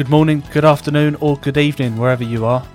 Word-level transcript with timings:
Good 0.00 0.08
morning, 0.08 0.42
good 0.50 0.64
afternoon, 0.64 1.16
or 1.16 1.36
good 1.36 1.58
evening, 1.58 1.98
wherever 1.98 2.24
you 2.24 2.46
are. 2.46 2.66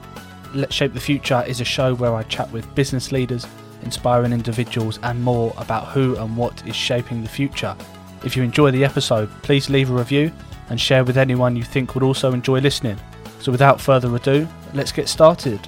Let's 0.53 0.75
Shape 0.75 0.93
the 0.93 0.99
Future 0.99 1.43
is 1.47 1.59
a 1.59 1.65
show 1.65 1.95
where 1.95 2.13
I 2.13 2.21
chat 2.21 2.51
with 2.51 2.75
business 2.75 3.11
leaders, 3.11 3.47
inspiring 3.81 4.31
individuals, 4.31 4.99
and 5.01 5.23
more 5.23 5.51
about 5.57 5.87
who 5.87 6.15
and 6.17 6.37
what 6.37 6.61
is 6.67 6.75
shaping 6.75 7.23
the 7.23 7.27
future. 7.27 7.75
If 8.23 8.37
you 8.37 8.43
enjoy 8.43 8.69
the 8.69 8.85
episode, 8.85 9.31
please 9.41 9.71
leave 9.71 9.89
a 9.89 9.95
review 9.95 10.31
and 10.69 10.79
share 10.79 11.03
with 11.03 11.17
anyone 11.17 11.55
you 11.55 11.63
think 11.63 11.95
would 11.95 12.03
also 12.03 12.31
enjoy 12.31 12.59
listening. 12.59 12.99
So, 13.39 13.51
without 13.51 13.81
further 13.81 14.15
ado, 14.15 14.47
let's 14.75 14.91
get 14.91 15.09
started. 15.09 15.67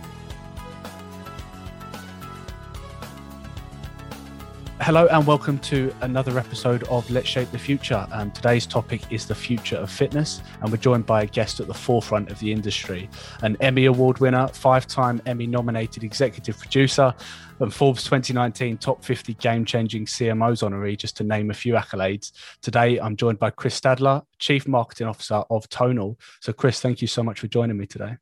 Hello 4.88 5.06
and 5.08 5.28
welcome 5.28 5.60
to 5.60 5.94
another 6.00 6.40
episode 6.40 6.84
of 6.84 7.12
Let's 7.12 7.28
Shape 7.28 7.52
the 7.52 7.60
Future. 7.60 8.08
And 8.14 8.34
today's 8.34 8.66
topic 8.66 9.02
is 9.12 9.26
the 9.26 9.36
future 9.36 9.76
of 9.76 9.92
fitness, 9.92 10.42
and 10.62 10.72
we're 10.72 10.78
joined 10.78 11.06
by 11.06 11.24
a 11.24 11.26
guest 11.26 11.60
at 11.60 11.68
the 11.68 11.74
forefront 11.74 12.32
of 12.32 12.40
the 12.40 12.54
industry, 12.54 13.10
an 13.42 13.58
Emmy 13.60 13.88
Award 13.88 14.20
winner, 14.20 14.48
five-time 14.48 15.22
Emmy-nominated 15.26 16.06
executive 16.06 16.58
producer, 16.58 17.14
and 17.60 17.74
Forbes 17.74 18.06
2019 18.06 18.78
Top 18.78 19.04
50 19.04 19.34
Game-Changing 19.34 20.06
CMOs 20.06 20.66
honoree, 20.66 20.98
just 20.98 21.18
to 21.18 21.26
name 21.26 21.52
a 21.52 21.54
few 21.54 21.74
accolades. 21.74 22.32
Today, 22.62 22.98
I'm 22.98 23.18
joined 23.18 23.40
by 23.40 23.50
Chris 23.50 23.78
Stadler, 23.78 24.24
Chief 24.40 24.70
Marketing 24.70 25.08
Officer 25.08 25.44
of 25.50 25.68
Tonal. 25.68 26.18
So, 26.40 26.54
Chris, 26.54 26.80
thank 26.80 27.02
you 27.02 27.10
so 27.10 27.24
much 27.24 27.42
for 27.42 27.48
joining 27.48 27.76
me 27.76 27.88
today. 27.88 28.16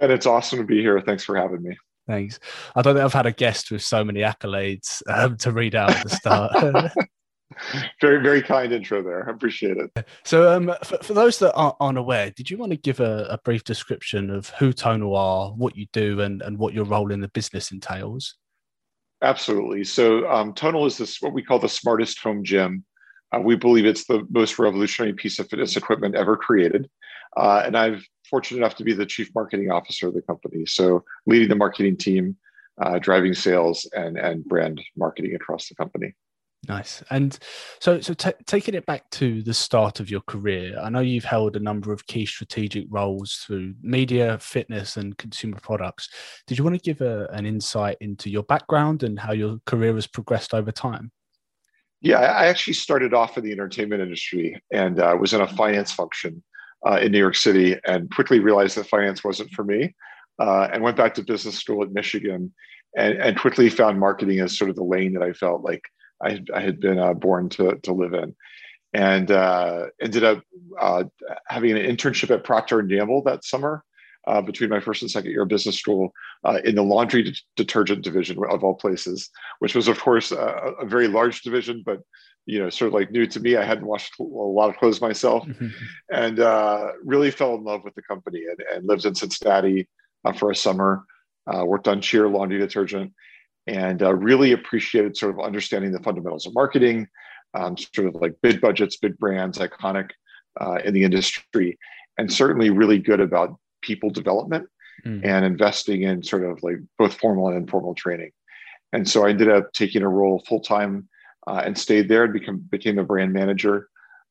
And 0.00 0.10
it's 0.10 0.24
awesome 0.24 0.60
to 0.60 0.64
be 0.64 0.80
here. 0.80 0.98
Thanks 1.02 1.24
for 1.24 1.36
having 1.36 1.62
me. 1.62 1.76
Thanks. 2.06 2.38
I 2.74 2.82
don't 2.82 2.94
think 2.94 3.04
I've 3.04 3.12
had 3.12 3.26
a 3.26 3.32
guest 3.32 3.70
with 3.70 3.82
so 3.82 4.04
many 4.04 4.20
accolades 4.20 5.02
um, 5.08 5.36
to 5.38 5.52
read 5.52 5.74
out 5.74 5.90
at 5.90 6.02
the 6.02 6.10
start. 6.10 6.92
very, 8.00 8.22
very 8.22 8.42
kind 8.42 8.72
intro 8.72 9.02
there. 9.02 9.28
I 9.28 9.32
appreciate 9.32 9.76
it. 9.78 10.06
So, 10.24 10.52
um, 10.52 10.74
for, 10.82 10.98
for, 10.98 11.14
those 11.14 11.38
that 11.38 11.54
aren't, 11.54 11.76
aren't, 11.80 11.98
aware, 11.98 12.30
did 12.30 12.50
you 12.50 12.58
want 12.58 12.72
to 12.72 12.76
give 12.76 13.00
a, 13.00 13.26
a, 13.30 13.38
brief 13.38 13.64
description 13.64 14.30
of 14.30 14.50
who 14.50 14.72
Tonal 14.72 15.16
are, 15.16 15.50
what 15.52 15.76
you 15.76 15.86
do, 15.92 16.20
and, 16.20 16.42
and 16.42 16.58
what 16.58 16.74
your 16.74 16.84
role 16.84 17.10
in 17.10 17.20
the 17.20 17.28
business 17.28 17.70
entails? 17.70 18.36
Absolutely. 19.22 19.84
So, 19.84 20.30
um, 20.30 20.52
Tonal 20.52 20.86
is 20.86 20.98
this 20.98 21.22
what 21.22 21.32
we 21.32 21.42
call 21.42 21.58
the 21.58 21.68
smartest 21.68 22.18
home 22.20 22.44
gym. 22.44 22.84
Uh, 23.32 23.40
we 23.40 23.56
believe 23.56 23.86
it's 23.86 24.06
the 24.06 24.26
most 24.30 24.58
revolutionary 24.58 25.14
piece 25.14 25.38
of 25.38 25.48
fitness 25.48 25.76
equipment 25.76 26.14
ever 26.14 26.36
created. 26.36 26.88
Uh, 27.36 27.62
and 27.64 27.76
I'm 27.76 28.02
fortunate 28.28 28.58
enough 28.58 28.76
to 28.76 28.84
be 28.84 28.92
the 28.92 29.06
chief 29.06 29.30
marketing 29.34 29.70
officer 29.70 30.08
of 30.08 30.14
the 30.14 30.22
company. 30.22 30.66
So 30.66 31.04
leading 31.26 31.48
the 31.48 31.56
marketing 31.56 31.96
team, 31.96 32.36
uh, 32.80 32.98
driving 32.98 33.34
sales 33.34 33.88
and 33.94 34.18
and 34.18 34.44
brand 34.44 34.80
marketing 34.96 35.34
across 35.34 35.68
the 35.68 35.74
company. 35.74 36.14
Nice. 36.68 37.02
And 37.10 37.38
so, 37.80 38.00
so 38.00 38.14
t- 38.14 38.32
taking 38.46 38.74
it 38.74 38.86
back 38.86 39.08
to 39.10 39.42
the 39.42 39.54
start 39.54 40.00
of 40.00 40.10
your 40.10 40.22
career, 40.22 40.78
I 40.80 40.88
know 40.88 41.00
you've 41.00 41.24
held 41.24 41.56
a 41.56 41.60
number 41.60 41.92
of 41.92 42.06
key 42.06 42.26
strategic 42.26 42.86
roles 42.88 43.44
through 43.46 43.74
media, 43.82 44.38
fitness, 44.38 44.96
and 44.96 45.16
consumer 45.18 45.58
products. 45.60 46.08
Did 46.46 46.58
you 46.58 46.64
want 46.64 46.76
to 46.76 46.82
give 46.82 47.00
a, 47.00 47.28
an 47.32 47.46
insight 47.46 47.98
into 48.00 48.30
your 48.30 48.44
background 48.44 49.02
and 49.02 49.18
how 49.18 49.32
your 49.32 49.58
career 49.66 49.94
has 49.94 50.06
progressed 50.06 50.54
over 50.54 50.72
time? 50.72 51.10
Yeah, 52.00 52.18
I 52.18 52.46
actually 52.46 52.74
started 52.74 53.14
off 53.14 53.38
in 53.38 53.44
the 53.44 53.52
entertainment 53.52 54.02
industry 54.02 54.60
and 54.72 55.00
uh, 55.00 55.16
was 55.18 55.32
in 55.32 55.40
a 55.40 55.48
finance 55.48 55.92
function 55.92 56.42
uh, 56.86 56.98
in 57.00 57.12
New 57.12 57.18
York 57.18 57.36
City 57.36 57.76
and 57.86 58.10
quickly 58.10 58.40
realized 58.40 58.76
that 58.76 58.86
finance 58.86 59.24
wasn't 59.24 59.50
for 59.50 59.64
me 59.64 59.94
uh, 60.38 60.68
and 60.72 60.82
went 60.82 60.96
back 60.96 61.14
to 61.14 61.22
business 61.22 61.56
school 61.56 61.82
at 61.82 61.92
Michigan 61.92 62.52
and, 62.96 63.14
and 63.18 63.38
quickly 63.38 63.68
found 63.68 63.98
marketing 63.98 64.40
as 64.40 64.56
sort 64.56 64.70
of 64.70 64.76
the 64.76 64.84
lane 64.84 65.14
that 65.14 65.22
I 65.22 65.32
felt 65.32 65.62
like 65.62 65.82
I, 66.22 66.40
I 66.54 66.60
had 66.60 66.80
been 66.80 66.98
uh, 66.98 67.14
born 67.14 67.48
to, 67.50 67.76
to 67.82 67.92
live 67.92 68.14
in. 68.14 68.34
And 68.92 69.30
uh, 69.32 69.86
ended 70.00 70.22
up 70.22 70.42
uh, 70.80 71.04
having 71.48 71.72
an 71.72 71.84
internship 71.84 72.30
at 72.30 72.44
Procter 72.44 72.80
& 72.82 72.82
Gamble 72.82 73.24
that 73.24 73.44
summer 73.44 73.82
uh, 74.26 74.40
between 74.40 74.70
my 74.70 74.80
first 74.80 75.02
and 75.02 75.10
second 75.10 75.30
year 75.30 75.42
of 75.42 75.48
business 75.48 75.78
school 75.78 76.12
uh, 76.44 76.58
in 76.64 76.74
the 76.74 76.82
laundry 76.82 77.22
de- 77.22 77.36
detergent 77.56 78.02
division 78.02 78.38
of 78.48 78.64
all 78.64 78.74
places, 78.74 79.30
which 79.58 79.74
was 79.74 79.88
of 79.88 80.00
course 80.00 80.32
a, 80.32 80.74
a, 80.80 80.86
very 80.86 81.08
large 81.08 81.42
division, 81.42 81.82
but 81.84 82.00
you 82.46 82.58
know, 82.58 82.68
sort 82.70 82.88
of 82.88 82.94
like 82.94 83.10
new 83.10 83.26
to 83.26 83.40
me. 83.40 83.56
I 83.56 83.64
hadn't 83.64 83.86
washed 83.86 84.14
a 84.20 84.22
lot 84.22 84.68
of 84.68 84.76
clothes 84.76 85.00
myself, 85.00 85.44
mm-hmm. 85.46 85.68
and 86.12 86.40
uh, 86.40 86.92
really 87.02 87.30
fell 87.30 87.54
in 87.54 87.64
love 87.64 87.84
with 87.84 87.94
the 87.94 88.02
company 88.02 88.42
and, 88.48 88.60
and 88.74 88.86
lived 88.86 89.06
in 89.06 89.14
Cincinnati 89.14 89.88
uh, 90.24 90.32
for 90.32 90.50
a 90.50 90.56
summer. 90.56 91.04
Uh, 91.46 91.64
worked 91.64 91.88
on 91.88 92.00
Cheer 92.00 92.28
laundry 92.28 92.58
detergent, 92.58 93.12
and 93.66 94.02
uh, 94.02 94.14
really 94.14 94.52
appreciated 94.52 95.16
sort 95.16 95.32
of 95.34 95.40
understanding 95.44 95.92
the 95.92 96.02
fundamentals 96.02 96.46
of 96.46 96.54
marketing, 96.54 97.06
um, 97.54 97.76
sort 97.76 98.08
of 98.08 98.14
like 98.16 98.34
big 98.42 98.60
budgets, 98.60 98.96
big 98.96 99.18
brands, 99.18 99.58
iconic 99.58 100.10
uh, 100.60 100.78
in 100.84 100.94
the 100.94 101.04
industry, 101.04 101.78
and 102.18 102.32
certainly 102.32 102.70
really 102.70 102.98
good 102.98 103.20
about 103.20 103.58
people 103.84 104.10
development 104.10 104.68
mm. 105.04 105.20
and 105.24 105.44
investing 105.44 106.02
in 106.02 106.22
sort 106.22 106.44
of 106.44 106.62
like 106.62 106.78
both 106.98 107.14
formal 107.14 107.48
and 107.48 107.56
informal 107.56 107.94
training. 107.94 108.32
And 108.92 109.08
so 109.08 109.26
I 109.26 109.30
ended 109.30 109.50
up 109.50 109.72
taking 109.72 110.02
a 110.02 110.08
role 110.08 110.42
full 110.48 110.60
time 110.60 111.08
uh, 111.46 111.62
and 111.64 111.76
stayed 111.76 112.08
there 112.08 112.24
and 112.24 112.32
become, 112.32 112.58
became 112.58 112.98
a 112.98 113.04
brand 113.04 113.32
manager 113.32 113.88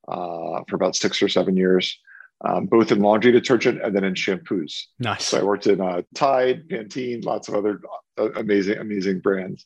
uh, 0.07 0.61
for 0.67 0.75
about 0.75 0.95
six 0.95 1.21
or 1.21 1.29
seven 1.29 1.55
years, 1.55 1.99
um, 2.45 2.65
both 2.65 2.91
in 2.91 2.99
laundry 3.01 3.31
detergent 3.31 3.81
and 3.83 3.95
then 3.95 4.03
in 4.03 4.13
shampoos. 4.13 4.73
Nice. 4.99 5.25
So 5.25 5.39
I 5.39 5.43
worked 5.43 5.67
in 5.67 5.81
uh, 5.81 6.01
Tide, 6.15 6.67
Pantene, 6.69 7.23
lots 7.23 7.47
of 7.49 7.55
other 7.55 7.81
uh, 8.17 8.31
amazing, 8.31 8.77
amazing 8.79 9.19
brands. 9.19 9.65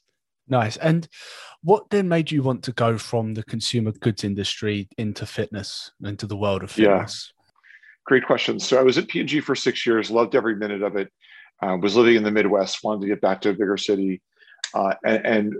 Nice. 0.50 0.78
And 0.78 1.08
what 1.62 1.90
then 1.90 2.08
made 2.08 2.32
you 2.32 2.42
want 2.42 2.64
to 2.64 2.72
go 2.72 2.98
from 2.98 3.34
the 3.34 3.44
consumer 3.44 3.92
goods 3.92 4.24
industry 4.24 4.88
into 4.98 5.26
fitness, 5.26 5.92
into 6.04 6.26
the 6.26 6.38
world 6.38 6.64
of 6.64 6.72
fitness? 6.72 7.34
Yeah. 7.34 7.37
Great 8.08 8.26
question. 8.26 8.58
So 8.58 8.80
I 8.80 8.84
was 8.84 8.98
at 8.98 9.10
P&G 9.10 9.42
for 9.42 9.54
six 9.54 9.86
years, 9.86 10.10
loved 10.10 10.34
every 10.34 10.56
minute 10.56 10.82
of 10.82 10.96
it. 10.96 11.12
Uh, 11.62 11.76
was 11.82 11.96
living 11.96 12.16
in 12.16 12.24
the 12.24 12.32
Midwest, 12.32 12.84
wanted 12.84 13.02
to 13.02 13.08
get 13.08 13.20
back 13.20 13.42
to 13.42 13.50
a 13.50 13.54
bigger 13.54 13.78
city, 13.78 14.22
uh, 14.74 14.94
and, 15.04 15.26
and 15.26 15.54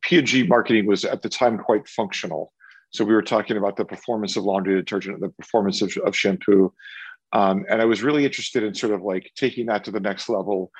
P&G 0.00 0.44
marketing 0.46 0.86
was 0.86 1.04
at 1.04 1.22
the 1.22 1.28
time 1.28 1.58
quite 1.58 1.88
functional. 1.88 2.52
So 2.90 3.04
we 3.04 3.12
were 3.12 3.22
talking 3.22 3.56
about 3.56 3.76
the 3.76 3.84
performance 3.84 4.36
of 4.36 4.44
laundry 4.44 4.76
detergent, 4.76 5.20
the 5.20 5.28
performance 5.28 5.82
of, 5.82 5.94
of 6.06 6.16
shampoo. 6.16 6.72
Um, 7.32 7.64
and 7.68 7.82
I 7.82 7.84
was 7.84 8.02
really 8.02 8.24
interested 8.24 8.62
in 8.62 8.74
sort 8.74 8.94
of 8.94 9.02
like 9.02 9.30
taking 9.36 9.66
that 9.66 9.84
to 9.84 9.90
the 9.90 10.00
next 10.00 10.28
level 10.28 10.70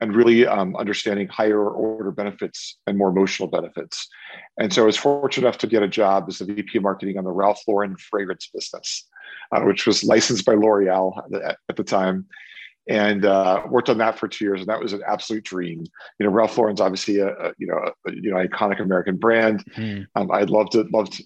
and 0.00 0.14
really 0.14 0.46
um, 0.46 0.76
understanding 0.76 1.26
higher 1.28 1.66
order 1.68 2.10
benefits 2.10 2.78
and 2.86 2.96
more 2.96 3.08
emotional 3.08 3.48
benefits. 3.48 4.06
And 4.58 4.72
so 4.72 4.82
I 4.82 4.86
was 4.86 4.96
fortunate 4.96 5.46
enough 5.46 5.58
to 5.58 5.66
get 5.66 5.82
a 5.82 5.88
job 5.88 6.26
as 6.28 6.38
the 6.38 6.44
VP 6.44 6.78
of 6.78 6.84
marketing 6.84 7.18
on 7.18 7.24
the 7.24 7.30
Ralph 7.30 7.62
Lauren 7.66 7.96
fragrance 7.96 8.50
business, 8.52 9.07
uh, 9.52 9.62
which 9.62 9.86
was 9.86 10.04
licensed 10.04 10.44
by 10.44 10.54
L'Oreal 10.54 11.12
at, 11.34 11.58
at 11.68 11.76
the 11.76 11.84
time 11.84 12.26
and 12.88 13.26
uh, 13.26 13.62
worked 13.68 13.90
on 13.90 13.98
that 13.98 14.18
for 14.18 14.28
two 14.28 14.44
years, 14.44 14.60
and 14.60 14.68
that 14.68 14.80
was 14.80 14.94
an 14.94 15.02
absolute 15.06 15.44
dream. 15.44 15.84
You 16.18 16.26
know, 16.26 16.32
Ralph 16.32 16.56
Lauren's 16.56 16.80
obviously 16.80 17.18
a, 17.18 17.28
a 17.28 17.52
you 17.58 17.66
know 17.66 17.76
a, 17.76 18.12
you 18.12 18.30
know 18.30 18.36
iconic 18.36 18.80
American 18.80 19.16
brand. 19.16 19.64
Mm. 19.76 20.06
Um, 20.16 20.30
I 20.30 20.42
loved 20.42 20.74
it, 20.74 20.90
loved 20.92 21.22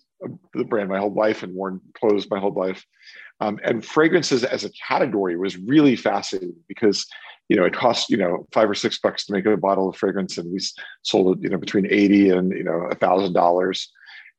the 0.54 0.64
brand 0.64 0.88
my 0.88 0.98
whole 0.98 1.14
life, 1.14 1.42
and 1.42 1.54
worn 1.54 1.80
clothes 1.94 2.26
my 2.30 2.40
whole 2.40 2.52
life. 2.52 2.84
Um, 3.40 3.58
and 3.64 3.84
fragrances 3.84 4.44
as 4.44 4.64
a 4.64 4.70
category 4.70 5.36
was 5.36 5.56
really 5.56 5.96
fascinating 5.96 6.54
because 6.68 7.06
you 7.48 7.56
know 7.56 7.64
it 7.64 7.74
cost 7.74 8.10
you 8.10 8.16
know 8.16 8.46
five 8.52 8.68
or 8.68 8.74
six 8.74 8.98
bucks 8.98 9.24
to 9.26 9.32
make 9.32 9.46
a 9.46 9.56
bottle 9.56 9.88
of 9.88 9.96
fragrance, 9.96 10.38
and 10.38 10.52
we 10.52 10.58
sold 11.02 11.38
it 11.38 11.44
you 11.44 11.48
know 11.48 11.58
between 11.58 11.86
eighty 11.86 12.30
and 12.30 12.50
you 12.52 12.64
know 12.64 12.88
a 12.90 12.96
thousand 12.96 13.34
dollars. 13.34 13.88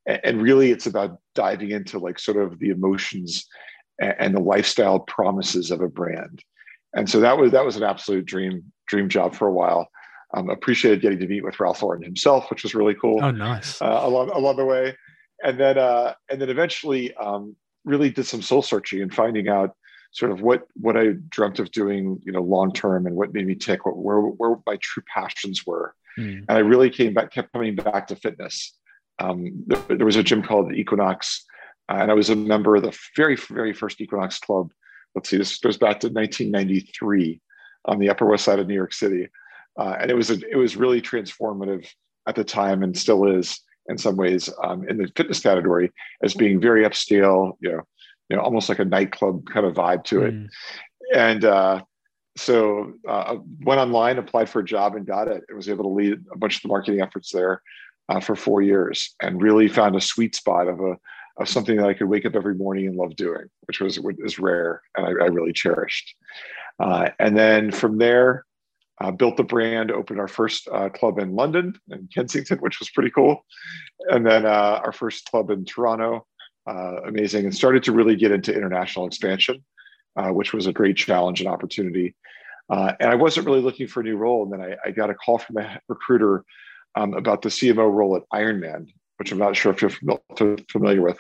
And 0.06 0.42
really, 0.42 0.72
it's 0.72 0.86
about 0.86 1.20
diving 1.34 1.72
into 1.72 1.98
like 1.98 2.20
sort 2.20 2.36
of 2.36 2.60
the 2.60 2.72
emotions 2.72 3.48
and 4.00 4.36
the 4.36 4.40
lifestyle 4.40 5.00
promises 5.00 5.72
of 5.72 5.82
a 5.82 5.88
brand 5.88 6.44
and 6.94 7.10
so 7.10 7.20
that 7.20 7.38
was 7.38 7.52
that 7.52 7.66
was 7.66 7.76
an 7.76 7.84
absolute 7.84 8.26
dream 8.26 8.72
dream 8.88 9.10
job 9.10 9.36
for 9.36 9.48
a 9.48 9.54
while. 9.54 9.90
Um, 10.36 10.50
appreciated 10.50 11.02
getting 11.02 11.20
to 11.20 11.28
meet 11.28 11.44
with 11.44 11.60
Ralph 11.60 11.84
Lauren 11.84 12.02
himself, 12.02 12.50
which 12.50 12.64
was 12.64 12.74
really 12.74 12.96
cool. 12.96 13.24
Oh, 13.24 13.30
nice. 13.32 13.82
Uh, 13.82 14.00
along 14.02 14.30
along 14.30 14.58
the 14.58 14.66
way, 14.66 14.96
and 15.44 15.60
then 15.60 15.78
uh, 15.78 16.14
and 16.30 16.42
then 16.42 16.50
eventually 16.50 17.14
um, 17.16 17.56
really 17.86 18.10
did 18.10 18.26
some 18.26 18.42
soul 18.42 18.62
searching 18.62 19.02
and 19.02 19.14
finding 19.14 19.48
out 19.48 19.76
sort 20.12 20.32
of 20.32 20.42
what 20.42 20.68
what 20.76 20.98
I 20.98 21.14
dreamt 21.30 21.60
of 21.60 21.72
doing, 21.72 22.20
you 22.24 22.32
know, 22.32 22.42
long 22.42 22.74
term, 22.74 23.06
and 23.06 23.16
what 23.16 23.34
made 23.34 23.48
me 23.48 23.56
tick, 23.56 23.86
what, 23.86 23.98
where 23.98 24.22
where 24.22 24.58
my 24.66 24.78
true 24.82 25.04
passions 25.14 25.66
were, 25.66 25.96
mm. 26.18 26.40
and 26.48 26.52
I 26.52 26.60
really 26.60 26.90
came 26.90 27.14
back, 27.14 27.32
kept 27.32 27.54
coming 27.54 27.76
back 27.76 28.08
to 28.08 28.16
fitness. 28.16 28.74
Um, 29.20 29.64
there, 29.68 29.98
there, 29.98 30.06
was 30.06 30.16
a 30.16 30.24
gym 30.24 30.42
called 30.42 30.74
Equinox, 30.74 31.46
uh, 31.90 31.98
and 32.00 32.12
I 32.12 32.14
was 32.14 32.30
a 32.30 32.36
member 32.36 32.76
of 32.76 32.84
the 32.84 32.98
very 33.16 33.36
very 33.36 33.74
first 33.74 34.02
Equinox 34.02 34.40
club 34.40 34.72
let's 35.16 35.30
see, 35.30 35.38
this 35.38 35.58
goes 35.58 35.78
back 35.78 36.00
to 36.02 36.08
1993 36.08 37.40
on 37.86 38.00
the 38.00 38.10
Upper 38.10 38.26
West 38.26 38.46
Side 38.46 38.60
of 38.60 38.68
New 38.68 38.74
York 38.74 38.94
City, 38.94 39.28
uh, 39.78 39.96
and 40.00 40.10
it 40.10 40.16
was 40.16 40.30
a, 40.30 40.38
it 40.50 40.56
was 40.56 40.76
really 40.76 41.02
transformative 41.02 41.88
at 42.28 42.36
the 42.36 42.44
time, 42.44 42.84
and 42.84 42.98
still 42.98 43.26
is 43.26 43.60
in 43.90 43.98
some 43.98 44.16
ways 44.16 44.50
um, 44.64 44.88
in 44.88 44.98
the 44.98 45.12
fitness 45.16 45.42
category 45.42 45.92
as 46.24 46.34
being 46.34 46.60
very 46.60 46.84
upscale, 46.84 47.54
you 47.60 47.72
know, 47.72 47.82
you 48.30 48.38
know, 48.38 48.42
almost 48.42 48.70
like 48.70 48.80
a 48.80 48.86
nightclub 48.86 49.46
kind 49.52 49.66
of 49.66 49.74
vibe 49.74 50.04
to 50.06 50.24
it, 50.24 50.34
mm. 50.34 50.50
and. 51.16 51.46
Uh, 51.46 51.82
so 52.36 52.94
uh, 53.08 53.36
went 53.62 53.80
online, 53.80 54.18
applied 54.18 54.50
for 54.50 54.60
a 54.60 54.66
job, 54.66 54.96
and 54.96 55.06
got 55.06 55.28
it. 55.28 55.44
I 55.52 55.54
was 55.54 55.70
able 55.70 55.84
to 55.84 55.92
lead 55.92 56.14
a 56.34 56.38
bunch 56.40 56.56
of 56.56 56.62
the 56.64 56.68
marketing 56.68 57.00
efforts 57.00 57.32
there 57.32 57.62
uh, 58.10 58.20
for 58.20 58.36
four 58.36 58.64
years, 58.64 59.14
and 59.22 59.40
really 59.40 59.68
found 59.68 59.96
a 59.96 60.02
sweet 60.02 60.36
spot 60.36 60.68
of 60.68 60.80
a 60.80 60.98
of 61.38 61.50
something 61.50 61.78
that 61.78 61.88
I 61.88 61.94
could 61.94 62.10
wake 62.10 62.26
up 62.26 62.36
every 62.36 62.56
morning 62.56 62.88
and 62.88 62.96
love 62.96 63.16
doing, 63.16 63.46
which 63.68 63.80
was 63.80 64.00
is 64.20 64.40
rare 64.40 64.82
and 64.96 65.06
I, 65.06 65.10
I 65.10 65.28
really 65.28 65.54
cherished. 65.54 66.16
Uh, 66.80 67.10
and 67.20 67.38
then 67.38 67.72
from 67.72 67.98
there, 67.98 68.46
uh, 69.02 69.12
built 69.12 69.38
the 69.38 69.44
brand, 69.44 69.92
opened 69.92 70.20
our 70.20 70.28
first 70.28 70.68
uh, 70.72 70.90
club 70.90 71.18
in 71.18 71.36
London 71.36 71.74
in 71.90 72.08
Kensington, 72.14 72.60
which 72.60 72.80
was 72.80 72.90
pretty 72.92 73.10
cool, 73.10 73.44
and 74.10 74.26
then 74.26 74.46
uh, 74.46 74.82
our 74.84 74.92
first 74.92 75.30
club 75.30 75.50
in 75.50 75.66
Toronto, 75.66 76.26
uh, 76.68 77.02
amazing, 77.08 77.46
and 77.46 77.56
started 77.56 77.84
to 77.84 77.92
really 77.92 78.16
get 78.16 78.32
into 78.32 78.56
international 78.56 79.08
expansion, 79.08 79.64
uh, 80.16 80.30
which 80.30 80.54
was 80.54 80.68
a 80.68 80.74
great 80.74 80.96
challenge 80.96 81.42
and 81.42 81.50
opportunity. 81.50 82.16
and 82.70 83.10
I 83.10 83.16
wasn't 83.16 83.48
really 83.48 83.62
looking 83.62 83.88
for 83.88 84.02
a 84.02 84.04
new 84.04 84.16
role, 84.16 84.44
and 84.44 84.54
then 84.54 84.62
I, 84.62 84.88
I 84.88 84.92
got 84.92 85.10
a 85.10 85.16
call 85.16 85.40
from 85.40 85.58
a 85.58 85.80
recruiter 85.90 86.46
um, 86.96 87.16
about 87.16 87.42
the 87.42 87.50
CMO 87.50 87.92
role 87.92 88.16
at 88.16 88.24
Ironman, 88.32 88.88
which 89.24 89.32
I'm 89.32 89.38
not 89.38 89.56
sure 89.56 89.72
if 89.72 89.82
you're 89.82 90.58
familiar 90.70 91.02
with, 91.02 91.18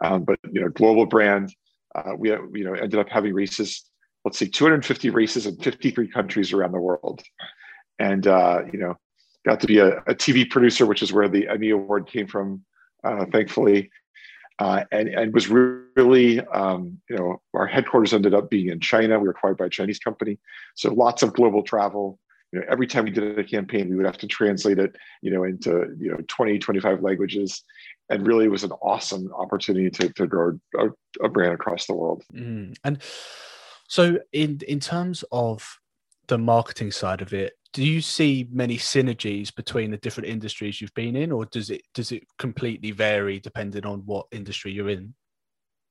um, 0.00 0.24
but 0.24 0.40
you 0.50 0.60
know, 0.60 0.70
global 0.70 1.06
brand. 1.06 1.54
Uh, 1.94 2.14
we 2.18 2.30
you 2.30 2.64
know 2.64 2.74
ended 2.74 2.98
up 2.98 3.08
having 3.08 3.32
races. 3.32 3.84
Let's 4.24 4.38
see, 4.38 4.48
250 4.48 5.10
races 5.10 5.46
in 5.46 5.56
53 5.58 6.08
countries 6.08 6.52
around 6.52 6.72
the 6.72 6.80
world, 6.80 7.22
and 8.00 8.26
uh, 8.26 8.62
you 8.72 8.80
know, 8.80 8.96
got 9.46 9.60
to 9.60 9.68
be 9.68 9.78
a, 9.78 9.98
a, 9.98 10.16
TV 10.16 10.50
producer, 10.50 10.84
which 10.84 11.00
is 11.00 11.12
where 11.12 11.28
the 11.28 11.46
Emmy 11.46 11.70
Award 11.70 12.08
came 12.08 12.26
from, 12.26 12.64
uh, 13.04 13.24
thankfully, 13.30 13.88
uh, 14.58 14.82
and 14.90 15.08
and 15.08 15.32
was 15.32 15.48
really 15.48 16.40
um, 16.48 16.98
you 17.08 17.14
know 17.14 17.40
our 17.54 17.68
headquarters 17.68 18.12
ended 18.12 18.34
up 18.34 18.50
being 18.50 18.68
in 18.68 18.80
China. 18.80 19.20
We 19.20 19.26
were 19.26 19.30
acquired 19.30 19.58
by 19.58 19.66
a 19.66 19.70
Chinese 19.70 20.00
company, 20.00 20.40
so 20.74 20.92
lots 20.92 21.22
of 21.22 21.32
global 21.32 21.62
travel 21.62 22.18
you 22.54 22.60
know, 22.60 22.66
every 22.70 22.86
time 22.86 23.04
we 23.04 23.10
did 23.10 23.36
a 23.36 23.42
campaign, 23.42 23.88
we 23.88 23.96
would 23.96 24.06
have 24.06 24.18
to 24.18 24.28
translate 24.28 24.78
it, 24.78 24.94
you 25.22 25.32
know, 25.32 25.42
into, 25.42 25.94
you 25.98 26.12
know, 26.12 26.18
20, 26.28 26.58
25 26.58 27.02
languages. 27.02 27.64
And 28.10 28.26
really 28.26 28.48
was 28.48 28.64
an 28.64 28.72
awesome 28.72 29.32
opportunity 29.32 29.90
to, 29.90 30.12
to 30.12 30.26
grow 30.26 30.58
a, 30.78 30.88
a 31.24 31.28
brand 31.28 31.54
across 31.54 31.86
the 31.86 31.94
world. 31.94 32.22
Mm. 32.34 32.76
And 32.84 33.02
so 33.88 34.18
in, 34.32 34.60
in 34.68 34.78
terms 34.78 35.24
of 35.32 35.78
the 36.28 36.38
marketing 36.38 36.92
side 36.92 37.22
of 37.22 37.32
it, 37.32 37.54
do 37.72 37.82
you 37.82 38.00
see 38.00 38.46
many 38.52 38.76
synergies 38.76 39.52
between 39.52 39.90
the 39.90 39.96
different 39.96 40.28
industries 40.28 40.80
you've 40.80 40.94
been 40.94 41.16
in, 41.16 41.32
or 41.32 41.44
does 41.46 41.70
it 41.70 41.82
does 41.92 42.12
it 42.12 42.22
completely 42.38 42.92
vary 42.92 43.40
depending 43.40 43.84
on 43.84 44.02
what 44.06 44.26
industry 44.30 44.70
you're 44.70 44.90
in? 44.90 45.12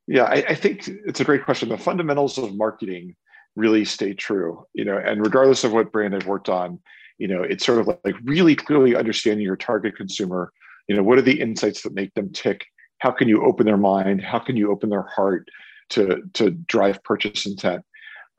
Yeah, 0.07 0.23
I, 0.23 0.45
I 0.47 0.55
think 0.55 0.87
it's 0.87 1.19
a 1.19 1.25
great 1.25 1.43
question. 1.43 1.67
The 1.67 1.77
fundamentals 1.77 2.37
of 2.37 2.55
marketing 2.55 3.17
really 3.55 3.85
stay 3.85 4.13
true 4.13 4.65
you 4.73 4.83
know 4.83 4.97
and 4.97 5.21
regardless 5.21 5.63
of 5.63 5.71
what 5.71 5.91
brand 5.91 6.15
i've 6.15 6.27
worked 6.27 6.49
on 6.49 6.79
you 7.17 7.27
know 7.27 7.43
it's 7.43 7.65
sort 7.65 7.79
of 7.79 7.87
like 8.03 8.15
really 8.23 8.55
clearly 8.55 8.95
understanding 8.95 9.45
your 9.45 9.55
target 9.55 9.95
consumer 9.95 10.51
you 10.87 10.95
know 10.95 11.03
what 11.03 11.17
are 11.17 11.23
the 11.23 11.39
insights 11.39 11.81
that 11.83 11.93
make 11.93 12.13
them 12.13 12.31
tick? 12.31 12.65
How 12.99 13.11
can 13.11 13.27
you 13.27 13.43
open 13.43 13.65
their 13.65 13.77
mind? 13.77 14.21
How 14.21 14.39
can 14.39 14.55
you 14.55 14.71
open 14.71 14.89
their 14.89 15.03
heart 15.03 15.47
to 15.89 16.21
to 16.33 16.51
drive 16.51 17.03
purchase 17.03 17.45
intent? 17.45 17.83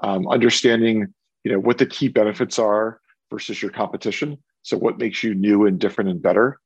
Um, 0.02 0.26
understanding 0.28 1.12
you 1.44 1.52
know 1.52 1.58
what 1.58 1.78
the 1.78 1.87
key 1.87 2.08
benefits 2.08 2.58
are 2.58 3.00
versus 3.31 3.61
your 3.62 3.70
competition. 3.70 4.38
So 4.62 4.76
what 4.76 4.99
makes 4.99 5.22
you 5.22 5.34
new 5.34 5.66
and 5.66 5.78
different 5.78 6.11
and 6.11 6.22
better? 6.22 6.58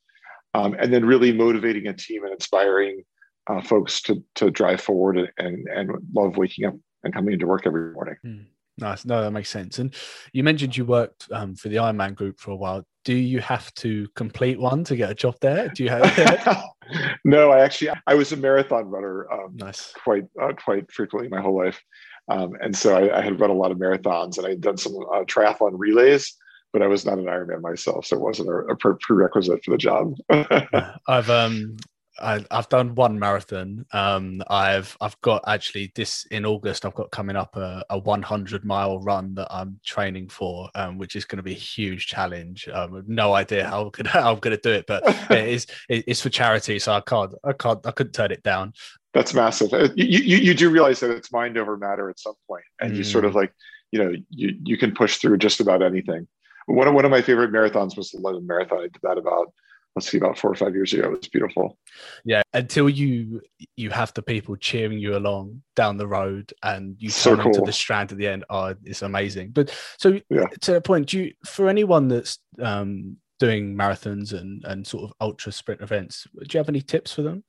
Um, 0.54 0.74
and 0.78 0.92
then 0.92 1.04
really 1.04 1.32
motivating 1.32 1.86
a 1.88 1.92
team 1.92 2.24
and 2.24 2.32
inspiring 2.32 3.02
uh, 3.48 3.60
folks 3.60 4.00
to 4.02 4.22
to 4.36 4.50
drive 4.50 4.80
forward 4.80 5.32
and 5.38 5.66
and 5.68 5.90
love 6.14 6.36
waking 6.36 6.66
up 6.66 6.74
and 7.04 7.14
coming 7.14 7.34
into 7.34 7.46
work 7.46 7.66
every 7.66 7.92
morning. 7.92 8.16
Mm, 8.24 8.46
nice. 8.78 9.04
No, 9.04 9.22
that 9.22 9.30
makes 9.30 9.50
sense. 9.50 9.78
And 9.78 9.94
you 10.32 10.42
mentioned 10.42 10.76
you 10.76 10.84
worked 10.84 11.28
um, 11.32 11.54
for 11.54 11.68
the 11.68 11.76
Ironman 11.76 12.14
group 12.14 12.40
for 12.40 12.50
a 12.50 12.56
while. 12.56 12.84
Do 13.04 13.14
you 13.14 13.40
have 13.40 13.72
to 13.74 14.08
complete 14.16 14.58
one 14.58 14.84
to 14.84 14.96
get 14.96 15.10
a 15.10 15.14
job 15.14 15.36
there? 15.40 15.68
Do 15.68 15.84
you 15.84 15.90
have? 15.90 16.64
no, 17.24 17.50
I 17.50 17.60
actually 17.60 17.90
I 18.06 18.14
was 18.14 18.32
a 18.32 18.36
marathon 18.36 18.86
runner. 18.86 19.30
Um, 19.32 19.56
nice. 19.56 19.92
Quite 20.04 20.24
uh, 20.40 20.52
quite 20.52 20.90
frequently 20.92 21.28
my 21.28 21.40
whole 21.40 21.56
life, 21.56 21.80
um, 22.28 22.52
and 22.60 22.76
so 22.76 22.96
I, 22.96 23.18
I, 23.18 23.22
had 23.22 23.40
run 23.40 23.50
a 23.50 23.54
lot 23.54 23.70
of 23.70 23.78
marathons 23.78 24.36
and 24.36 24.46
I 24.46 24.50
had 24.50 24.60
done 24.60 24.76
some 24.76 24.94
uh, 24.96 25.24
triathlon 25.24 25.72
relays. 25.72 26.34
But 26.70 26.82
I 26.82 26.86
was 26.86 27.06
not 27.06 27.16
an 27.16 27.24
Ironman 27.24 27.62
myself, 27.62 28.04
so 28.04 28.16
it 28.16 28.20
wasn't 28.20 28.50
a, 28.50 28.56
a 28.56 28.76
prerequisite 28.76 29.64
for 29.64 29.70
the 29.70 29.78
job. 29.78 30.14
I've 31.08 31.30
um 31.30 31.78
I, 32.20 32.44
have 32.50 32.68
done 32.68 32.94
one 32.94 33.18
marathon. 33.18 33.86
Um, 33.92 34.42
I've 34.48 34.96
I've 35.00 35.20
got 35.20 35.42
actually 35.46 35.92
this 35.94 36.26
in 36.30 36.44
August. 36.44 36.84
I've 36.84 36.94
got 36.94 37.10
coming 37.10 37.36
up 37.36 37.56
a, 37.56 37.84
a 37.90 37.98
100 37.98 38.64
mile 38.64 39.00
run 39.00 39.34
that 39.34 39.48
I'm 39.50 39.80
training 39.84 40.28
for, 40.28 40.68
um, 40.74 40.98
which 40.98 41.16
is 41.16 41.24
going 41.24 41.38
to 41.38 41.42
be 41.42 41.52
a 41.52 41.58
huge 41.58 42.06
challenge. 42.06 42.68
Um, 42.68 43.04
no 43.06 43.34
idea 43.34 43.68
how, 43.68 43.90
could, 43.90 44.06
how 44.08 44.32
I'm 44.32 44.38
going 44.38 44.56
to 44.56 44.62
do 44.62 44.72
it, 44.72 44.86
but 44.86 45.02
it 45.30 45.48
is 45.48 45.66
it's 45.88 46.20
for 46.20 46.30
charity, 46.30 46.78
so 46.78 46.92
I 46.92 47.00
can't 47.00 47.34
I 47.44 47.52
can't 47.52 47.84
I 47.86 47.90
couldn't 47.90 48.12
turn 48.12 48.32
it 48.32 48.42
down. 48.42 48.72
That's 49.14 49.34
massive. 49.34 49.72
Uh, 49.72 49.88
you, 49.96 50.18
you, 50.20 50.36
you 50.36 50.54
do 50.54 50.70
realize 50.70 51.00
that 51.00 51.10
it's 51.10 51.32
mind 51.32 51.56
over 51.56 51.76
matter 51.76 52.10
at 52.10 52.18
some 52.18 52.34
point, 52.46 52.64
and 52.80 52.92
mm. 52.92 52.96
you 52.96 53.04
sort 53.04 53.24
of 53.24 53.32
mm. 53.32 53.36
like 53.36 53.52
you 53.90 53.98
know 53.98 54.12
you 54.30 54.56
you 54.62 54.76
can 54.76 54.92
push 54.92 55.16
through 55.16 55.38
just 55.38 55.60
about 55.60 55.82
anything. 55.82 56.26
One 56.66 56.86
of 56.86 56.94
one 56.94 57.04
of 57.04 57.10
my 57.10 57.22
favorite 57.22 57.52
marathons 57.52 57.96
was 57.96 58.10
the 58.10 58.20
London 58.20 58.46
Marathon. 58.46 58.78
I 58.78 58.82
did 58.82 58.98
that 59.02 59.18
about 59.18 59.52
let's 59.98 60.08
see 60.08 60.16
about 60.16 60.38
four 60.38 60.50
or 60.50 60.54
five 60.54 60.74
years 60.74 60.92
ago 60.92 61.04
it 61.04 61.10
was 61.10 61.28
beautiful. 61.28 61.76
Yeah 62.24 62.42
until 62.54 62.88
you 62.88 63.40
you 63.76 63.90
have 63.90 64.14
the 64.14 64.22
people 64.22 64.56
cheering 64.56 64.98
you 64.98 65.16
along 65.16 65.62
down 65.74 65.96
the 65.96 66.06
road 66.06 66.52
and 66.62 66.96
you 66.98 67.10
so 67.10 67.30
turn 67.30 67.42
cool. 67.42 67.46
into 67.52 67.62
the 67.62 67.72
strand 67.72 68.12
at 68.12 68.18
the 68.18 68.28
end. 68.28 68.44
Oh 68.48 68.74
it's 68.84 69.02
amazing. 69.02 69.50
But 69.50 69.74
so 69.98 70.20
yeah. 70.30 70.46
to 70.60 70.72
the 70.72 70.80
point 70.80 71.08
do 71.08 71.18
you 71.18 71.34
for 71.44 71.68
anyone 71.68 72.08
that's 72.08 72.38
um 72.62 73.16
doing 73.38 73.74
marathons 73.76 74.32
and 74.32 74.64
and 74.64 74.86
sort 74.86 75.04
of 75.04 75.12
ultra 75.20 75.52
sprint 75.52 75.80
events 75.80 76.26
do 76.34 76.46
you 76.50 76.58
have 76.58 76.68
any 76.68 76.80
tips 76.80 77.12
for 77.12 77.22
them? 77.22 77.42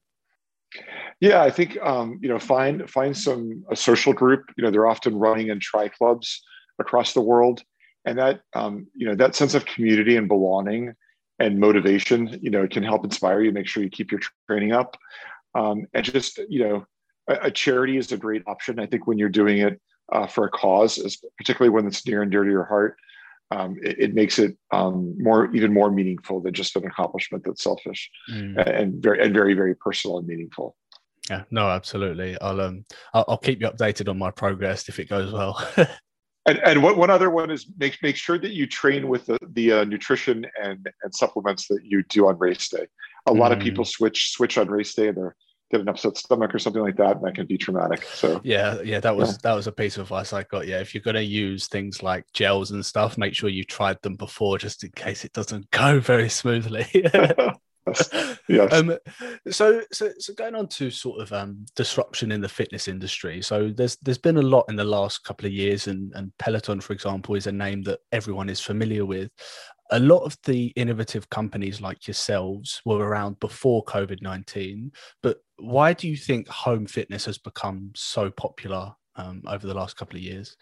Yeah 1.20 1.42
i 1.44 1.52
think 1.52 1.78
um 1.82 2.20
you 2.22 2.30
know 2.30 2.40
find 2.40 2.90
find 2.90 3.16
some 3.16 3.64
a 3.72 3.76
social 3.76 4.14
group. 4.14 4.44
You 4.58 4.64
know 4.64 4.72
they're 4.72 4.88
often 4.88 5.16
running 5.16 5.50
in 5.50 5.60
tri 5.60 5.88
clubs 5.88 6.42
across 6.80 7.14
the 7.14 7.22
world. 7.22 7.64
And 8.06 8.18
that 8.18 8.42
um 8.56 8.88
you 8.96 9.08
know 9.08 9.16
that 9.16 9.36
sense 9.36 9.54
of 9.54 9.66
community 9.66 10.16
and 10.16 10.28
belonging 10.28 10.96
and 11.40 11.60
motivation 11.60 12.40
you 12.42 12.50
know 12.50 12.64
it 12.64 12.72
can 12.72 12.84
help 12.84 13.04
inspire 13.04 13.42
you 13.42 13.52
make 13.52 13.68
sure 13.68 13.84
you 13.84 13.90
keep 13.90 14.12
your 14.12 14.22
training 14.48 14.72
up. 14.72 14.98
Um, 15.56 15.88
and 15.94 16.06
just 16.06 16.40
you 16.50 16.64
know 16.64 16.86
a, 17.28 17.48
a, 17.48 17.52
charity 17.52 17.98
is 17.98 18.12
a 18.12 18.18
great 18.18 18.44
option 18.46 18.80
i 18.80 18.86
think 18.86 19.08
when 19.08 19.18
you're 19.18 19.30
doing 19.30 19.58
it 19.60 19.82
uh, 20.12 20.28
for 20.28 20.46
a 20.46 20.50
cause 20.50 21.18
particularly 21.38 21.70
when 21.70 21.88
it's 21.88 22.06
near 22.06 22.22
and 22.22 22.32
dear 22.32 22.44
to 22.44 22.52
your 22.52 22.66
heart. 22.66 22.98
Um, 23.52 23.80
it, 23.82 24.00
it, 24.00 24.14
makes 24.14 24.38
it 24.38 24.56
um, 24.72 25.16
more 25.18 25.52
even 25.56 25.74
more 25.74 25.90
meaningful 25.90 26.40
than 26.40 26.54
just 26.54 26.76
an 26.76 26.86
accomplishment 26.86 27.44
that's 27.44 27.64
selfish 27.64 28.08
mm. 28.32 28.56
and 28.64 29.02
very 29.02 29.24
and 29.24 29.34
very 29.34 29.56
very 29.56 29.74
personal 29.74 30.20
and 30.20 30.28
meaningful. 30.28 30.76
Yeah 31.32 31.44
no 31.50 31.68
absolutely. 31.68 32.40
I'll 32.42 32.62
um 32.62 32.86
I'll, 33.12 33.26
I'll 33.28 33.38
keep 33.40 33.60
you 33.62 33.68
updated 33.68 34.08
on 34.08 34.20
my 34.20 34.30
progress 34.30 34.88
if 34.88 35.00
it 35.00 35.10
goes 35.10 35.34
well 35.34 35.68
And, 36.46 36.60
and 36.60 36.82
what, 36.82 36.98
one 36.98 37.10
other 37.10 37.30
one 37.30 37.52
is 37.52 37.68
make 37.78 37.98
make 38.02 38.16
sure 38.16 38.38
that 38.40 38.52
you 38.52 38.66
train 38.66 39.08
with 39.08 39.26
the, 39.26 39.38
the 39.50 39.72
uh, 39.74 39.84
nutrition 39.84 40.46
and, 40.62 40.88
and 41.04 41.14
supplements 41.14 41.68
that 41.68 41.82
you 41.84 42.04
do 42.04 42.28
on 42.28 42.38
race 42.38 42.70
day. 42.70 42.88
A 43.28 43.34
lot 43.34 43.52
of 43.52 43.60
people 43.60 43.84
mm. 43.84 43.88
switch 43.88 44.32
switch 44.32 44.58
on 44.58 44.70
race 44.70 44.94
day 44.94 45.10
and 45.10 45.18
they're 45.18 45.36
get 45.70 45.82
an 45.82 45.90
upset 45.90 46.18
stomach 46.18 46.54
or 46.54 46.60
something 46.60 46.82
like 46.82 46.98
that, 46.98 47.18
and 47.18 47.26
that 47.26 47.36
can 47.36 47.46
be 47.46 47.58
traumatic. 47.58 48.04
So 48.04 48.42
yeah, 48.44 48.82
yeah, 48.82 49.00
that 49.00 49.16
was 49.16 49.32
yeah. 49.32 49.38
that 49.44 49.54
was 49.54 49.68
a 49.68 49.72
piece 49.72 49.98
of 49.98 50.04
advice 50.04 50.34
I 50.34 50.44
got. 50.44 50.68
Yeah, 50.68 50.80
if 50.80 50.94
you're 50.94 51.04
going 51.04 51.16
to 51.16 51.24
use 51.24 51.68
things 51.68 52.02
like 52.02 52.26
gels 52.34 52.72
and 52.72 52.86
stuff, 52.86 53.18
make 53.18 53.36
sure 53.36 53.50
you 53.50 53.64
tried 53.64 54.02
them 54.02 54.16
before, 54.16 54.58
just 54.58 54.84
in 54.84 54.92
case 54.92 55.24
it 55.24 55.34
doesn't 55.34 55.70
go 55.72 56.00
very 56.00 56.30
smoothly. 56.30 56.88
yes. 58.48 58.74
Um, 58.74 58.98
so, 59.50 59.82
so, 59.92 60.12
so 60.18 60.34
going 60.34 60.56
on 60.56 60.68
to 60.70 60.90
sort 60.90 61.22
of 61.22 61.32
um, 61.34 61.66
disruption 61.76 62.32
in 62.32 62.42
the 62.42 62.50
fitness 62.50 62.88
industry. 62.88 63.42
So 63.42 63.70
there's 63.70 63.98
there's 63.98 64.18
been 64.18 64.38
a 64.38 64.42
lot 64.42 64.66
in 64.70 64.76
the 64.76 64.84
last 64.84 65.24
couple 65.24 65.46
of 65.46 65.52
years, 65.52 65.88
and, 65.88 66.12
and 66.16 66.32
Peloton, 66.38 66.82
for 66.82 66.94
example, 66.94 67.36
is 67.36 67.48
a 67.48 67.52
name 67.52 67.82
that 67.84 68.00
everyone 68.12 68.50
is 68.50 68.62
familiar 68.62 69.06
with. 69.06 69.32
A 69.92 70.00
lot 70.00 70.24
of 70.24 70.38
the 70.44 70.68
innovative 70.76 71.30
companies 71.30 71.82
like 71.82 72.08
yourselves 72.08 72.82
were 72.86 73.00
around 73.00 73.40
before 73.40 73.84
COVID 73.86 74.22
nineteen, 74.22 74.92
but 75.24 75.38
why 75.58 75.94
do 75.94 76.08
you 76.08 76.16
think 76.16 76.48
home 76.48 76.86
fitness 76.86 77.26
has 77.26 77.38
become 77.38 77.92
so 77.96 78.30
popular 78.30 78.94
um, 79.16 79.42
over 79.48 79.68
the 79.68 79.74
last 79.74 79.98
couple 79.98 80.18
of 80.18 80.24
years? 80.24 80.56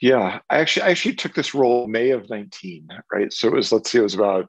Yeah, 0.00 0.40
I 0.50 0.58
actually 0.58 0.82
I 0.82 0.90
actually 0.90 1.14
took 1.14 1.34
this 1.34 1.54
role 1.54 1.86
May 1.86 2.10
of 2.10 2.28
19, 2.28 2.88
right? 3.12 3.32
So 3.32 3.48
it 3.48 3.54
was 3.54 3.72
let's 3.72 3.90
see, 3.90 3.98
it 3.98 4.02
was 4.02 4.14
about 4.14 4.48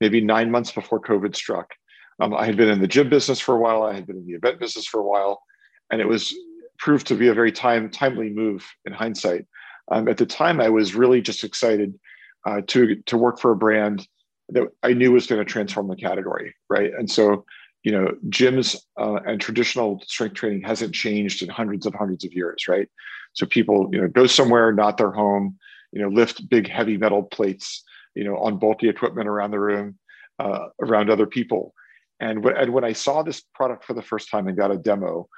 maybe 0.00 0.20
nine 0.20 0.50
months 0.50 0.72
before 0.72 1.00
COVID 1.00 1.34
struck. 1.34 1.74
Um, 2.20 2.34
I 2.34 2.46
had 2.46 2.56
been 2.56 2.68
in 2.68 2.80
the 2.80 2.88
gym 2.88 3.08
business 3.08 3.40
for 3.40 3.54
a 3.54 3.60
while. 3.60 3.82
I 3.82 3.94
had 3.94 4.06
been 4.06 4.16
in 4.16 4.26
the 4.26 4.34
event 4.34 4.58
business 4.58 4.86
for 4.86 5.00
a 5.00 5.04
while, 5.04 5.42
and 5.90 6.00
it 6.00 6.08
was 6.08 6.34
proved 6.78 7.06
to 7.08 7.14
be 7.14 7.28
a 7.28 7.34
very 7.34 7.52
time 7.52 7.90
timely 7.90 8.30
move 8.30 8.66
in 8.84 8.92
hindsight. 8.92 9.46
Um, 9.90 10.08
at 10.08 10.16
the 10.16 10.26
time, 10.26 10.60
I 10.60 10.68
was 10.68 10.94
really 10.94 11.20
just 11.20 11.44
excited 11.44 11.98
uh, 12.46 12.60
to 12.68 12.96
to 12.96 13.16
work 13.16 13.38
for 13.38 13.52
a 13.52 13.56
brand 13.56 14.06
that 14.50 14.68
I 14.82 14.92
knew 14.94 15.12
was 15.12 15.26
going 15.26 15.44
to 15.44 15.50
transform 15.50 15.88
the 15.88 15.96
category, 15.96 16.54
right? 16.70 16.90
And 16.98 17.10
so, 17.10 17.44
you 17.82 17.92
know, 17.92 18.14
gyms 18.28 18.76
uh, 18.98 19.20
and 19.26 19.40
traditional 19.40 20.02
strength 20.06 20.34
training 20.34 20.62
hasn't 20.62 20.94
changed 20.94 21.42
in 21.42 21.48
hundreds 21.48 21.86
of 21.86 21.94
hundreds 21.94 22.24
of 22.24 22.32
years, 22.32 22.66
right? 22.66 22.88
So 23.34 23.46
people, 23.46 23.88
you 23.92 24.00
know, 24.00 24.08
go 24.08 24.26
somewhere, 24.26 24.72
not 24.72 24.96
their 24.96 25.10
home, 25.10 25.58
you 25.92 26.00
know, 26.00 26.08
lift 26.08 26.48
big 26.48 26.68
heavy 26.68 26.96
metal 26.96 27.22
plates, 27.22 27.84
you 28.18 28.24
know, 28.24 28.36
on 28.36 28.58
bulky 28.58 28.88
equipment 28.88 29.28
around 29.28 29.52
the 29.52 29.60
room, 29.60 29.96
uh, 30.40 30.66
around 30.80 31.08
other 31.08 31.26
people. 31.26 31.72
And 32.18 32.42
when, 32.42 32.56
and 32.56 32.72
when 32.72 32.84
I 32.84 32.92
saw 32.92 33.22
this 33.22 33.42
product 33.54 33.84
for 33.84 33.94
the 33.94 34.02
first 34.02 34.28
time 34.28 34.48
and 34.48 34.56
got 34.56 34.72
a 34.72 34.76
demo, 34.76 35.28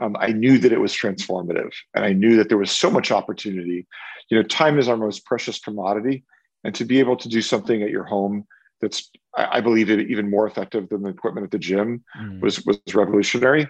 um, 0.00 0.16
I 0.18 0.28
knew 0.28 0.56
that 0.58 0.72
it 0.72 0.80
was 0.80 0.94
transformative, 0.94 1.72
and 1.94 2.02
I 2.04 2.14
knew 2.14 2.36
that 2.36 2.48
there 2.48 2.56
was 2.56 2.70
so 2.70 2.90
much 2.90 3.10
opportunity. 3.10 3.86
You 4.30 4.38
know, 4.38 4.42
time 4.42 4.78
is 4.78 4.88
our 4.88 4.96
most 4.96 5.26
precious 5.26 5.58
commodity, 5.60 6.24
and 6.64 6.74
to 6.74 6.86
be 6.86 6.98
able 6.98 7.16
to 7.18 7.28
do 7.28 7.42
something 7.42 7.82
at 7.82 7.90
your 7.90 8.04
home 8.04 8.46
that's, 8.80 9.10
I, 9.36 9.58
I 9.58 9.60
believe, 9.60 9.90
even 9.90 10.30
more 10.30 10.46
effective 10.46 10.88
than 10.88 11.02
the 11.02 11.10
equipment 11.10 11.44
at 11.44 11.50
the 11.50 11.58
gym 11.58 12.02
mm. 12.18 12.40
was 12.40 12.64
was 12.64 12.80
revolutionary. 12.94 13.68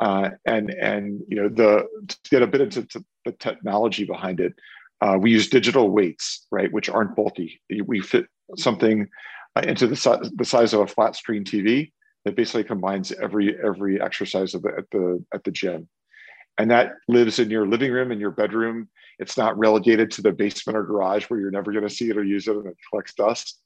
Uh, 0.00 0.30
and 0.46 0.70
and 0.70 1.20
you 1.28 1.36
know 1.36 1.48
the 1.48 1.86
to 2.08 2.30
get 2.30 2.42
a 2.42 2.46
bit 2.46 2.60
into 2.60 2.86
the 3.24 3.32
technology 3.32 4.04
behind 4.04 4.40
it, 4.40 4.52
uh, 5.00 5.16
we 5.18 5.30
use 5.30 5.48
digital 5.48 5.90
weights, 5.90 6.46
right, 6.50 6.72
which 6.72 6.88
aren't 6.88 7.16
bulky. 7.16 7.60
We 7.86 8.00
fit 8.00 8.26
something 8.56 9.08
uh, 9.56 9.62
into 9.66 9.86
the, 9.86 9.96
si- 9.96 10.30
the 10.34 10.44
size 10.44 10.72
of 10.74 10.80
a 10.80 10.86
flat 10.86 11.16
screen 11.16 11.44
TV 11.44 11.92
that 12.24 12.36
basically 12.36 12.64
combines 12.64 13.12
every 13.12 13.56
every 13.64 14.00
exercise 14.00 14.52
the, 14.52 14.58
at 14.76 14.90
the 14.90 15.24
at 15.32 15.44
the 15.44 15.50
gym, 15.50 15.88
and 16.58 16.70
that 16.70 16.92
lives 17.08 17.38
in 17.38 17.50
your 17.50 17.66
living 17.66 17.92
room 17.92 18.10
and 18.10 18.20
your 18.20 18.30
bedroom. 18.30 18.88
It's 19.18 19.36
not 19.36 19.58
relegated 19.58 20.10
to 20.12 20.22
the 20.22 20.32
basement 20.32 20.76
or 20.76 20.82
garage 20.82 21.24
where 21.28 21.40
you're 21.40 21.50
never 21.50 21.72
going 21.72 21.86
to 21.86 21.94
see 21.94 22.10
it 22.10 22.16
or 22.16 22.24
use 22.24 22.46
it, 22.48 22.56
and 22.56 22.66
it 22.66 22.76
collects 22.90 23.14
dust. 23.14 23.60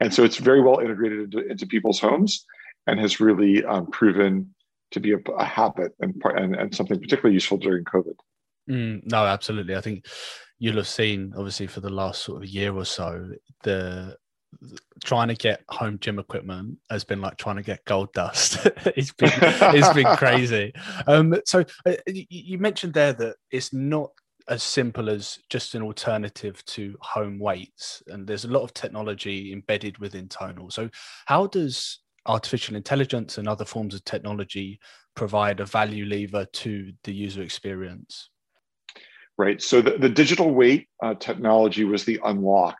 And 0.00 0.12
so 0.12 0.24
it's 0.24 0.36
very 0.36 0.60
well 0.60 0.78
integrated 0.78 1.20
into, 1.20 1.48
into 1.48 1.66
people's 1.66 1.98
homes, 1.98 2.44
and 2.86 3.00
has 3.00 3.20
really 3.20 3.64
um, 3.64 3.86
proven 3.86 4.54
to 4.92 5.00
be 5.00 5.12
a, 5.12 5.18
a 5.38 5.44
habit 5.44 5.92
and, 6.00 6.14
and, 6.36 6.54
and 6.54 6.74
something 6.74 7.00
particularly 7.00 7.34
useful 7.34 7.58
during 7.58 7.84
COVID. 7.84 8.14
Mm, 8.70 9.10
no, 9.10 9.24
absolutely. 9.24 9.76
I 9.76 9.80
think 9.80 10.06
you'll 10.58 10.76
have 10.76 10.88
seen, 10.88 11.32
obviously, 11.36 11.66
for 11.66 11.80
the 11.80 11.90
last 11.90 12.22
sort 12.22 12.42
of 12.42 12.48
year 12.48 12.74
or 12.74 12.84
so, 12.84 13.30
the 13.62 14.16
trying 15.04 15.28
to 15.28 15.34
get 15.34 15.62
home 15.68 15.98
gym 16.00 16.18
equipment 16.18 16.78
has 16.90 17.04
been 17.04 17.20
like 17.20 17.36
trying 17.36 17.56
to 17.56 17.62
get 17.62 17.84
gold 17.84 18.12
dust. 18.12 18.66
it's 18.96 19.12
been 19.12 19.30
it's 19.40 19.92
been 19.92 20.06
crazy. 20.16 20.72
Um, 21.06 21.40
so 21.44 21.64
uh, 21.84 21.94
you 22.06 22.58
mentioned 22.58 22.94
there 22.94 23.12
that 23.14 23.36
it's 23.50 23.72
not 23.72 24.10
as 24.48 24.62
simple 24.62 25.10
as 25.10 25.38
just 25.50 25.74
an 25.74 25.82
alternative 25.82 26.64
to 26.66 26.96
home 27.00 27.38
weights, 27.38 28.02
and 28.08 28.26
there's 28.26 28.44
a 28.44 28.50
lot 28.50 28.62
of 28.62 28.74
technology 28.74 29.52
embedded 29.52 29.98
within 29.98 30.28
Tonal. 30.28 30.70
So 30.70 30.88
how 31.26 31.46
does 31.48 32.00
artificial 32.26 32.76
intelligence 32.76 33.38
and 33.38 33.48
other 33.48 33.64
forms 33.64 33.94
of 33.94 34.04
technology 34.04 34.80
provide 35.14 35.60
a 35.60 35.64
value 35.64 36.04
lever 36.04 36.44
to 36.44 36.92
the 37.04 37.12
user 37.12 37.42
experience? 37.42 38.30
Right. 39.38 39.60
So 39.60 39.82
the, 39.82 39.98
the 39.98 40.08
digital 40.08 40.54
weight 40.54 40.88
uh, 41.02 41.14
technology 41.14 41.84
was 41.84 42.04
the 42.04 42.18
unlock 42.24 42.78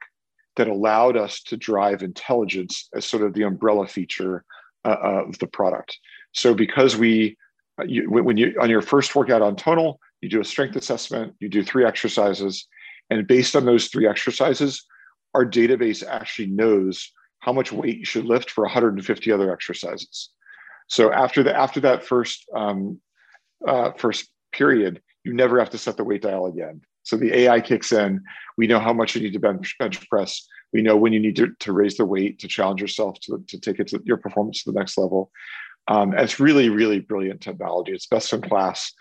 that 0.57 0.69
allowed 0.69 1.17
us 1.17 1.43
to 1.43 1.57
drive 1.57 2.03
intelligence 2.03 2.89
as 2.95 3.05
sort 3.05 3.23
of 3.23 3.35
the 3.35 3.43
umbrella 3.43 3.87
feature 3.87 4.43
uh, 4.85 4.97
of 5.27 5.39
the 5.39 5.47
product. 5.47 5.99
So 6.33 6.55
because 6.55 6.97
we, 6.97 7.37
uh, 7.79 7.85
you, 7.85 8.11
when 8.11 8.39
you 8.39 8.57
on 8.61 8.71
your 8.71 8.81
first 8.81 9.15
workout 9.15 9.43
on 9.43 9.57
Tonal, 9.57 10.01
you 10.23 10.31
do 10.31 10.41
a 10.41 10.45
strength 10.45 10.77
assessment, 10.77 11.35
you 11.41 11.49
do 11.51 11.63
three 11.63 11.85
exercises, 11.85 12.67
and 13.11 13.27
based 13.27 13.55
on 13.55 13.67
those 13.67 13.89
three 13.89 14.07
exercises, 14.07 14.85
our 15.35 15.45
database 15.45 16.07
actually 16.07 16.49
knows 16.49 17.13
how 17.41 17.53
much 17.53 17.71
weight 17.71 17.99
you 17.99 18.05
should 18.05 18.25
lift 18.25 18.51
for 18.51 18.65
150 18.65 19.31
other 19.31 19.53
exercises. 19.53 20.31
So 20.89 21.13
after 21.13 21.43
the 21.43 21.55
after 21.55 21.81
that 21.81 22.05
first 22.05 22.47
um, 22.55 23.01
uh, 23.67 23.93
first 23.93 24.31
period, 24.53 25.03
you 25.27 25.35
never 25.35 25.59
have 25.59 25.71
to 25.71 25.79
set 25.79 25.97
the 25.97 26.05
weight 26.05 26.23
dial 26.23 26.47
again. 26.47 26.81
So 27.03 27.17
the 27.17 27.37
AI 27.37 27.61
kicks 27.61 27.93
in. 27.93 28.23
We 28.57 28.69
know 28.69 28.79
how 28.79 28.93
much 28.93 29.15
you 29.15 29.23
need 29.23 29.33
to 29.33 29.41
bench, 29.41 29.77
bench 29.79 30.09
press. 30.09 30.47
We 30.73 30.83
know 30.83 30.97
when 30.97 31.13
you 31.13 31.21
need 31.21 31.37
to, 31.37 31.49
to 31.61 31.73
raise 31.73 31.97
the 31.97 32.05
weight 32.05 32.39
to 32.41 32.49
challenge 32.49 32.81
yourself 32.81 33.19
to, 33.23 33.45
to 33.49 33.61
take 33.61 33.81
it 33.81 33.89
to 33.89 34.01
your 34.05 34.19
performance 34.19 34.63
to 34.63 34.73
the 34.73 34.79
next 34.79 34.97
level. 34.97 35.31
Um, 35.89 36.15
it's 36.15 36.41
really, 36.41 36.69
really 36.69 37.01
brilliant 37.01 37.41
technology. 37.41 37.93
It's 37.93 38.07
best 38.07 38.33
in 38.33 38.41
class. 38.41 38.93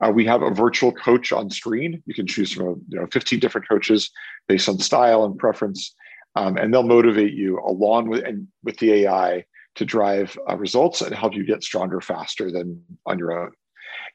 Uh, 0.00 0.10
we 0.10 0.24
have 0.24 0.42
a 0.42 0.50
virtual 0.50 0.92
coach 0.92 1.32
on 1.32 1.50
screen. 1.50 2.02
You 2.06 2.14
can 2.14 2.26
choose 2.26 2.52
from 2.52 2.82
you 2.88 2.98
know 2.98 3.06
15 3.12 3.38
different 3.40 3.68
coaches 3.68 4.10
based 4.48 4.68
on 4.68 4.78
style 4.78 5.24
and 5.24 5.38
preference, 5.38 5.94
um, 6.34 6.56
and 6.56 6.72
they'll 6.72 6.82
motivate 6.82 7.32
you 7.32 7.60
along 7.60 8.08
with 8.08 8.24
and 8.24 8.48
with 8.64 8.78
the 8.78 8.92
AI 8.92 9.44
to 9.76 9.84
drive 9.84 10.36
uh, 10.50 10.56
results 10.56 11.00
and 11.00 11.14
help 11.14 11.34
you 11.34 11.44
get 11.44 11.62
stronger 11.62 12.00
faster 12.00 12.50
than 12.50 12.82
on 13.06 13.18
your 13.18 13.32
own 13.32 13.52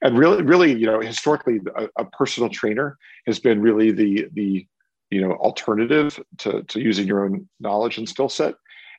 and 0.01 0.17
really, 0.17 0.43
really, 0.43 0.73
you 0.73 0.85
know, 0.85 0.99
historically, 0.99 1.59
a, 1.75 1.87
a, 1.97 2.05
personal 2.05 2.49
trainer 2.49 2.97
has 3.25 3.39
been 3.39 3.61
really 3.61 3.91
the 3.91 4.27
the 4.33 4.67
you 5.09 5.21
know 5.21 5.33
alternative 5.33 6.19
to 6.39 6.63
to 6.63 6.79
using 6.79 7.07
your 7.07 7.25
own 7.25 7.47
knowledge 7.59 7.97
and 7.97 8.07
skill 8.07 8.29
set. 8.29 8.55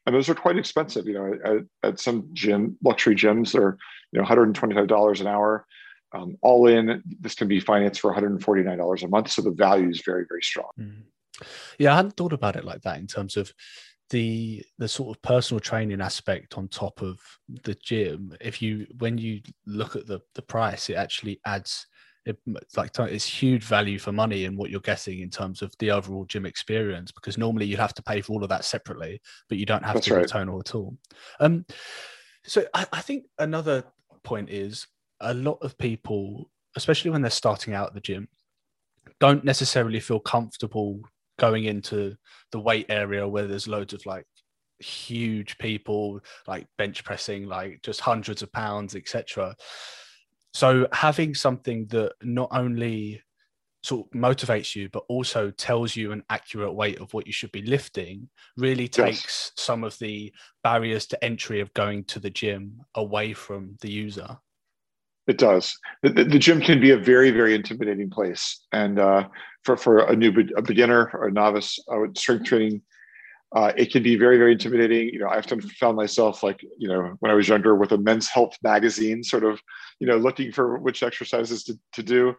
And 0.06 0.14
those 0.14 0.28
are 0.28 0.34
quite 0.34 0.56
expensive. 0.56 1.06
You 1.06 1.14
know, 1.14 1.38
at, 1.44 1.88
at 1.90 2.00
some 2.00 2.28
gym, 2.32 2.76
luxury 2.82 3.14
gyms, 3.14 3.52
they're 3.52 3.76
you 4.12 4.18
know 4.18 4.22
125 4.22 4.86
dollars 4.86 5.20
an 5.20 5.26
hour. 5.26 5.66
Um, 6.12 6.38
all 6.40 6.66
in, 6.66 7.02
this 7.20 7.34
can 7.34 7.48
be 7.48 7.60
financed 7.60 8.00
for 8.00 8.08
149 8.08 8.78
dollars 8.78 9.02
a 9.02 9.08
month. 9.08 9.30
So 9.30 9.42
the 9.42 9.50
value 9.50 9.90
is 9.90 10.02
very, 10.04 10.24
very 10.28 10.42
strong. 10.42 10.70
Mm. 10.78 11.02
Yeah, 11.78 11.92
I 11.92 11.96
hadn't 11.96 12.16
thought 12.16 12.32
about 12.32 12.56
it 12.56 12.64
like 12.64 12.82
that 12.82 12.98
in 12.98 13.06
terms 13.06 13.36
of 13.36 13.52
the 14.10 14.64
the 14.78 14.88
sort 14.88 15.14
of 15.14 15.22
personal 15.22 15.60
training 15.60 16.00
aspect 16.00 16.56
on 16.56 16.68
top 16.68 17.02
of 17.02 17.20
the 17.64 17.74
gym 17.74 18.34
if 18.40 18.62
you 18.62 18.86
when 18.98 19.18
you 19.18 19.40
look 19.66 19.96
at 19.96 20.06
the 20.06 20.20
the 20.34 20.42
price 20.42 20.88
it 20.88 20.94
actually 20.94 21.40
adds 21.44 21.86
it, 22.24 22.38
like 22.76 22.90
it's 22.98 23.24
huge 23.24 23.64
value 23.64 23.98
for 23.98 24.12
money 24.12 24.44
in 24.44 24.56
what 24.56 24.70
you're 24.70 24.80
getting 24.80 25.20
in 25.20 25.30
terms 25.30 25.62
of 25.62 25.74
the 25.78 25.90
overall 25.90 26.24
gym 26.26 26.44
experience 26.44 27.10
because 27.10 27.38
normally 27.38 27.64
you'd 27.64 27.78
have 27.78 27.94
to 27.94 28.02
pay 28.02 28.20
for 28.20 28.32
all 28.32 28.42
of 28.42 28.48
that 28.50 28.64
separately 28.64 29.20
but 29.48 29.58
you 29.58 29.64
don't 29.64 29.84
have 29.84 29.94
That's 29.94 30.08
to 30.08 30.14
right. 30.14 30.22
return 30.22 30.48
all 30.48 30.60
at 30.60 30.74
all 30.74 30.96
um 31.40 31.64
so 32.44 32.64
I, 32.74 32.86
I 32.92 33.00
think 33.00 33.24
another 33.38 33.84
point 34.24 34.50
is 34.50 34.86
a 35.20 35.34
lot 35.34 35.58
of 35.62 35.76
people 35.78 36.50
especially 36.76 37.10
when 37.10 37.22
they're 37.22 37.30
starting 37.30 37.74
out 37.74 37.88
at 37.88 37.94
the 37.94 38.00
gym 38.00 38.28
don't 39.20 39.44
necessarily 39.44 40.00
feel 40.00 40.20
comfortable 40.20 41.00
going 41.38 41.64
into 41.64 42.16
the 42.52 42.60
weight 42.60 42.86
area 42.88 43.26
where 43.26 43.46
there's 43.46 43.68
loads 43.68 43.92
of 43.92 44.04
like 44.06 44.26
huge 44.80 45.58
people 45.58 46.20
like 46.46 46.66
bench 46.76 47.04
pressing 47.04 47.46
like 47.46 47.80
just 47.82 48.00
hundreds 48.00 48.42
of 48.42 48.52
pounds 48.52 48.94
etc 48.94 49.54
so 50.54 50.86
having 50.92 51.34
something 51.34 51.86
that 51.86 52.12
not 52.22 52.48
only 52.52 53.20
sort 53.82 54.06
of 54.06 54.20
motivates 54.20 54.74
you 54.74 54.88
but 54.90 55.04
also 55.08 55.50
tells 55.52 55.94
you 55.96 56.12
an 56.12 56.22
accurate 56.30 56.74
weight 56.74 57.00
of 57.00 57.12
what 57.14 57.26
you 57.26 57.32
should 57.32 57.52
be 57.52 57.62
lifting 57.62 58.28
really 58.56 58.88
takes 58.88 59.24
yes. 59.24 59.52
some 59.56 59.84
of 59.84 59.98
the 59.98 60.32
barriers 60.62 61.06
to 61.06 61.24
entry 61.24 61.60
of 61.60 61.72
going 61.74 62.04
to 62.04 62.18
the 62.18 62.30
gym 62.30 62.80
away 62.94 63.32
from 63.32 63.76
the 63.80 63.90
user 63.90 64.36
it 65.28 65.36
does. 65.36 65.78
The, 66.02 66.24
the, 66.24 66.38
gym 66.38 66.60
can 66.60 66.80
be 66.80 66.90
a 66.90 66.96
very, 66.96 67.30
very 67.30 67.54
intimidating 67.54 68.08
place, 68.08 68.64
and 68.72 68.98
uh, 68.98 69.28
for 69.62 69.76
for 69.76 69.98
a 69.98 70.16
new 70.16 70.32
a 70.56 70.62
beginner 70.62 71.10
or 71.12 71.28
a 71.28 71.30
novice 71.30 71.78
uh, 71.92 72.06
strength 72.16 72.46
training, 72.46 72.80
uh, 73.54 73.72
it 73.76 73.92
can 73.92 74.02
be 74.02 74.16
very, 74.16 74.38
very 74.38 74.52
intimidating. 74.52 75.10
You 75.10 75.20
know, 75.20 75.28
I 75.28 75.36
often 75.36 75.60
found 75.60 75.98
myself 75.98 76.42
like 76.42 76.62
you 76.78 76.88
know 76.88 77.14
when 77.20 77.30
I 77.30 77.34
was 77.34 77.46
younger 77.46 77.76
with 77.76 77.92
a 77.92 77.98
Men's 77.98 78.28
Health 78.28 78.56
magazine, 78.62 79.22
sort 79.22 79.44
of 79.44 79.60
you 80.00 80.06
know 80.06 80.16
looking 80.16 80.50
for 80.50 80.78
which 80.78 81.02
exercises 81.02 81.62
to 81.64 81.78
to 81.92 82.02
do, 82.02 82.34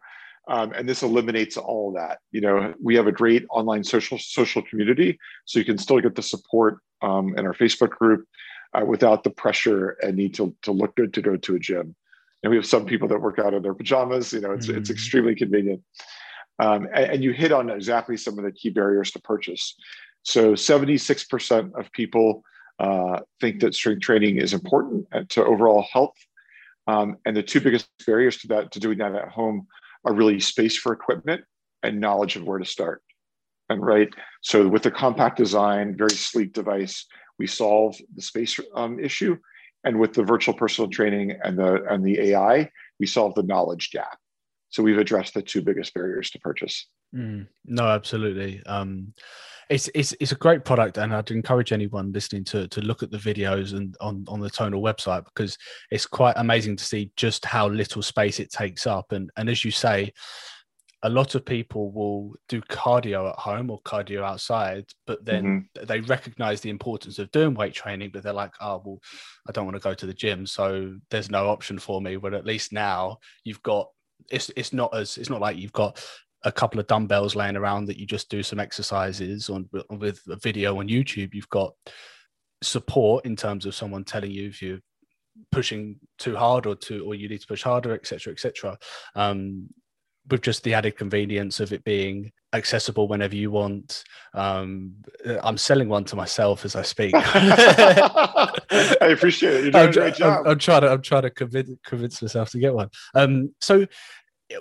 um, 0.48 0.74
and 0.74 0.89
this 0.89 1.03
eliminates 1.03 1.58
all 1.58 1.93
that. 1.93 2.17
You 2.31 2.41
know, 2.41 2.74
we 2.81 2.96
have 2.96 3.05
a 3.05 3.12
great 3.12 3.46
online 3.51 3.84
social 3.84 4.17
social 4.17 4.63
community, 4.63 5.19
so 5.46 5.60
you 5.60 5.65
can 5.65 5.77
still 5.77 6.00
get 6.00 6.15
the 6.15 6.24
support 6.24 6.79
um, 7.03 7.38
in 7.38 7.46
our 7.46 7.53
Facebook 7.53 7.91
group 7.91 8.25
uh, 8.74 8.84
without 8.84 9.24
the 9.24 9.29
pressure 9.29 9.89
and 10.01 10.17
need 10.17 10.34
to 10.34 10.55
to 10.63 10.72
look 10.72 10.96
good 10.96 11.13
to 11.13 11.22
go 11.22 11.38
to 11.38 11.55
a 11.55 11.60
gym 11.60 11.96
and 12.43 12.50
we 12.51 12.58
have 12.58 12.65
some 12.65 12.86
people 12.86 13.08
that 13.08 13.19
work 13.19 13.39
out 13.39 13.53
in 13.53 13.62
their 13.62 13.74
pajamas. 13.74 14.34
You 14.34 14.41
know, 14.41 14.51
it's 14.51 14.67
mm-hmm. 14.67 14.77
it's 14.77 14.89
extremely 14.89 15.36
convenient. 15.36 15.81
Um, 16.60 16.88
and, 16.93 17.12
and, 17.12 17.24
you 17.24 17.31
hit 17.31 17.53
on 17.53 17.69
exactly 17.69 18.17
some 18.17 18.38
of 18.38 18.43
the 18.43 18.51
key 18.51 18.69
barriers 18.69 19.12
to 19.12 19.22
purchase. 19.22 19.75
So, 20.24 20.53
76% 20.53 21.72
of 21.79 21.89
people 21.93 22.43
uh, 22.79 23.22
think 23.39 23.62
that 23.62 23.74
strength 23.74 24.01
training 24.01 24.38
is 24.38 24.53
important 24.53 25.08
to 25.29 25.46
overall 25.46 25.86
health. 25.91 26.15
Um, 26.88 27.17
and 27.25 27.36
the 27.36 27.43
two 27.43 27.62
biggest 27.62 27.88
barriers 28.05 28.38
to 28.39 28.48
that, 28.48 28.72
to 28.74 28.79
doing 28.79 28.98
that 28.98 29.15
at 29.15 29.29
home, 29.29 29.67
are 30.05 30.13
really 30.13 30.39
space 30.39 30.75
for 30.75 30.91
equipment 30.91 31.43
and 31.84 32.00
knowledge 32.00 32.36
of 32.36 32.43
where 32.43 32.60
to 32.60 32.65
start. 32.65 33.03
And 33.69 33.86
right, 33.86 34.10
so 34.41 34.67
with 34.67 34.84
the 34.84 34.91
compact 34.91 35.38
design, 35.38 35.96
very 35.96 36.12
sleek 36.12 36.53
device, 36.53 37.05
we 37.38 37.48
solve 37.48 37.96
the 38.15 38.22
space 38.22 38.60
um, 38.75 39.00
issue 39.00 39.38
and 39.83 40.00
with 40.00 40.13
the 40.13 40.24
virtual 40.24 40.53
personal 40.53 40.89
training 40.89 41.38
and 41.43 41.57
the 41.57 41.83
and 41.86 42.03
the 42.03 42.19
AI, 42.31 42.69
we 43.00 43.05
solve 43.05 43.36
the 43.36 43.43
knowledge 43.43 43.91
gap. 43.91 44.17
So 44.69 44.83
we've 44.83 44.98
addressed 44.98 45.33
the 45.33 45.41
two 45.41 45.62
biggest 45.62 45.93
barriers 45.93 46.29
to 46.31 46.39
purchase. 46.39 46.88
Mm, 47.15 47.48
no, 47.65 47.88
absolutely. 47.88 48.62
Um, 48.65 49.13
it's 49.69 49.89
it's 49.93 50.13
it's 50.19 50.31
a 50.31 50.36
great 50.36 50.65
product, 50.65 50.98
and 50.98 51.13
I'd 51.13 51.31
encourage 51.31 51.71
anyone 51.71 52.12
listening 52.12 52.43
to 52.45 52.67
to 52.67 52.81
look 52.81 53.03
at 53.03 53.12
the 53.12 53.17
videos 53.17 53.74
and 53.75 53.95
on 54.01 54.25
on 54.27 54.39
the 54.39 54.50
Tonal 54.50 54.81
website 54.81 55.25
because 55.25 55.57
it's 55.91 56.05
quite 56.05 56.33
amazing 56.38 56.75
to 56.77 56.83
see 56.83 57.12
just 57.15 57.45
how 57.45 57.67
little 57.67 58.01
space 58.01 58.39
it 58.39 58.51
takes 58.51 58.86
up. 58.86 59.12
And 59.12 59.29
and 59.38 59.50
as 59.50 59.63
you 59.63 59.71
say, 59.71 60.12
a 61.03 61.10
lot 61.10 61.36
of 61.36 61.46
people 61.46 61.91
will 61.91 62.36
do 62.50 62.62
cardio 62.62 63.29
at 63.29 63.38
home 63.38 63.70
or 63.70 63.82
cardio 63.82 64.22
outside, 64.22 64.86
but 65.08 65.24
then 65.24 65.70
mm-hmm. 65.75 65.86
they 65.86 66.01
recognize 66.01 66.60
the 66.60 66.70
importance 66.70 67.20
of 67.20 67.32
doing 67.32 67.53
weight 67.53 67.74
training, 67.74 68.10
but 68.12 68.22
they're 68.22 68.34
like, 68.34 68.53
oh, 68.60 68.82
well, 68.84 69.00
I 69.48 69.53
don't 69.53 69.65
want 69.65 69.77
to 69.77 69.84
go 69.84 69.94
to 69.94 70.06
the 70.06 70.13
gym. 70.13 70.46
So 70.46 70.96
there's 71.10 71.32
no 71.32 71.50
option 71.50 71.79
for 71.79 72.01
me. 72.01 72.18
But 72.18 72.34
at 72.34 72.46
least 72.46 72.74
now 72.74 73.20
you've 73.46 73.63
got 73.63 73.88
it's 74.29 74.51
it's 74.58 74.74
not 74.74 74.94
as 74.96 75.18
it's 75.18 75.29
not 75.29 75.41
like 75.41 75.58
you've 75.58 75.72
got 75.72 76.03
a 76.44 76.51
couple 76.51 76.79
of 76.79 76.88
dumbbells 76.88 77.36
laying 77.36 77.58
around 77.58 77.86
that 77.86 77.98
you 77.98 78.06
just 78.06 78.29
do 78.29 78.44
some 78.44 78.60
exercises 78.60 79.50
on 79.50 79.70
with 79.89 80.22
a 80.29 80.36
video 80.38 80.79
on 80.79 80.88
YouTube. 80.88 81.34
You've 81.34 81.50
got 81.50 81.74
support 82.62 83.25
in 83.25 83.36
terms 83.36 83.65
of 83.65 83.75
someone 83.75 84.03
telling 84.03 84.32
you 84.32 84.48
if 84.48 84.62
you're 84.62 84.79
pushing 85.51 85.98
too 86.18 86.36
hard 86.36 86.65
or 86.65 86.75
too 86.75 87.06
or 87.06 87.15
you 87.15 87.29
need 87.29 87.41
to 87.41 87.48
push 87.48 87.63
harder, 87.63 87.94
etc., 87.94 88.34
etc. 88.34 88.77
Um, 89.15 89.70
with 90.29 90.41
just 90.41 90.63
the 90.63 90.74
added 90.74 90.98
convenience 90.98 91.59
of 91.59 91.74
it 91.74 91.83
being 91.83 92.31
accessible 92.53 93.07
whenever 93.07 93.36
you 93.36 93.51
want. 93.51 94.03
Um, 94.33 94.95
I'm 95.43 95.57
selling 95.57 95.89
one 95.89 96.03
to 96.05 96.15
myself 96.15 96.65
as 96.65 96.75
I 96.75 96.81
speak. 96.81 97.13
I 97.15 98.51
appreciate 99.01 99.55
it. 99.55 99.63
You're 99.63 99.71
doing 99.71 99.83
I'm, 99.83 99.89
a 99.89 99.93
great 99.93 100.15
job. 100.15 100.39
I'm, 100.45 100.51
I'm, 100.51 100.59
trying 100.59 100.81
to 100.81 100.91
I'm 100.91 101.01
trying 101.01 101.24
to 101.24 101.29
convince, 101.29 101.69
convince 101.86 102.21
myself 102.21 102.50
to 102.51 102.59
get 102.59 102.74
one. 102.74 102.89
Um, 103.13 103.53
so 103.62 103.86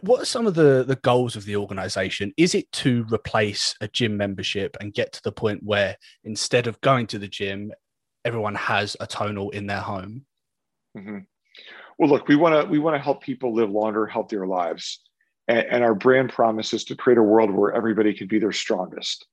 what 0.02 0.22
are 0.22 0.26
some 0.26 0.46
of 0.46 0.54
the 0.54 0.84
the 0.86 0.96
goals 0.96 1.36
of 1.36 1.44
the 1.44 1.56
organization 1.56 2.32
is 2.36 2.54
it 2.54 2.70
to 2.72 3.06
replace 3.10 3.74
a 3.80 3.88
gym 3.88 4.16
membership 4.16 4.76
and 4.80 4.92
get 4.92 5.12
to 5.12 5.22
the 5.22 5.32
point 5.32 5.62
where 5.62 5.96
instead 6.24 6.66
of 6.66 6.80
going 6.82 7.06
to 7.06 7.18
the 7.18 7.28
gym 7.28 7.72
everyone 8.24 8.54
has 8.54 8.96
a 9.00 9.06
tonal 9.06 9.50
in 9.50 9.66
their 9.66 9.80
home 9.80 10.26
mm-hmm. 10.96 11.18
well 11.98 12.10
look 12.10 12.28
we 12.28 12.36
want 12.36 12.54
to 12.54 12.70
we 12.70 12.78
want 12.78 12.94
to 12.94 13.00
help 13.00 13.22
people 13.22 13.54
live 13.54 13.70
longer 13.70 14.06
healthier 14.06 14.46
lives 14.46 15.00
and, 15.48 15.66
and 15.70 15.84
our 15.84 15.94
brand 15.94 16.30
promise 16.30 16.72
is 16.72 16.84
to 16.84 16.96
create 16.96 17.18
a 17.18 17.22
world 17.22 17.50
where 17.50 17.72
everybody 17.72 18.14
can 18.14 18.28
be 18.28 18.38
their 18.38 18.52
strongest. 18.52 19.26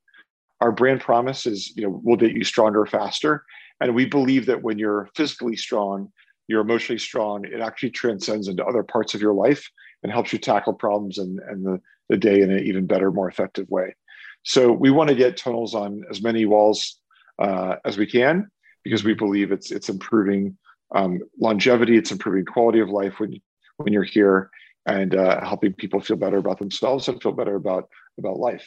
Our 0.61 0.71
brand 0.71 1.01
promise 1.01 1.45
is 1.45 1.75
you 1.75 1.83
know 1.83 2.01
we'll 2.03 2.17
get 2.17 2.31
you 2.31 2.43
stronger 2.43 2.85
faster. 2.85 3.45
And 3.81 3.93
we 3.93 4.05
believe 4.05 4.45
that 4.45 4.63
when 4.63 4.79
you're 4.79 5.09
physically 5.15 5.57
strong 5.57 6.11
you're 6.47 6.61
emotionally 6.61 6.99
strong 6.99 7.43
it 7.45 7.59
actually 7.59 7.89
transcends 7.89 8.47
into 8.47 8.63
other 8.63 8.83
parts 8.83 9.13
of 9.15 9.21
your 9.21 9.33
life 9.33 9.67
and 10.03 10.11
helps 10.11 10.31
you 10.31 10.39
tackle 10.39 10.73
problems 10.73 11.17
and, 11.17 11.39
and 11.49 11.65
the, 11.65 11.81
the 12.09 12.17
day 12.17 12.41
in 12.41 12.51
an 12.51 12.59
even 12.59 12.85
better, 12.85 13.11
more 13.11 13.27
effective 13.27 13.67
way. 13.69 13.95
So 14.43 14.71
we 14.71 14.91
want 14.91 15.09
to 15.09 15.15
get 15.15 15.37
tonals 15.37 15.73
on 15.73 16.03
as 16.11 16.21
many 16.21 16.45
walls 16.45 16.99
uh, 17.39 17.77
as 17.83 17.97
we 17.97 18.05
can 18.05 18.49
because 18.83 19.03
we 19.03 19.15
believe 19.15 19.51
it's 19.51 19.71
it's 19.71 19.89
improving 19.89 20.55
um, 20.93 21.19
longevity, 21.39 21.97
it's 21.97 22.11
improving 22.11 22.45
quality 22.45 22.79
of 22.79 22.89
life 22.89 23.19
when 23.19 23.41
when 23.77 23.91
you're 23.91 24.03
here, 24.03 24.51
and 24.85 25.15
uh, 25.15 25.43
helping 25.45 25.73
people 25.73 25.99
feel 25.99 26.17
better 26.17 26.37
about 26.37 26.59
themselves 26.59 27.07
and 27.07 27.21
feel 27.21 27.31
better 27.31 27.55
about 27.55 27.89
about 28.17 28.37
life. 28.37 28.65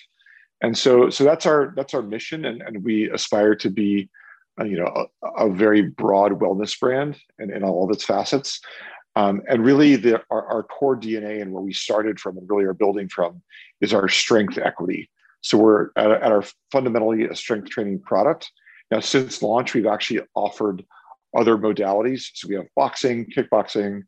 And 0.63 0.77
so 0.77 1.11
so 1.11 1.25
that's 1.25 1.47
our 1.47 1.73
that's 1.77 1.95
our 1.95 2.03
mission, 2.03 2.45
and, 2.45 2.63
and 2.63 2.85
we 2.85 3.11
aspire 3.11 3.55
to 3.57 3.71
be, 3.71 4.09
uh, 4.61 4.65
you 4.65 4.77
know, 4.77 5.07
a, 5.23 5.47
a, 5.47 5.53
very 5.53 5.83
broad 5.83 6.33
wellness 6.33 6.79
brand 6.79 7.17
and 7.39 7.51
in 7.51 7.63
all 7.63 7.85
of 7.85 7.91
its 7.91 8.05
facets. 8.05 8.61
Um, 9.17 9.43
and 9.49 9.65
really, 9.65 9.97
the, 9.97 10.23
our, 10.31 10.47
our, 10.47 10.63
core 10.63 10.97
DNA 10.97 11.43
and 11.43 11.53
where 11.53 11.63
we 11.63 11.73
started 11.73 12.21
from 12.21 12.39
and 12.39 12.49
really 12.49 12.65
are 12.65 12.75
building 12.75 13.09
from 13.09 13.43
is 13.81 13.93
our 13.93 14.09
strength 14.09 14.59
equity. 14.59 15.11
So 15.41 15.59
we're 15.59 15.91
at, 15.97 16.11
at, 16.11 16.31
our 16.31 16.45
fundamentally 16.71 17.25
a 17.25 17.35
strength 17.35 17.71
training 17.71 18.01
product. 18.01 18.51
Now, 18.93 19.01
since 19.01 19.43
launch, 19.43 19.75
we've 19.75 19.87
actually 19.87 20.21
offered 20.35 20.85
other 21.37 21.57
modalities. 21.59 22.31
So 22.35 22.49
we 22.49 22.55
have 22.57 22.67
boxing, 22.77 23.27
kickboxing, 23.27 24.03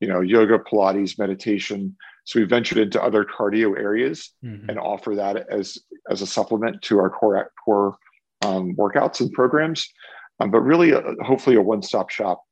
you 0.00 0.08
know, 0.08 0.20
yoga, 0.20 0.58
Pilates, 0.58 1.18
meditation. 1.18 1.96
So 2.24 2.40
we 2.40 2.46
ventured 2.46 2.78
into 2.78 3.02
other 3.02 3.24
cardio 3.24 3.78
areas 3.78 4.30
mm-hmm. 4.44 4.68
and 4.68 4.78
offer 4.78 5.14
that 5.16 5.48
as 5.50 5.78
as 6.10 6.22
a 6.22 6.26
supplement 6.26 6.82
to 6.82 6.98
our 6.98 7.10
core 7.10 7.50
core 7.64 7.96
um, 8.44 8.74
workouts 8.76 9.20
and 9.20 9.32
programs. 9.32 9.88
Um, 10.40 10.50
but 10.50 10.60
really, 10.60 10.92
uh, 10.92 11.02
hopefully, 11.22 11.56
a 11.56 11.62
one 11.62 11.82
stop 11.82 12.10
shop 12.10 12.42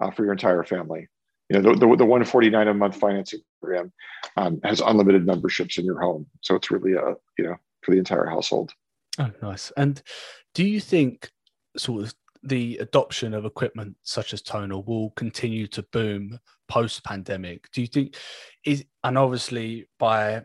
uh, 0.00 0.10
for 0.10 0.24
your 0.24 0.32
entire 0.32 0.64
family 0.64 1.08
you 1.50 1.60
know 1.60 1.74
the, 1.74 1.78
the, 1.80 1.96
the 1.96 2.06
149 2.06 2.68
a 2.68 2.74
month 2.74 2.96
financing 2.96 3.40
program 3.60 3.92
um, 4.36 4.60
has 4.64 4.80
unlimited 4.80 5.26
memberships 5.26 5.76
in 5.76 5.84
your 5.84 6.00
home 6.00 6.26
so 6.40 6.54
it's 6.54 6.70
really 6.70 6.94
a 6.94 7.14
you 7.36 7.44
know 7.44 7.56
for 7.82 7.90
the 7.90 7.98
entire 7.98 8.26
household 8.26 8.72
oh 9.18 9.30
nice 9.42 9.70
and 9.76 10.02
do 10.54 10.64
you 10.64 10.80
think 10.80 11.30
sort 11.76 12.02
of 12.02 12.14
the 12.42 12.78
adoption 12.78 13.34
of 13.34 13.44
equipment 13.44 13.94
such 14.02 14.32
as 14.32 14.42
tonal 14.42 14.82
will 14.84 15.10
continue 15.10 15.66
to 15.66 15.82
boom 15.92 16.38
post 16.68 17.04
pandemic 17.04 17.70
do 17.72 17.80
you 17.80 17.86
think 17.86 18.16
is 18.64 18.84
and 19.04 19.18
obviously 19.18 19.86
by 19.98 20.42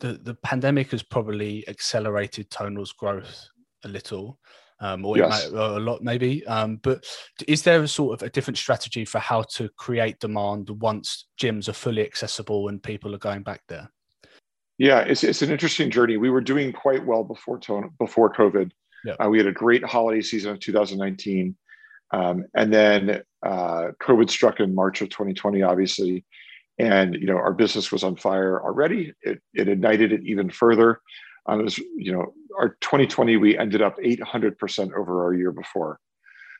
the 0.00 0.14
the 0.22 0.34
pandemic 0.34 0.90
has 0.90 1.02
probably 1.02 1.66
accelerated 1.68 2.50
tonal's 2.50 2.92
growth 2.92 3.48
a 3.84 3.88
little 3.88 4.38
um, 4.80 5.04
or 5.04 5.16
yes. 5.16 5.50
might, 5.52 5.60
a 5.60 5.78
lot 5.78 6.02
maybe. 6.02 6.46
Um, 6.46 6.76
but 6.76 7.04
is 7.46 7.62
there 7.62 7.82
a 7.82 7.88
sort 7.88 8.14
of 8.20 8.26
a 8.26 8.30
different 8.30 8.58
strategy 8.58 9.04
for 9.04 9.18
how 9.18 9.42
to 9.54 9.68
create 9.76 10.18
demand 10.20 10.70
once 10.70 11.26
gyms 11.40 11.68
are 11.68 11.74
fully 11.74 12.02
accessible 12.02 12.68
and 12.68 12.82
people 12.82 13.14
are 13.14 13.18
going 13.18 13.42
back 13.42 13.62
there? 13.68 13.90
Yeah, 14.78 15.00
it's, 15.00 15.22
it's 15.22 15.42
an 15.42 15.50
interesting 15.50 15.90
journey. 15.90 16.16
We 16.16 16.30
were 16.30 16.40
doing 16.40 16.72
quite 16.72 17.04
well 17.04 17.22
before 17.22 17.60
before 17.98 18.32
COVID. 18.32 18.70
Yeah. 19.04 19.14
Uh, 19.14 19.28
we 19.28 19.38
had 19.38 19.46
a 19.46 19.52
great 19.52 19.84
holiday 19.84 20.20
season 20.20 20.52
of 20.52 20.60
2019. 20.60 21.56
Um, 22.12 22.44
and 22.54 22.72
then 22.72 23.22
uh, 23.44 23.88
COVID 24.02 24.30
struck 24.30 24.60
in 24.60 24.74
March 24.74 25.00
of 25.00 25.10
2020, 25.10 25.62
obviously. 25.62 26.24
And, 26.78 27.14
you 27.14 27.26
know, 27.26 27.36
our 27.36 27.52
business 27.52 27.92
was 27.92 28.02
on 28.04 28.16
fire 28.16 28.60
already. 28.62 29.12
It, 29.22 29.40
it 29.54 29.68
ignited 29.68 30.12
it 30.12 30.22
even 30.24 30.50
further. 30.50 31.00
Um, 31.46 31.60
it 31.60 31.64
was, 31.64 31.78
you 31.78 32.12
know, 32.12 32.34
our 32.58 32.70
2020, 32.80 33.36
we 33.36 33.56
ended 33.56 33.82
up 33.82 33.98
800% 33.98 34.92
over 34.94 35.24
our 35.24 35.34
year 35.34 35.52
before. 35.52 35.98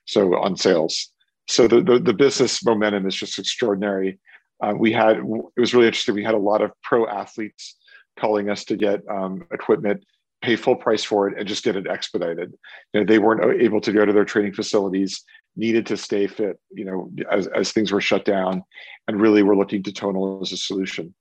So 0.07 0.37
on 0.37 0.57
sales. 0.57 1.09
So 1.49 1.67
the, 1.67 1.83
the, 1.83 1.99
the 1.99 2.15
business 2.15 2.65
momentum 2.65 3.07
is 3.07 3.15
just 3.15 3.39
extraordinary. 3.39 4.21
Uh, 4.63 4.75
we 4.77 4.93
had, 4.93 5.17
it 5.17 5.25
was 5.25 5.75
really 5.75 5.87
interesting. 5.87 6.15
We 6.15 6.25
had 6.25 6.35
a 6.35 6.39
lot 6.39 6.63
of 6.63 6.71
pro 6.83 7.07
athletes 7.07 7.77
calling 8.19 8.51
us 8.51 8.65
to 8.65 8.77
get 8.77 9.01
um, 9.09 9.47
equipment, 9.53 10.05
pay 10.43 10.57
full 10.57 10.77
price 10.77 11.05
for 11.05 11.29
it, 11.29 11.39
and 11.39 11.47
just 11.47 11.65
get 11.65 11.77
it 11.77 11.87
expedited. 11.87 12.53
You 12.93 13.01
know, 13.01 13.07
they 13.07 13.19
weren't 13.19 13.61
able 13.61 13.81
to 13.83 13.93
go 13.93 14.05
to 14.05 14.13
their 14.13 14.25
training 14.25 14.55
facilities, 14.55 15.23
needed 15.57 15.87
to 15.87 15.97
stay 15.97 16.27
fit, 16.27 16.59
you 16.71 16.85
know, 16.85 17.11
as, 17.31 17.47
as 17.49 17.73
things 17.73 17.93
were 17.93 18.01
shut 18.01 18.25
down, 18.25 18.63
and 19.09 19.21
really 19.21 19.43
were 19.43 19.57
looking 19.57 19.83
to 19.83 19.93
Tonal 19.93 20.41
as 20.43 20.53
a 20.53 20.57
solution. 20.57 21.15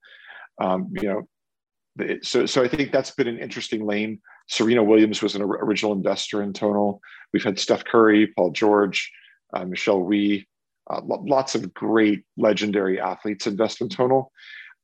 Um, 0.60 0.92
you 1.00 1.08
know, 1.08 2.18
so 2.22 2.46
so 2.46 2.62
I 2.62 2.68
think 2.68 2.92
that's 2.92 3.10
been 3.10 3.28
an 3.28 3.38
interesting 3.38 3.86
lane. 3.86 4.20
Serena 4.48 4.82
Williams 4.82 5.22
was 5.22 5.34
an 5.34 5.42
original 5.42 5.92
investor 5.92 6.42
in 6.42 6.52
Tonal. 6.52 7.00
We've 7.32 7.44
had 7.44 7.58
Steph 7.58 7.84
Curry, 7.84 8.28
Paul 8.36 8.50
George, 8.50 9.12
uh, 9.54 9.64
Michelle 9.64 10.02
Wie, 10.02 10.46
uh, 10.88 11.00
lots 11.04 11.54
of 11.54 11.72
great 11.72 12.24
legendary 12.36 13.00
athletes 13.00 13.46
invest 13.46 13.80
in 13.80 13.88
Tonal. 13.88 14.32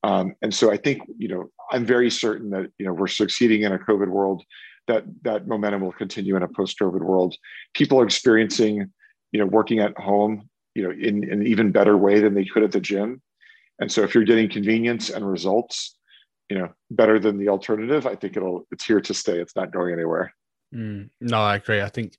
Um, 0.02 0.34
and 0.42 0.54
so 0.54 0.70
I 0.70 0.76
think 0.76 1.02
you 1.18 1.28
know 1.28 1.50
I'm 1.70 1.84
very 1.84 2.10
certain 2.10 2.50
that 2.50 2.70
you 2.78 2.86
know 2.86 2.92
we're 2.92 3.06
succeeding 3.06 3.62
in 3.62 3.72
a 3.72 3.78
COVID 3.78 4.08
world. 4.08 4.42
That 4.88 5.04
that 5.22 5.48
momentum 5.48 5.82
will 5.82 5.92
continue 5.92 6.36
in 6.36 6.42
a 6.42 6.48
post-COVID 6.48 7.00
world. 7.00 7.34
People 7.74 8.00
are 8.00 8.04
experiencing, 8.04 8.92
you 9.32 9.40
know, 9.40 9.46
working 9.46 9.80
at 9.80 9.98
home, 9.98 10.48
you 10.74 10.84
know, 10.84 10.90
in, 10.90 11.24
in 11.24 11.40
an 11.40 11.46
even 11.46 11.72
better 11.72 11.96
way 11.96 12.20
than 12.20 12.34
they 12.34 12.44
could 12.44 12.62
at 12.62 12.72
the 12.72 12.80
gym. 12.80 13.20
And 13.80 13.90
so 13.90 14.02
if 14.02 14.14
you're 14.14 14.24
getting 14.24 14.48
convenience 14.48 15.10
and 15.10 15.28
results, 15.28 15.96
you 16.48 16.58
know 16.58 16.72
better 16.90 17.18
than 17.18 17.38
the 17.38 17.48
alternative 17.48 18.06
i 18.06 18.14
think 18.14 18.36
it'll 18.36 18.66
it's 18.70 18.84
here 18.84 19.00
to 19.00 19.14
stay 19.14 19.38
it's 19.38 19.56
not 19.56 19.72
going 19.72 19.92
anywhere 19.92 20.32
mm, 20.74 21.08
no 21.20 21.40
i 21.40 21.56
agree 21.56 21.80
i 21.80 21.88
think 21.88 22.16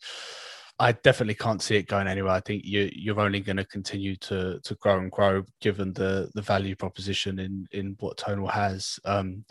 i 0.80 0.92
definitely 0.92 1.36
can't 1.36 1.62
see 1.62 1.76
it 1.76 1.88
going 1.88 2.08
anywhere 2.08 2.32
i 2.32 2.40
think 2.40 2.64
you 2.66 2.90
you're 2.94 3.20
only 3.20 3.40
going 3.40 3.58
to 3.58 3.66
continue 3.66 4.16
to 4.16 4.60
to 4.64 4.76
grow 4.76 5.00
and 5.00 5.12
grow 5.12 5.44
given 5.62 5.94
the 5.94 6.30
the 6.36 6.42
value 6.42 6.76
proposition 6.76 7.40
in 7.40 7.68
in 7.72 7.96
what 8.00 8.18
tonal 8.18 8.48
has 8.48 9.00
um 9.06 9.44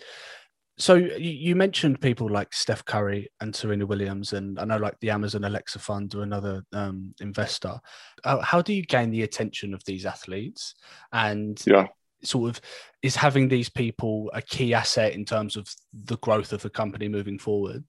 so 0.79 0.95
you 0.95 1.57
mentioned 1.57 2.03
people 2.03 2.29
like 2.29 2.53
Steph 2.53 2.85
Curry 2.85 3.31
and 3.41 3.57
Serena 3.57 3.87
Williams, 3.87 4.35
and 4.35 4.61
I 4.61 4.67
know 4.67 4.77
like 4.77 5.01
the 5.01 5.09
Amazon 5.09 5.45
Alexa 5.45 5.79
Fund 5.79 6.15
or 6.15 6.23
another 6.23 6.65
um, 6.75 7.15
investor. 7.19 7.81
Uh, 8.25 8.43
how 8.43 8.61
do 8.61 8.75
you 8.75 8.83
gain 8.83 9.11
the 9.11 9.23
attention 9.23 9.73
of 9.73 9.83
these 9.87 10.05
athletes? 10.05 10.75
And 11.15 11.59
yeah 11.67 11.87
sort 12.23 12.51
of 12.51 12.61
is 13.03 13.17
having 13.17 13.49
these 13.49 13.69
people 13.69 14.31
a 14.35 14.43
key 14.43 14.75
asset 14.75 15.13
in 15.13 15.25
terms 15.25 15.57
of 15.57 15.73
the 15.93 16.17
growth 16.19 16.53
of 16.53 16.63
the 16.63 16.71
company 16.71 17.09
moving 17.09 17.39
forward? 17.39 17.85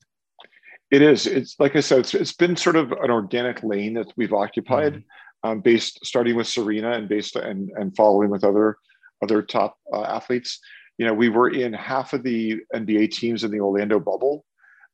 It 0.90 1.02
is. 1.02 1.26
It's 1.26 1.58
like 1.58 1.76
I 1.76 1.80
said, 1.80 2.00
it's, 2.00 2.14
it's 2.14 2.32
been 2.32 2.56
sort 2.56 2.76
of 2.76 2.92
an 2.92 3.10
organic 3.10 3.62
lane 3.62 3.94
that 3.94 4.12
we've 4.16 4.32
occupied, 4.32 4.94
mm. 4.94 5.02
um, 5.42 5.60
based 5.60 6.04
starting 6.04 6.34
with 6.34 6.46
Serena 6.46 6.92
and 6.92 7.08
based 7.08 7.36
and 7.36 7.70
and 7.76 7.94
following 7.94 8.30
with 8.30 8.44
other 8.44 8.78
other 9.22 9.42
top 9.42 9.76
uh, 9.92 10.02
athletes. 10.02 10.58
You 10.96 11.06
know, 11.06 11.14
we 11.14 11.28
were 11.28 11.50
in 11.50 11.72
half 11.72 12.12
of 12.12 12.22
the 12.22 12.60
NBA 12.74 13.10
teams 13.12 13.44
in 13.44 13.50
the 13.50 13.60
Orlando 13.60 14.00
bubble, 14.00 14.44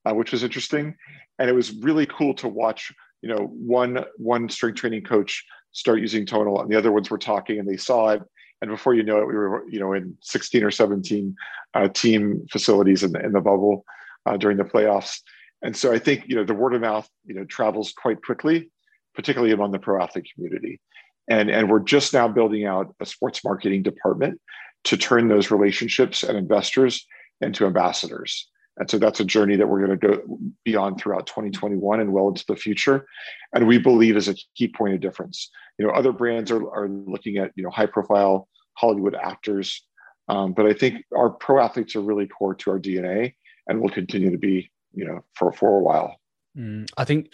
uh, 0.05 0.15
which 0.15 0.33
was 0.33 0.43
interesting, 0.43 0.95
and 1.39 1.49
it 1.49 1.55
was 1.55 1.73
really 1.77 2.07
cool 2.07 2.35
to 2.35 2.49
watch. 2.49 2.93
You 3.23 3.29
know, 3.29 3.47
one 3.47 4.05
one 4.17 4.49
strength 4.49 4.81
training 4.81 5.05
coach 5.05 5.45
start 5.73 6.01
using 6.01 6.27
tonal, 6.27 6.61
and 6.61 6.71
the 6.71 6.77
other 6.77 6.93
ones 6.93 7.09
were 7.09 7.19
talking, 7.19 7.61
and 7.61 7.69
they 7.69 7.77
saw 7.77 8.11
it, 8.11 8.23
and 8.61 8.71
before 8.71 8.95
you 8.95 9.05
know 9.05 9.21
it, 9.21 9.29
we 9.29 9.35
were 9.35 9.65
you 9.69 9.79
know 9.79 9.93
in 9.93 10.17
16 10.23 10.65
or 10.65 10.73
17 10.73 11.37
uh, 11.75 11.89
team 11.89 12.45
facilities 12.51 13.05
in 13.05 13.13
the 13.13 13.25
in 13.25 13.31
the 13.31 13.41
bubble 13.41 13.85
uh, 14.27 14.37
during 14.37 14.57
the 14.57 14.65
playoffs. 14.65 15.21
And 15.65 15.77
so 15.77 15.93
I 15.93 15.99
think 15.99 16.25
you 16.29 16.37
know 16.37 16.45
the 16.45 16.55
word 16.55 16.75
of 16.75 16.83
mouth 16.83 17.09
you 17.25 17.35
know 17.35 17.45
travels 17.45 17.93
quite 17.93 18.23
quickly, 18.23 18.71
particularly 19.15 19.53
among 19.53 19.73
the 19.73 19.79
pro 19.81 20.01
athlete 20.01 20.29
community. 20.33 20.81
And 21.29 21.51
and 21.51 21.69
we're 21.69 21.81
just 21.81 22.13
now 22.13 22.29
building 22.29 22.67
out 22.67 22.95
a 23.01 23.07
sports 23.07 23.43
marketing 23.45 23.83
department 23.83 24.41
to 24.85 24.97
turn 24.97 25.29
those 25.29 25.51
relationships 25.51 26.23
and 26.23 26.39
investors 26.39 27.07
into 27.41 27.67
ambassadors. 27.67 28.49
And 28.77 28.91
so 28.91 28.99
that's 28.99 29.21
a 29.21 29.25
journey 29.25 29.57
that 29.57 29.69
we're 29.69 29.87
going 29.87 29.99
to 29.99 30.09
go 30.09 30.39
beyond 30.65 30.99
throughout 30.99 31.27
2021 31.27 32.01
and 32.01 32.13
well 32.13 32.29
into 32.29 32.45
the 32.49 32.57
future. 32.57 33.07
And 33.55 33.69
we 33.69 33.79
believe 33.79 34.17
is 34.17 34.29
a 34.29 34.35
key 34.57 34.69
point 34.69 34.95
of 34.95 35.01
difference. 35.01 35.49
You 35.79 35.87
know, 35.87 35.93
other 35.93 36.13
brands 36.13 36.51
are, 36.51 36.69
are 36.71 36.89
looking 36.89 37.37
at, 37.37 37.53
you 37.55 37.63
know, 37.63 37.71
high 37.71 37.87
profile 37.87 38.49
Hollywood 38.75 39.15
actors. 39.15 39.85
Um, 40.29 40.55
but 40.55 40.67
I 40.67 40.73
think 40.73 41.05
our 41.17 41.31
pro 41.31 41.63
athletes 41.63 41.95
are 41.95 42.01
really 42.01 42.27
core 42.27 42.55
to 42.57 42.71
our 42.73 42.81
DNA 42.81 43.35
and 43.69 43.81
will 43.81 43.91
continue 43.91 44.31
to 44.31 44.39
be, 44.39 44.71
you 44.95 45.05
know, 45.05 45.25
for, 45.35 45.53
for 45.53 45.79
a 45.79 45.83
while. 45.83 46.17
Mm, 46.57 46.89
I 46.97 47.05
think 47.05 47.33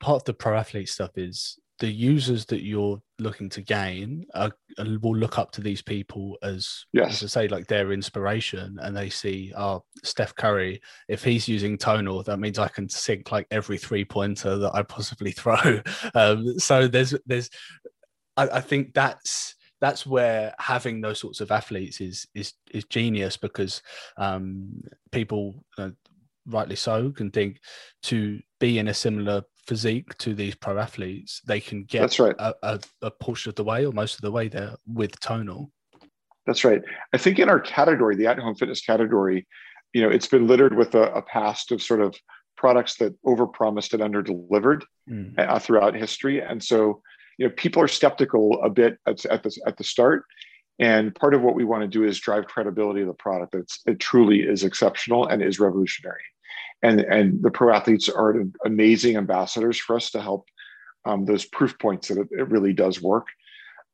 part 0.00 0.16
of 0.16 0.24
the 0.24 0.34
pro 0.34 0.56
athlete 0.56 0.88
stuff 0.88 1.12
is 1.16 1.58
the 1.80 1.90
users 1.90 2.46
that 2.46 2.62
you're 2.62 3.02
looking 3.18 3.48
to 3.48 3.60
gain 3.60 4.24
are, 4.34 4.52
will 4.78 5.16
look 5.16 5.38
up 5.38 5.50
to 5.52 5.60
these 5.60 5.82
people 5.82 6.36
as, 6.42 6.86
yes. 6.92 7.22
as 7.22 7.36
I 7.36 7.40
say, 7.42 7.48
like 7.48 7.66
their 7.66 7.92
inspiration, 7.92 8.78
and 8.80 8.96
they 8.96 9.10
see, 9.10 9.52
oh, 9.56 9.82
Steph 10.04 10.34
Curry. 10.36 10.80
If 11.08 11.24
he's 11.24 11.48
using 11.48 11.76
tonal, 11.76 12.22
that 12.22 12.38
means 12.38 12.58
I 12.58 12.68
can 12.68 12.88
sink 12.88 13.32
like 13.32 13.48
every 13.50 13.78
three 13.78 14.04
pointer 14.04 14.56
that 14.56 14.74
I 14.74 14.82
possibly 14.82 15.32
throw. 15.32 15.80
Um, 16.14 16.58
so 16.58 16.86
there's 16.86 17.14
there's, 17.26 17.50
I, 18.36 18.48
I 18.48 18.60
think 18.60 18.94
that's 18.94 19.56
that's 19.80 20.06
where 20.06 20.54
having 20.58 21.00
those 21.00 21.18
sorts 21.18 21.40
of 21.40 21.50
athletes 21.50 22.00
is 22.00 22.26
is 22.34 22.54
is 22.70 22.84
genius 22.84 23.36
because 23.36 23.82
um, 24.16 24.80
people 25.10 25.64
uh, 25.76 25.90
rightly 26.46 26.76
so 26.76 27.10
can 27.10 27.30
think 27.30 27.60
to 28.04 28.40
be 28.60 28.78
in 28.78 28.88
a 28.88 28.94
similar 28.94 29.42
physique 29.66 30.16
to 30.18 30.34
these 30.34 30.54
pro 30.54 30.78
athletes, 30.78 31.40
they 31.46 31.60
can 31.60 31.84
get 31.84 32.00
That's 32.00 32.18
right. 32.18 32.34
a, 32.38 32.54
a, 32.62 32.80
a 33.02 33.10
push 33.10 33.46
of 33.46 33.54
the 33.54 33.64
way 33.64 33.86
or 33.86 33.92
most 33.92 34.16
of 34.16 34.20
the 34.20 34.30
way 34.30 34.48
there 34.48 34.74
with 34.86 35.18
tonal. 35.20 35.70
That's 36.46 36.64
right. 36.64 36.82
I 37.12 37.18
think 37.18 37.38
in 37.38 37.48
our 37.48 37.60
category, 37.60 38.16
the 38.16 38.26
at-home 38.26 38.54
fitness 38.54 38.82
category, 38.82 39.46
you 39.94 40.02
know, 40.02 40.10
it's 40.10 40.28
been 40.28 40.46
littered 40.46 40.76
with 40.76 40.94
a, 40.94 41.12
a 41.14 41.22
past 41.22 41.72
of 41.72 41.82
sort 41.82 42.02
of 42.02 42.14
products 42.56 42.96
that 42.96 43.14
overpromised 43.24 43.94
and 43.94 44.02
under-delivered 44.02 44.84
mm. 45.10 45.38
uh, 45.38 45.58
throughout 45.58 45.94
history, 45.94 46.40
and 46.40 46.62
so 46.62 47.00
you 47.38 47.46
know, 47.46 47.52
people 47.56 47.82
are 47.82 47.88
skeptical 47.88 48.62
a 48.62 48.70
bit 48.70 48.98
at, 49.06 49.24
at 49.26 49.42
the 49.42 49.60
at 49.66 49.76
the 49.76 49.84
start. 49.84 50.24
And 50.78 51.14
part 51.14 51.34
of 51.34 51.42
what 51.42 51.54
we 51.54 51.64
want 51.64 51.82
to 51.82 51.88
do 51.88 52.04
is 52.04 52.18
drive 52.18 52.46
credibility 52.46 53.00
of 53.00 53.06
the 53.06 53.14
product. 53.14 53.54
It's, 53.54 53.80
it 53.86 54.00
truly 54.00 54.40
is 54.40 54.64
exceptional 54.64 55.26
and 55.26 55.42
is 55.42 55.60
revolutionary 55.60 56.22
and 56.84 57.00
and 57.00 57.42
the 57.42 57.50
pro 57.50 57.74
athletes 57.74 58.08
are 58.08 58.44
amazing 58.64 59.16
ambassadors 59.16 59.78
for 59.78 59.96
us 59.96 60.10
to 60.10 60.20
help 60.20 60.46
um, 61.04 61.24
those 61.24 61.44
proof 61.44 61.78
points 61.78 62.08
that 62.08 62.18
it, 62.18 62.28
it 62.30 62.48
really 62.48 62.72
does 62.72 63.02
work. 63.02 63.26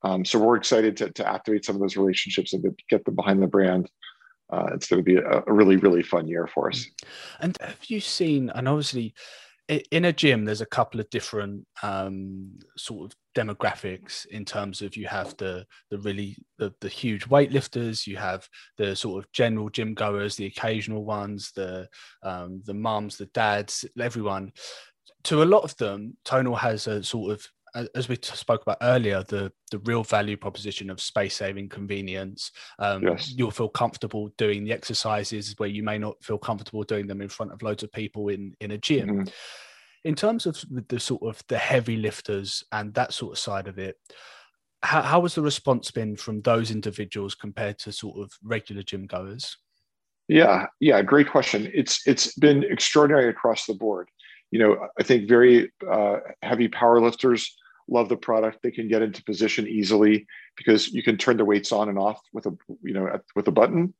Um, 0.02 0.24
so 0.24 0.38
we're 0.38 0.56
excited 0.56 0.96
to, 0.98 1.10
to 1.10 1.28
activate 1.28 1.64
some 1.64 1.76
of 1.76 1.80
those 1.80 1.96
relationships 1.96 2.52
and 2.52 2.62
to 2.62 2.74
get 2.88 3.04
them 3.04 3.14
behind 3.14 3.42
the 3.42 3.46
brand. 3.46 3.90
Uh, 4.50 4.70
it's 4.74 4.88
going 4.88 4.98
to 4.98 5.04
be 5.04 5.16
a, 5.16 5.42
a, 5.46 5.52
really 5.52 5.76
really 5.76 6.02
fun 6.02 6.26
year 6.26 6.48
for 6.48 6.68
us. 6.70 6.84
And 7.38 7.56
have 7.60 7.84
you 7.86 8.00
seen? 8.00 8.50
And 8.50 8.66
obviously, 8.68 9.14
in 9.70 10.04
a 10.06 10.12
gym, 10.12 10.44
there's 10.44 10.60
a 10.60 10.66
couple 10.66 11.00
of 11.00 11.08
different 11.10 11.66
um, 11.82 12.58
sort 12.76 13.10
of 13.10 13.16
demographics 13.36 14.26
in 14.26 14.44
terms 14.44 14.82
of 14.82 14.96
you 14.96 15.06
have 15.06 15.36
the 15.36 15.64
the 15.90 15.98
really 15.98 16.36
the, 16.58 16.74
the 16.80 16.88
huge 16.88 17.28
weightlifters, 17.28 18.06
you 18.06 18.16
have 18.16 18.48
the 18.78 18.96
sort 18.96 19.22
of 19.22 19.30
general 19.32 19.68
gym 19.68 19.94
goers, 19.94 20.34
the 20.36 20.46
occasional 20.46 21.04
ones, 21.04 21.52
the 21.54 21.88
um, 22.22 22.62
the 22.64 22.74
mums, 22.74 23.16
the 23.16 23.26
dads, 23.26 23.84
everyone. 23.98 24.52
To 25.24 25.42
a 25.42 25.44
lot 25.44 25.64
of 25.64 25.76
them, 25.76 26.16
Tonal 26.24 26.56
has 26.56 26.86
a 26.86 27.02
sort 27.04 27.32
of 27.32 27.46
as 27.94 28.08
we 28.08 28.18
spoke 28.22 28.62
about 28.62 28.78
earlier, 28.82 29.22
the 29.24 29.52
the 29.70 29.78
real 29.80 30.02
value 30.02 30.36
proposition 30.36 30.90
of 30.90 31.00
space 31.00 31.36
saving 31.36 31.68
convenience. 31.68 32.50
Um, 32.78 33.02
yes. 33.02 33.32
You'll 33.36 33.50
feel 33.50 33.68
comfortable 33.68 34.30
doing 34.36 34.64
the 34.64 34.72
exercises 34.72 35.54
where 35.58 35.68
you 35.68 35.82
may 35.82 35.98
not 35.98 36.22
feel 36.22 36.38
comfortable 36.38 36.82
doing 36.84 37.06
them 37.06 37.20
in 37.20 37.28
front 37.28 37.52
of 37.52 37.62
loads 37.62 37.82
of 37.82 37.92
people 37.92 38.28
in 38.28 38.54
in 38.60 38.72
a 38.72 38.78
gym. 38.78 39.08
Mm-hmm. 39.08 39.28
In 40.04 40.14
terms 40.14 40.46
of 40.46 40.62
the 40.88 40.98
sort 40.98 41.22
of 41.22 41.42
the 41.48 41.58
heavy 41.58 41.96
lifters 41.96 42.64
and 42.72 42.94
that 42.94 43.12
sort 43.12 43.32
of 43.32 43.38
side 43.38 43.68
of 43.68 43.78
it, 43.78 43.96
how, 44.82 45.02
how 45.02 45.22
has 45.22 45.34
the 45.34 45.42
response 45.42 45.90
been 45.90 46.16
from 46.16 46.40
those 46.40 46.70
individuals 46.70 47.34
compared 47.34 47.78
to 47.80 47.92
sort 47.92 48.18
of 48.18 48.32
regular 48.42 48.82
gym 48.82 49.06
goers? 49.06 49.56
Yeah, 50.28 50.66
yeah, 50.78 51.02
great 51.02 51.28
question. 51.28 51.70
It's 51.74 52.06
it's 52.06 52.34
been 52.36 52.62
extraordinary 52.64 53.28
across 53.28 53.66
the 53.66 53.74
board. 53.74 54.08
You 54.50 54.60
know, 54.60 54.86
I 54.98 55.02
think 55.02 55.28
very 55.28 55.72
uh, 55.90 56.18
heavy 56.42 56.68
power 56.68 57.00
lifters 57.00 57.56
love 57.90 58.08
the 58.08 58.16
product. 58.16 58.62
They 58.62 58.70
can 58.70 58.88
get 58.88 59.02
into 59.02 59.22
position 59.24 59.66
easily 59.68 60.26
because 60.56 60.88
you 60.88 61.02
can 61.02 61.16
turn 61.16 61.36
the 61.36 61.44
weights 61.44 61.72
on 61.72 61.88
and 61.88 61.98
off 61.98 62.20
with 62.32 62.46
a 62.46 62.56
you 62.82 62.94
know 62.94 63.18
with 63.34 63.48
a 63.48 63.52
button. 63.52 63.94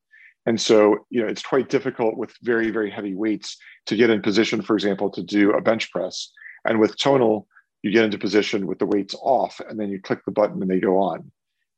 And 0.47 0.61
so, 0.61 1.07
you 1.11 1.21
know, 1.21 1.29
it's 1.29 1.43
quite 1.43 1.69
difficult 1.69 2.17
with 2.17 2.35
very, 2.43 2.71
very 2.71 2.91
heavy 2.91 3.15
weights 3.15 3.59
to 3.87 3.97
get 3.97 4.11
in 4.11 4.23
position, 4.23 4.63
for 4.63 4.75
example, 4.75 5.11
to 5.11 5.23
do 5.23 5.53
a 5.53 5.61
bench 5.61 5.91
press. 5.91 6.31
And 6.65 6.81
with 6.81 6.97
tonal, 6.97 7.47
you 7.83 7.91
get 7.91 8.05
into 8.05 8.19
position 8.19 8.67
with 8.67 8.79
the 8.79 8.87
weights 8.87 9.15
off, 9.21 9.61
and 9.69 9.79
then 9.79 9.91
you 9.91 10.01
click 10.01 10.25
the 10.25 10.33
button 10.33 10.61
and 10.63 10.71
they 10.71 10.81
go 10.81 10.99
on. 10.99 11.31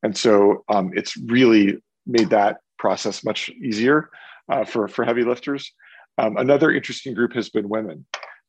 And 0.02 0.16
so, 0.16 0.64
um, 0.68 0.92
it's 0.94 1.16
really 1.16 1.78
made 2.06 2.30
that 2.30 2.58
process 2.78 3.24
much 3.24 3.48
easier 3.50 4.10
uh, 4.50 4.64
for 4.64 4.88
for 4.88 5.04
heavy 5.04 5.22
lifters. 5.22 5.72
Um, 6.18 6.36
another 6.36 6.72
interesting 6.72 7.14
group 7.14 7.32
has 7.34 7.48
been 7.50 7.68
women. 7.68 8.04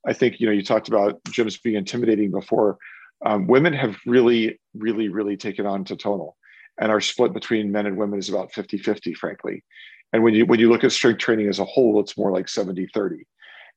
I 0.05 0.13
think 0.13 0.39
you 0.39 0.47
know 0.47 0.51
you 0.53 0.63
talked 0.63 0.87
about 0.87 1.23
gyms 1.25 1.61
being 1.61 1.75
intimidating 1.75 2.31
before. 2.31 2.77
Um, 3.25 3.47
women 3.47 3.73
have 3.73 3.97
really, 4.05 4.59
really, 4.73 5.07
really 5.07 5.37
taken 5.37 5.65
on 5.65 5.85
to 5.85 5.95
tonal, 5.95 6.35
and 6.79 6.91
our 6.91 7.01
split 7.01 7.33
between 7.33 7.71
men 7.71 7.85
and 7.85 7.97
women 7.97 8.19
is 8.19 8.29
about 8.29 8.51
50-50, 8.51 9.15
frankly. 9.15 9.63
And 10.11 10.23
when 10.23 10.33
you 10.33 10.45
when 10.45 10.59
you 10.59 10.69
look 10.69 10.83
at 10.83 10.91
strength 10.91 11.19
training 11.19 11.47
as 11.47 11.59
a 11.59 11.65
whole, 11.65 11.99
it's 11.99 12.17
more 12.17 12.31
like 12.31 12.45
70-30. 12.45 13.23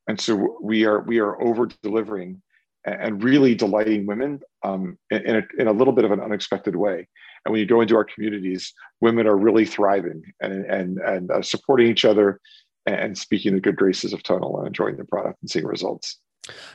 And 0.09 0.21
so 0.21 0.59
we 0.63 0.85
are 0.85 1.03
we 1.03 1.19
are 1.19 1.41
over 1.41 1.69
delivering 1.83 2.43
and 2.85 3.23
really 3.23 3.55
delighting 3.55 4.07
women 4.07 4.41
um, 4.63 4.97
in, 5.11 5.37
a, 5.37 5.43
in 5.59 5.67
a 5.67 5.73
little 5.73 5.93
bit 5.93 6.05
of 6.05 6.13
an 6.13 6.21
unexpected 6.21 6.77
way. 6.77 7.09
And 7.45 7.53
when 7.53 7.59
you 7.61 7.67
go 7.67 7.81
into 7.81 7.97
our 7.97 8.05
communities, 8.05 8.73
women 9.01 9.27
are 9.27 9.37
really 9.37 9.65
thriving 9.65 10.23
and 10.41 10.65
and 10.67 10.99
and 10.99 11.31
uh, 11.31 11.43
supporting 11.43 11.89
each 11.89 12.05
other 12.05 12.41
and 12.87 13.17
speaking 13.19 13.55
the 13.55 13.61
good 13.61 13.77
graces 13.77 14.13
of 14.13 14.23
Tonal 14.23 14.59
and 14.59 14.67
enjoying 14.67 14.97
the 14.97 15.05
product 15.05 15.39
and 15.43 15.51
seeing 15.51 15.67
results. 15.67 16.19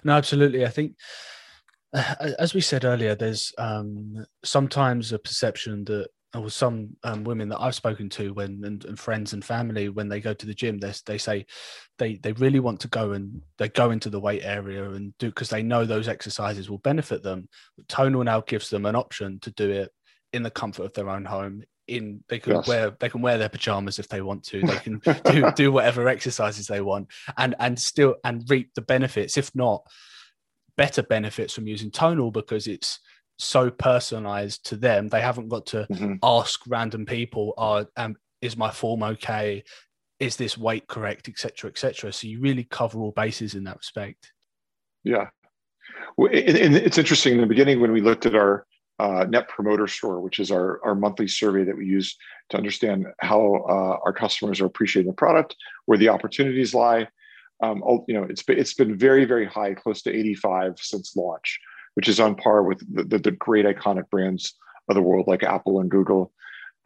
No, 0.03 0.13
absolutely. 0.13 0.65
I 0.65 0.69
think, 0.69 0.95
as 2.39 2.53
we 2.53 2.61
said 2.61 2.85
earlier, 2.85 3.15
there's 3.15 3.53
um, 3.57 4.25
sometimes 4.43 5.11
a 5.11 5.19
perception 5.19 5.83
that 5.85 6.07
or 6.33 6.49
some 6.49 6.95
um, 7.03 7.23
women 7.23 7.49
that 7.49 7.59
I've 7.59 7.75
spoken 7.75 8.09
to 8.11 8.33
when 8.33 8.61
and, 8.63 8.85
and, 8.85 8.97
friends 8.97 9.33
and 9.33 9.43
family 9.43 9.89
when 9.89 10.07
they 10.07 10.21
go 10.21 10.33
to 10.33 10.45
the 10.45 10.53
gym 10.53 10.77
they, 10.77 10.93
they 11.05 11.17
say 11.17 11.45
they 11.97 12.15
they 12.15 12.31
really 12.33 12.61
want 12.61 12.79
to 12.81 12.87
go 12.87 13.11
and 13.11 13.41
they 13.57 13.67
go 13.67 13.91
into 13.91 14.09
the 14.09 14.19
weight 14.19 14.43
area 14.43 14.89
and 14.91 15.13
do 15.17 15.27
because 15.27 15.49
they 15.49 15.61
know 15.61 15.83
those 15.83 16.07
exercises 16.07 16.69
will 16.69 16.77
benefit 16.77 17.21
them. 17.23 17.49
Tonal 17.89 18.23
now 18.23 18.41
gives 18.41 18.69
them 18.69 18.85
an 18.85 18.95
option 18.95 19.39
to 19.41 19.51
do 19.51 19.69
it 19.69 19.91
in 20.31 20.43
the 20.43 20.51
comfort 20.51 20.85
of 20.85 20.93
their 20.93 21.09
own 21.09 21.25
home 21.25 21.63
in 21.87 22.23
they 22.29 22.39
can 22.39 22.53
yes. 22.53 22.67
wear 22.67 22.95
they 22.99 23.09
can 23.09 23.21
wear 23.21 23.37
their 23.37 23.49
pajamas 23.49 23.99
if 23.99 24.07
they 24.07 24.21
want 24.21 24.43
to. 24.45 24.61
They 24.61 24.77
can 24.77 24.99
do, 25.25 25.51
do 25.51 25.71
whatever 25.71 26.07
exercises 26.07 26.67
they 26.67 26.81
want 26.81 27.09
and 27.37 27.55
and 27.59 27.77
still 27.77 28.15
and 28.23 28.49
reap 28.49 28.73
the 28.75 28.81
benefits. 28.81 29.37
If 29.37 29.53
not 29.53 29.83
better 30.81 31.03
benefits 31.03 31.53
from 31.53 31.67
using 31.67 31.91
tonal 31.91 32.31
because 32.31 32.65
it's 32.65 32.99
so 33.37 33.69
personalized 33.69 34.65
to 34.65 34.75
them. 34.75 35.09
They 35.09 35.21
haven't 35.21 35.47
got 35.47 35.67
to 35.67 35.85
mm-hmm. 35.91 36.15
ask 36.23 36.59
random 36.67 37.05
people, 37.05 37.53
"Are 37.55 37.85
um, 37.97 38.15
is 38.41 38.57
my 38.57 38.71
form 38.71 39.03
okay? 39.03 39.63
Is 40.19 40.37
this 40.37 40.57
weight 40.57 40.87
correct, 40.87 41.29
etc., 41.29 41.69
etc." 41.69 42.11
So 42.11 42.25
you 42.25 42.39
really 42.39 42.63
cover 42.63 42.99
all 42.99 43.11
bases 43.11 43.53
in 43.53 43.63
that 43.65 43.77
respect. 43.77 44.33
Yeah, 45.03 45.27
well, 46.17 46.31
and 46.31 46.75
it's 46.75 46.97
interesting. 46.97 47.35
In 47.35 47.41
the 47.41 47.45
beginning, 47.45 47.79
when 47.79 47.91
we 47.91 48.01
looked 48.01 48.25
at 48.25 48.33
our 48.33 48.65
uh, 48.97 49.25
Net 49.29 49.47
Promoter 49.49 49.85
Score, 49.87 50.19
which 50.19 50.39
is 50.39 50.51
our 50.51 50.83
our 50.83 50.95
monthly 50.95 51.27
survey 51.27 51.63
that 51.63 51.77
we 51.77 51.85
use 51.85 52.17
to 52.49 52.57
understand 52.57 53.05
how 53.19 53.65
uh, 53.69 53.97
our 54.03 54.13
customers 54.13 54.59
are 54.61 54.65
appreciating 54.65 55.11
the 55.11 55.15
product, 55.15 55.55
where 55.85 55.99
the 55.99 56.09
opportunities 56.09 56.73
lie. 56.73 57.07
Um, 57.61 57.83
you 58.07 58.13
know, 58.15 58.23
it's 58.23 58.43
it's 58.47 58.73
been 58.73 58.97
very 58.97 59.25
very 59.25 59.45
high, 59.45 59.73
close 59.73 60.01
to 60.03 60.11
85 60.13 60.79
since 60.79 61.15
launch 61.15 61.59
which 61.95 62.07
is 62.07 62.19
on 62.19 62.35
par 62.35 62.63
with 62.63 62.79
the, 62.93 63.03
the, 63.03 63.19
the 63.19 63.31
great 63.31 63.65
iconic 63.65 64.09
brands 64.09 64.55
of 64.89 64.95
the 64.95 65.01
world 65.01 65.27
like 65.27 65.43
Apple 65.43 65.79
and 65.79 65.89
Google. 65.89 66.31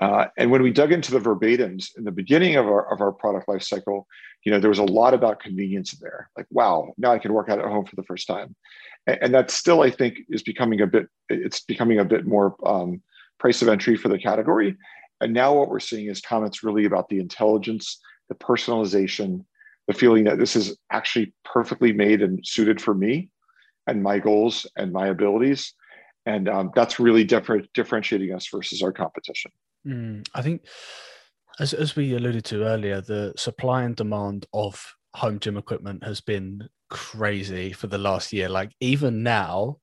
Uh, 0.01 0.25
and 0.37 0.51
when 0.51 0.61
we 0.61 0.71
dug 0.71 0.91
into 0.91 1.11
the 1.11 1.19
verbatims 1.19 1.97
in 1.97 2.03
the 2.03 2.11
beginning 2.11 2.57
of 2.57 2.65
our, 2.65 2.91
of 2.93 2.99
our 2.99 3.13
product 3.13 3.47
life 3.47 3.63
cycle, 3.63 4.07
you 4.43 4.51
know, 4.51 4.59
there 4.59 4.69
was 4.69 4.79
a 4.79 4.83
lot 4.83 5.13
about 5.13 5.39
convenience 5.39 5.91
there. 6.01 6.29
Like, 6.35 6.47
wow, 6.49 6.93
now 6.97 7.13
I 7.13 7.19
can 7.19 7.33
work 7.33 7.49
out 7.49 7.59
at 7.59 7.65
home 7.65 7.85
for 7.85 7.95
the 7.95 8.03
first 8.03 8.27
time. 8.27 8.55
And, 9.07 9.17
and 9.21 9.33
that 9.33 9.51
still, 9.51 9.81
I 9.81 9.89
think, 9.89 10.17
is 10.29 10.43
becoming 10.43 10.81
a 10.81 10.87
bit, 10.87 11.07
it's 11.29 11.61
becoming 11.61 11.99
a 11.99 12.05
bit 12.05 12.25
more 12.25 12.55
um, 12.65 13.01
price 13.39 13.61
of 13.61 13.69
entry 13.69 13.95
for 13.95 14.09
the 14.09 14.19
category. 14.19 14.75
And 15.21 15.33
now 15.33 15.53
what 15.53 15.69
we're 15.69 15.79
seeing 15.79 16.07
is 16.07 16.19
comments 16.19 16.61
really 16.61 16.83
about 16.83 17.07
the 17.07 17.19
intelligence, 17.19 18.01
the 18.27 18.35
personalization, 18.35 19.45
the 19.87 19.93
feeling 19.93 20.23
that 20.25 20.37
this 20.37 20.55
is 20.55 20.77
actually 20.91 21.33
perfectly 21.43 21.93
made 21.93 22.21
and 22.21 22.45
suited 22.45 22.81
for 22.81 22.93
me 22.93 23.29
and 23.87 24.01
my 24.01 24.19
goals 24.19 24.65
and 24.77 24.91
my 24.91 25.07
abilities. 25.07 25.73
And 26.25 26.49
um, 26.49 26.71
that's 26.75 26.99
really 26.99 27.23
different, 27.23 27.71
differentiating 27.73 28.33
us 28.33 28.47
versus 28.47 28.81
our 28.81 28.91
competition. 28.91 29.51
Mm, 29.85 30.27
I 30.33 30.41
think, 30.41 30.65
as, 31.59 31.73
as 31.73 31.95
we 31.95 32.15
alluded 32.15 32.45
to 32.45 32.65
earlier, 32.65 33.01
the 33.01 33.33
supply 33.37 33.83
and 33.83 33.95
demand 33.95 34.47
of 34.53 34.95
home 35.13 35.39
gym 35.39 35.55
equipment 35.55 36.03
has 36.03 36.19
been 36.19 36.67
crazy 36.89 37.71
for 37.71 37.87
the 37.87 37.99
last 37.99 38.33
year. 38.33 38.49
Like, 38.49 38.71
even 38.79 39.21
now, 39.21 39.77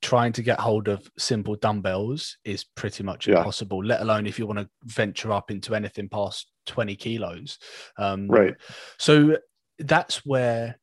trying 0.00 0.32
to 0.32 0.42
get 0.42 0.60
hold 0.60 0.88
of 0.88 1.10
simple 1.18 1.56
dumbbells 1.56 2.38
is 2.44 2.64
pretty 2.64 3.02
much 3.02 3.26
yeah. 3.26 3.38
impossible, 3.38 3.84
let 3.84 4.00
alone 4.00 4.26
if 4.26 4.38
you 4.38 4.46
want 4.46 4.58
to 4.58 4.68
venture 4.84 5.32
up 5.32 5.50
into 5.50 5.74
anything 5.74 6.08
past 6.08 6.50
20 6.66 6.94
kilos. 6.96 7.58
Um, 7.98 8.28
right. 8.28 8.54
So 8.98 9.38
that's 9.78 10.24
where 10.24 10.78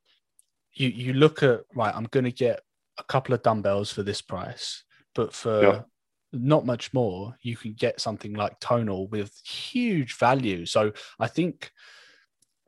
you, 0.73 0.89
you 0.89 1.13
look 1.13 1.43
at, 1.43 1.62
right, 1.73 1.95
I'm 1.95 2.08
going 2.12 2.25
to 2.25 2.32
get 2.32 2.62
a 2.97 3.04
couple 3.04 3.34
of 3.34 3.43
dumbbells 3.43 3.91
for 3.91 4.04
this 4.04 4.21
price, 4.21 4.84
but 5.13 5.34
for 5.34 5.62
yeah. 5.62 5.82
not 6.34 6.65
much 6.65 6.93
more, 6.93 7.36
you 7.41 7.56
can 7.56 7.73
get 7.73 8.01
something 8.01 8.34
like 8.34 8.60
tonal 8.60 9.08
with 9.08 9.32
huge 9.45 10.17
value. 10.17 10.65
So 10.65 10.91
I 11.19 11.28
think 11.28 11.71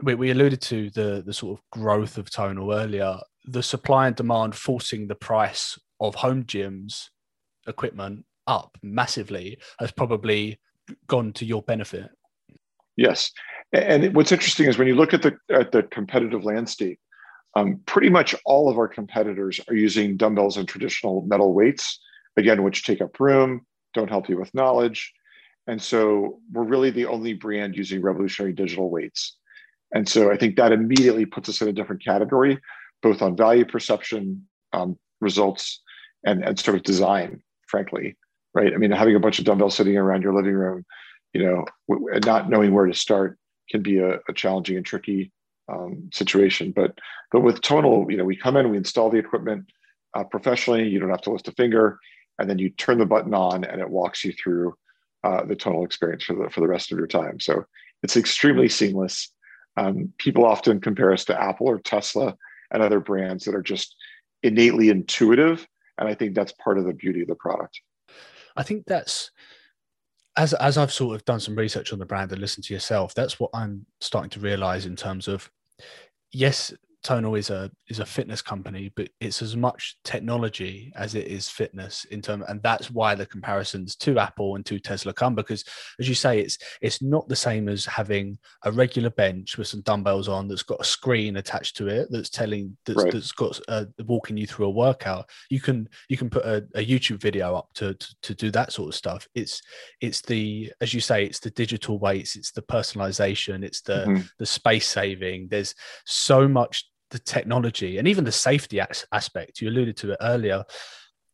we, 0.01 0.15
we 0.15 0.31
alluded 0.31 0.61
to 0.61 0.89
the, 0.91 1.23
the 1.25 1.33
sort 1.33 1.59
of 1.59 1.63
growth 1.71 2.17
of 2.17 2.29
tonal 2.29 2.73
earlier 2.73 3.17
the 3.47 3.63
supply 3.63 4.07
and 4.07 4.15
demand 4.15 4.53
forcing 4.55 5.07
the 5.07 5.15
price 5.15 5.79
of 5.99 6.15
home 6.15 6.43
gyms 6.43 7.09
equipment 7.67 8.25
up 8.45 8.77
massively 8.81 9.57
has 9.79 9.91
probably 9.91 10.59
gone 11.07 11.33
to 11.33 11.45
your 11.45 11.61
benefit. 11.63 12.09
Yes, 12.95 13.31
and 13.73 14.15
what's 14.15 14.31
interesting 14.31 14.67
is 14.67 14.77
when 14.77 14.87
you 14.87 14.95
look 14.95 15.13
at 15.13 15.21
the 15.21 15.37
at 15.51 15.71
the 15.71 15.83
competitive 15.83 16.43
landscape, 16.43 16.99
um, 17.55 17.81
pretty 17.85 18.09
much 18.09 18.33
all 18.45 18.69
of 18.69 18.77
our 18.77 18.87
competitors 18.87 19.59
are 19.67 19.75
using 19.75 20.17
dumbbells 20.17 20.57
and 20.57 20.67
traditional 20.67 21.21
metal 21.27 21.53
weights, 21.53 21.99
again, 22.37 22.63
which 22.63 22.85
take 22.85 23.01
up 23.01 23.19
room, 23.19 23.65
don't 23.93 24.09
help 24.09 24.29
you 24.29 24.39
with 24.39 24.53
knowledge, 24.53 25.13
and 25.67 25.81
so 25.81 26.39
we're 26.51 26.63
really 26.63 26.89
the 26.89 27.05
only 27.05 27.33
brand 27.33 27.75
using 27.75 28.01
revolutionary 28.01 28.53
digital 28.53 28.89
weights. 28.89 29.35
And 29.93 30.07
so 30.07 30.31
I 30.31 30.37
think 30.37 30.55
that 30.55 30.71
immediately 30.71 31.25
puts 31.25 31.49
us 31.49 31.61
in 31.61 31.67
a 31.67 31.73
different 31.73 32.03
category, 32.03 32.59
both 33.01 33.21
on 33.21 33.37
value 33.37 33.65
perception, 33.65 34.47
um, 34.73 34.97
results, 35.21 35.81
and, 36.25 36.43
and 36.43 36.59
sort 36.59 36.77
of 36.77 36.83
design, 36.83 37.41
frankly, 37.67 38.15
right? 38.53 38.73
I 38.73 38.77
mean, 38.77 38.91
having 38.91 39.15
a 39.15 39.19
bunch 39.19 39.39
of 39.39 39.45
dumbbells 39.45 39.75
sitting 39.75 39.97
around 39.97 40.23
your 40.23 40.33
living 40.33 40.53
room, 40.53 40.85
you 41.33 41.43
know, 41.43 41.65
and 42.13 42.25
not 42.25 42.49
knowing 42.49 42.73
where 42.73 42.85
to 42.85 42.93
start 42.93 43.37
can 43.69 43.81
be 43.81 43.99
a, 43.99 44.19
a 44.27 44.33
challenging 44.33 44.77
and 44.77 44.85
tricky 44.85 45.31
um, 45.71 46.09
situation. 46.13 46.71
But 46.71 46.97
but 47.31 47.41
with 47.41 47.61
Tonal, 47.61 48.07
you 48.09 48.17
know, 48.17 48.23
we 48.23 48.35
come 48.35 48.57
in, 48.57 48.69
we 48.69 48.77
install 48.77 49.09
the 49.09 49.17
equipment 49.17 49.65
uh, 50.15 50.23
professionally. 50.23 50.87
You 50.87 50.99
don't 50.99 51.09
have 51.09 51.21
to 51.21 51.31
lift 51.31 51.47
a 51.47 51.51
finger, 51.51 51.99
and 52.39 52.49
then 52.49 52.57
you 52.57 52.69
turn 52.69 52.97
the 52.97 53.05
button 53.05 53.33
on, 53.33 53.63
and 53.65 53.81
it 53.81 53.89
walks 53.89 54.23
you 54.23 54.31
through 54.31 54.75
uh, 55.23 55.43
the 55.43 55.55
Tonal 55.55 55.85
experience 55.85 56.23
for 56.23 56.35
the 56.35 56.49
for 56.49 56.61
the 56.61 56.67
rest 56.67 56.91
of 56.91 56.97
your 56.97 57.07
time. 57.07 57.39
So 57.39 57.65
it's 58.03 58.17
extremely 58.17 58.69
seamless. 58.69 59.29
Um, 59.75 60.13
people 60.17 60.45
often 60.45 60.79
compare 60.81 61.13
us 61.13 61.25
to 61.25 61.39
Apple 61.39 61.67
or 61.67 61.79
Tesla 61.79 62.35
and 62.71 62.81
other 62.81 62.99
brands 62.99 63.45
that 63.45 63.55
are 63.55 63.61
just 63.61 63.95
innately 64.43 64.89
intuitive 64.89 65.67
and 65.97 66.07
I 66.07 66.13
think 66.13 66.35
that's 66.35 66.53
part 66.53 66.77
of 66.77 66.85
the 66.85 66.93
beauty 66.93 67.21
of 67.21 67.27
the 67.27 67.35
product. 67.35 67.81
I 68.55 68.63
think 68.63 68.85
that's 68.85 69.31
as 70.35 70.53
as 70.53 70.77
I've 70.77 70.93
sort 70.93 71.15
of 71.15 71.25
done 71.25 71.39
some 71.39 71.55
research 71.55 71.91
on 71.91 71.99
the 71.99 72.05
brand 72.05 72.31
and 72.31 72.39
listened 72.39 72.65
to 72.65 72.73
yourself, 72.73 73.13
that's 73.13 73.39
what 73.39 73.49
I'm 73.53 73.85
starting 73.99 74.29
to 74.31 74.39
realize 74.39 74.85
in 74.85 74.95
terms 74.95 75.27
of 75.27 75.49
yes, 76.31 76.73
Tonal 77.03 77.35
is 77.35 77.49
a 77.49 77.71
is 77.89 77.99
a 77.99 78.05
fitness 78.05 78.41
company, 78.41 78.91
but 78.95 79.09
it's 79.21 79.41
as 79.41 79.55
much 79.55 79.97
technology 80.03 80.91
as 80.95 81.15
it 81.15 81.27
is 81.27 81.49
fitness 81.49 82.05
in 82.05 82.21
term, 82.21 82.43
and 82.47 82.61
that's 82.61 82.91
why 82.91 83.15
the 83.15 83.25
comparisons 83.25 83.95
to 83.97 84.19
Apple 84.19 84.55
and 84.55 84.65
to 84.65 84.79
Tesla 84.79 85.13
come 85.13 85.35
because, 85.35 85.63
as 85.99 86.09
you 86.09 86.15
say, 86.15 86.39
it's 86.39 86.57
it's 86.81 87.01
not 87.01 87.27
the 87.29 87.35
same 87.35 87.69
as 87.69 87.85
having 87.85 88.37
a 88.63 88.71
regular 88.71 89.09
bench 89.09 89.57
with 89.57 89.67
some 89.67 89.81
dumbbells 89.81 90.27
on 90.27 90.47
that's 90.47 90.63
got 90.63 90.81
a 90.81 90.85
screen 90.85 91.37
attached 91.37 91.77
to 91.77 91.87
it 91.87 92.07
that's 92.09 92.29
telling 92.29 92.75
that's, 92.85 93.03
right. 93.03 93.13
that's 93.13 93.31
got 93.31 93.59
uh, 93.67 93.85
walking 94.05 94.35
you 94.35 94.47
through 94.47 94.65
a 94.65 94.69
workout. 94.69 95.29
You 95.49 95.61
can 95.61 95.87
you 96.09 96.17
can 96.17 96.29
put 96.29 96.45
a, 96.45 96.67
a 96.75 96.85
YouTube 96.85 97.21
video 97.21 97.55
up 97.55 97.69
to, 97.75 97.93
to 97.93 98.15
to 98.23 98.35
do 98.35 98.51
that 98.51 98.73
sort 98.73 98.89
of 98.89 98.95
stuff. 98.95 99.27
It's 99.33 99.61
it's 100.01 100.21
the 100.21 100.73
as 100.81 100.93
you 100.93 100.99
say, 100.99 101.25
it's 101.25 101.39
the 101.39 101.51
digital 101.51 101.99
weights, 101.99 102.35
it's 102.35 102.51
the 102.51 102.61
personalization, 102.61 103.63
it's 103.63 103.81
the 103.81 104.05
mm-hmm. 104.07 104.21
the 104.39 104.45
space 104.45 104.87
saving. 104.87 105.47
There's 105.47 105.73
so 106.05 106.47
much 106.47 106.85
the 107.11 107.19
technology 107.19 107.97
and 107.97 108.07
even 108.07 108.23
the 108.23 108.31
safety 108.31 108.79
aspect 109.11 109.61
you 109.61 109.69
alluded 109.69 109.97
to 109.97 110.11
it 110.11 110.17
earlier. 110.21 110.63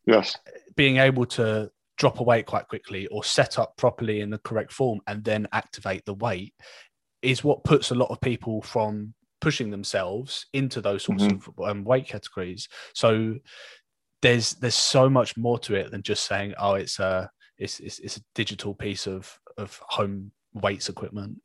Yes. 0.06 0.36
Being 0.76 0.98
able 0.98 1.26
to 1.26 1.70
drop 1.96 2.20
a 2.20 2.22
weight 2.22 2.46
quite 2.46 2.68
quickly 2.68 3.06
or 3.08 3.24
set 3.24 3.58
up 3.58 3.76
properly 3.76 4.20
in 4.20 4.30
the 4.30 4.38
correct 4.38 4.72
form 4.72 5.00
and 5.06 5.24
then 5.24 5.48
activate 5.52 6.04
the 6.04 6.14
weight 6.14 6.54
is 7.22 7.42
what 7.42 7.64
puts 7.64 7.90
a 7.90 7.94
lot 7.94 8.10
of 8.10 8.20
people 8.20 8.60
from 8.62 9.14
pushing 9.40 9.70
themselves 9.70 10.46
into 10.52 10.80
those 10.80 11.04
sorts 11.04 11.24
mm-hmm. 11.24 11.62
of 11.62 11.70
um, 11.70 11.84
weight 11.84 12.08
categories. 12.08 12.68
So 12.94 13.36
there's 14.22 14.52
there's 14.54 14.74
so 14.74 15.10
much 15.10 15.36
more 15.36 15.58
to 15.58 15.74
it 15.74 15.90
than 15.90 16.02
just 16.02 16.24
saying 16.24 16.54
oh 16.58 16.74
it's 16.74 16.98
a 16.98 17.30
it's, 17.58 17.78
it's, 17.78 17.98
it's 17.98 18.16
a 18.16 18.22
digital 18.34 18.74
piece 18.74 19.06
of 19.06 19.38
of 19.58 19.78
home 19.82 20.32
weights 20.54 20.88
equipment 20.88 21.36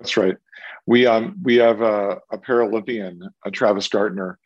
that's 0.00 0.16
right. 0.16 0.36
We 0.86 1.06
um 1.06 1.36
we 1.42 1.56
have 1.56 1.82
a, 1.82 2.18
a 2.32 2.38
Paralympian, 2.38 3.20
a 3.44 3.50
Travis 3.50 3.88
Gardner, 3.88 4.38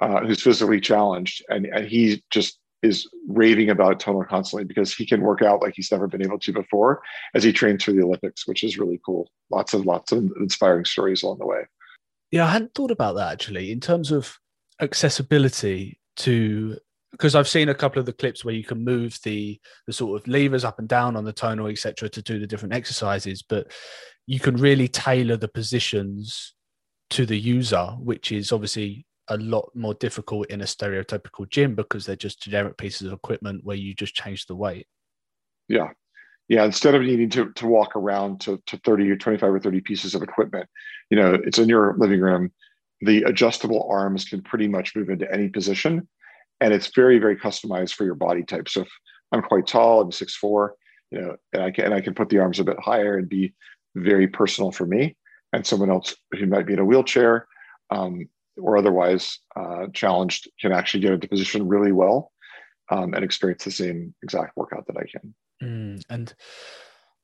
uh, 0.00 0.20
who's 0.20 0.42
physically 0.42 0.80
challenged, 0.80 1.44
and 1.48 1.66
and 1.66 1.86
he 1.86 2.22
just 2.30 2.58
is 2.82 3.08
raving 3.28 3.70
about 3.70 4.00
Tonal 4.00 4.24
constantly 4.24 4.64
because 4.64 4.92
he 4.92 5.06
can 5.06 5.20
work 5.20 5.40
out 5.40 5.62
like 5.62 5.74
he's 5.76 5.92
never 5.92 6.08
been 6.08 6.22
able 6.22 6.38
to 6.40 6.52
before 6.52 7.00
as 7.34 7.44
he 7.44 7.52
trains 7.52 7.84
for 7.84 7.92
the 7.92 8.02
Olympics, 8.02 8.48
which 8.48 8.64
is 8.64 8.76
really 8.76 9.00
cool. 9.06 9.30
Lots 9.50 9.74
of 9.74 9.86
lots 9.86 10.10
of 10.10 10.30
inspiring 10.40 10.84
stories 10.84 11.22
along 11.22 11.38
the 11.38 11.46
way. 11.46 11.60
Yeah, 12.30 12.46
I 12.46 12.50
hadn't 12.50 12.74
thought 12.74 12.90
about 12.90 13.14
that 13.16 13.32
actually 13.32 13.70
in 13.70 13.80
terms 13.80 14.10
of 14.10 14.38
accessibility 14.80 16.00
to 16.16 16.78
because 17.12 17.34
I've 17.34 17.48
seen 17.48 17.68
a 17.68 17.74
couple 17.74 18.00
of 18.00 18.06
the 18.06 18.12
clips 18.12 18.44
where 18.44 18.54
you 18.54 18.64
can 18.64 18.84
move 18.84 19.18
the 19.22 19.60
the 19.86 19.92
sort 19.92 20.20
of 20.20 20.26
levers 20.26 20.64
up 20.64 20.78
and 20.78 20.88
down 20.88 21.16
on 21.16 21.24
the 21.24 21.32
tonal, 21.32 21.68
etc., 21.68 22.08
to 22.08 22.22
do 22.22 22.38
the 22.38 22.46
different 22.46 22.74
exercises, 22.74 23.42
but 23.42 23.70
you 24.26 24.40
can 24.40 24.56
really 24.56 24.88
tailor 24.88 25.36
the 25.36 25.48
positions 25.48 26.54
to 27.10 27.26
the 27.26 27.38
user, 27.38 27.84
which 27.98 28.32
is 28.32 28.52
obviously 28.52 29.06
a 29.28 29.36
lot 29.36 29.70
more 29.74 29.94
difficult 29.94 30.48
in 30.48 30.60
a 30.60 30.64
stereotypical 30.64 31.48
gym 31.48 31.74
because 31.74 32.06
they're 32.06 32.16
just 32.16 32.42
generic 32.42 32.76
pieces 32.76 33.06
of 33.06 33.12
equipment 33.12 33.64
where 33.64 33.76
you 33.76 33.94
just 33.94 34.14
change 34.14 34.46
the 34.46 34.56
weight. 34.56 34.86
Yeah. 35.68 35.90
Yeah. 36.48 36.64
Instead 36.64 36.94
of 36.94 37.02
needing 37.02 37.30
to, 37.30 37.52
to 37.52 37.66
walk 37.66 37.96
around 37.96 38.40
to, 38.42 38.60
to 38.66 38.76
30 38.78 39.10
or 39.10 39.16
25 39.16 39.54
or 39.54 39.60
30 39.60 39.80
pieces 39.80 40.14
of 40.14 40.22
equipment, 40.22 40.68
you 41.10 41.16
know, 41.16 41.34
it's 41.44 41.58
in 41.58 41.68
your 41.68 41.94
living 41.98 42.20
room. 42.20 42.52
The 43.00 43.22
adjustable 43.22 43.88
arms 43.90 44.24
can 44.24 44.42
pretty 44.42 44.68
much 44.68 44.94
move 44.94 45.08
into 45.08 45.32
any 45.32 45.48
position. 45.48 46.08
And 46.62 46.72
it's 46.72 46.94
very, 46.94 47.18
very 47.18 47.36
customized 47.36 47.94
for 47.94 48.04
your 48.04 48.14
body 48.14 48.44
type. 48.44 48.68
So 48.68 48.82
if 48.82 48.88
I'm 49.32 49.42
quite 49.42 49.66
tall, 49.66 50.00
I'm 50.00 50.12
six 50.12 50.36
four, 50.36 50.76
you 51.10 51.20
know, 51.20 51.36
and 51.52 51.62
I 51.62 51.70
can 51.70 51.86
and 51.86 51.94
I 51.94 52.00
can 52.00 52.14
put 52.14 52.28
the 52.28 52.38
arms 52.38 52.60
a 52.60 52.64
bit 52.64 52.78
higher 52.78 53.18
and 53.18 53.28
be 53.28 53.54
very 53.96 54.28
personal 54.28 54.70
for 54.70 54.86
me 54.86 55.16
and 55.52 55.66
someone 55.66 55.90
else 55.90 56.14
who 56.32 56.46
might 56.46 56.66
be 56.66 56.72
in 56.72 56.78
a 56.78 56.84
wheelchair 56.84 57.46
um, 57.90 58.28
or 58.56 58.76
otherwise 58.76 59.38
uh, 59.56 59.86
challenged 59.92 60.50
can 60.60 60.72
actually 60.72 61.00
get 61.00 61.12
into 61.12 61.28
position 61.28 61.68
really 61.68 61.92
well 61.92 62.32
um, 62.90 63.14
and 63.14 63.24
experience 63.24 63.64
the 63.64 63.70
same 63.70 64.14
exact 64.22 64.56
workout 64.56 64.86
that 64.86 64.96
I 64.96 65.04
can. 65.10 65.34
Mm, 65.62 66.02
and 66.08 66.34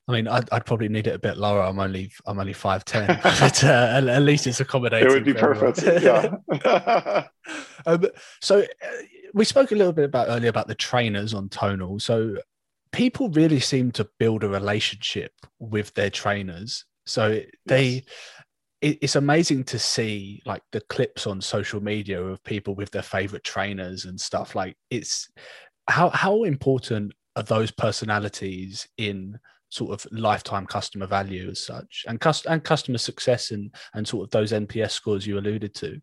I 0.08 0.12
mean, 0.12 0.28
I'd, 0.28 0.48
I'd, 0.50 0.64
probably 0.64 0.88
need 0.88 1.06
it 1.06 1.14
a 1.14 1.18
bit 1.18 1.36
lower. 1.36 1.62
I'm 1.62 1.78
only 1.78 2.10
I'm 2.26 2.38
only 2.38 2.54
five 2.54 2.84
ten, 2.84 3.06
but 3.22 3.64
uh, 3.64 3.92
at, 3.94 4.08
at, 4.08 4.22
least 4.22 4.46
it's 4.46 4.60
accommodating. 4.60 5.06
It 5.06 5.12
would 5.12 5.24
be 5.24 5.34
perfect. 5.34 5.82
yeah. 6.02 7.26
um, 7.86 8.06
so 8.40 8.60
uh, 8.60 8.86
we 9.34 9.44
spoke 9.44 9.72
a 9.72 9.74
little 9.74 9.92
bit 9.92 10.04
about 10.04 10.28
earlier 10.28 10.50
about 10.50 10.68
the 10.68 10.74
trainers 10.74 11.34
on 11.34 11.48
Tonal. 11.48 11.98
So 11.98 12.36
people 12.92 13.28
really 13.30 13.60
seem 13.60 13.90
to 13.92 14.08
build 14.18 14.44
a 14.44 14.48
relationship 14.48 15.32
with 15.58 15.92
their 15.94 16.10
trainers. 16.10 16.84
So 17.06 17.40
they, 17.66 17.84
yes. 17.88 18.04
it, 18.80 18.98
it's 19.02 19.16
amazing 19.16 19.64
to 19.64 19.78
see 19.78 20.42
like 20.46 20.62
the 20.72 20.80
clips 20.82 21.26
on 21.26 21.40
social 21.40 21.82
media 21.82 22.22
of 22.22 22.42
people 22.44 22.74
with 22.74 22.90
their 22.90 23.02
favorite 23.02 23.44
trainers 23.44 24.04
and 24.04 24.20
stuff. 24.20 24.54
Like 24.54 24.76
it's 24.90 25.30
how 25.88 26.10
how 26.10 26.44
important 26.44 27.12
are 27.36 27.42
those 27.42 27.70
personalities 27.70 28.88
in 28.98 29.38
sort 29.70 29.92
of 29.92 30.10
lifetime 30.12 30.66
customer 30.66 31.06
value 31.06 31.50
as 31.50 31.64
such 31.64 32.04
and 32.08 32.20
cust- 32.20 32.46
and 32.46 32.64
customer 32.64 32.98
success 32.98 33.50
and 33.50 33.74
and 33.94 34.08
sort 34.08 34.24
of 34.24 34.30
those 34.30 34.52
NPS 34.52 34.90
scores 34.90 35.26
you 35.26 35.38
alluded 35.38 35.74
to? 35.76 36.00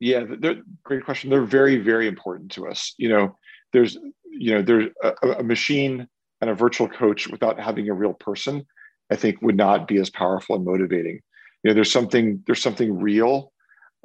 Yeah, 0.00 0.24
they're, 0.38 0.62
great 0.84 1.04
question. 1.04 1.30
They're 1.30 1.44
very 1.44 1.78
very 1.78 2.06
important 2.06 2.50
to 2.52 2.68
us. 2.68 2.94
You 2.98 3.08
know, 3.08 3.36
there's 3.72 3.96
you 4.30 4.54
know 4.54 4.62
there's 4.62 4.90
a, 5.02 5.28
a 5.38 5.42
machine 5.42 6.08
and 6.40 6.50
a 6.50 6.54
virtual 6.54 6.88
coach 6.88 7.28
without 7.28 7.58
having 7.58 7.88
a 7.88 7.94
real 7.94 8.12
person, 8.12 8.66
I 9.10 9.16
think 9.16 9.40
would 9.40 9.56
not 9.56 9.88
be 9.88 9.98
as 9.98 10.10
powerful 10.10 10.56
and 10.56 10.64
motivating. 10.64 11.20
You 11.62 11.70
know, 11.70 11.74
there's 11.74 11.92
something 11.92 12.42
there's 12.46 12.62
something 12.62 12.98
real 13.00 13.52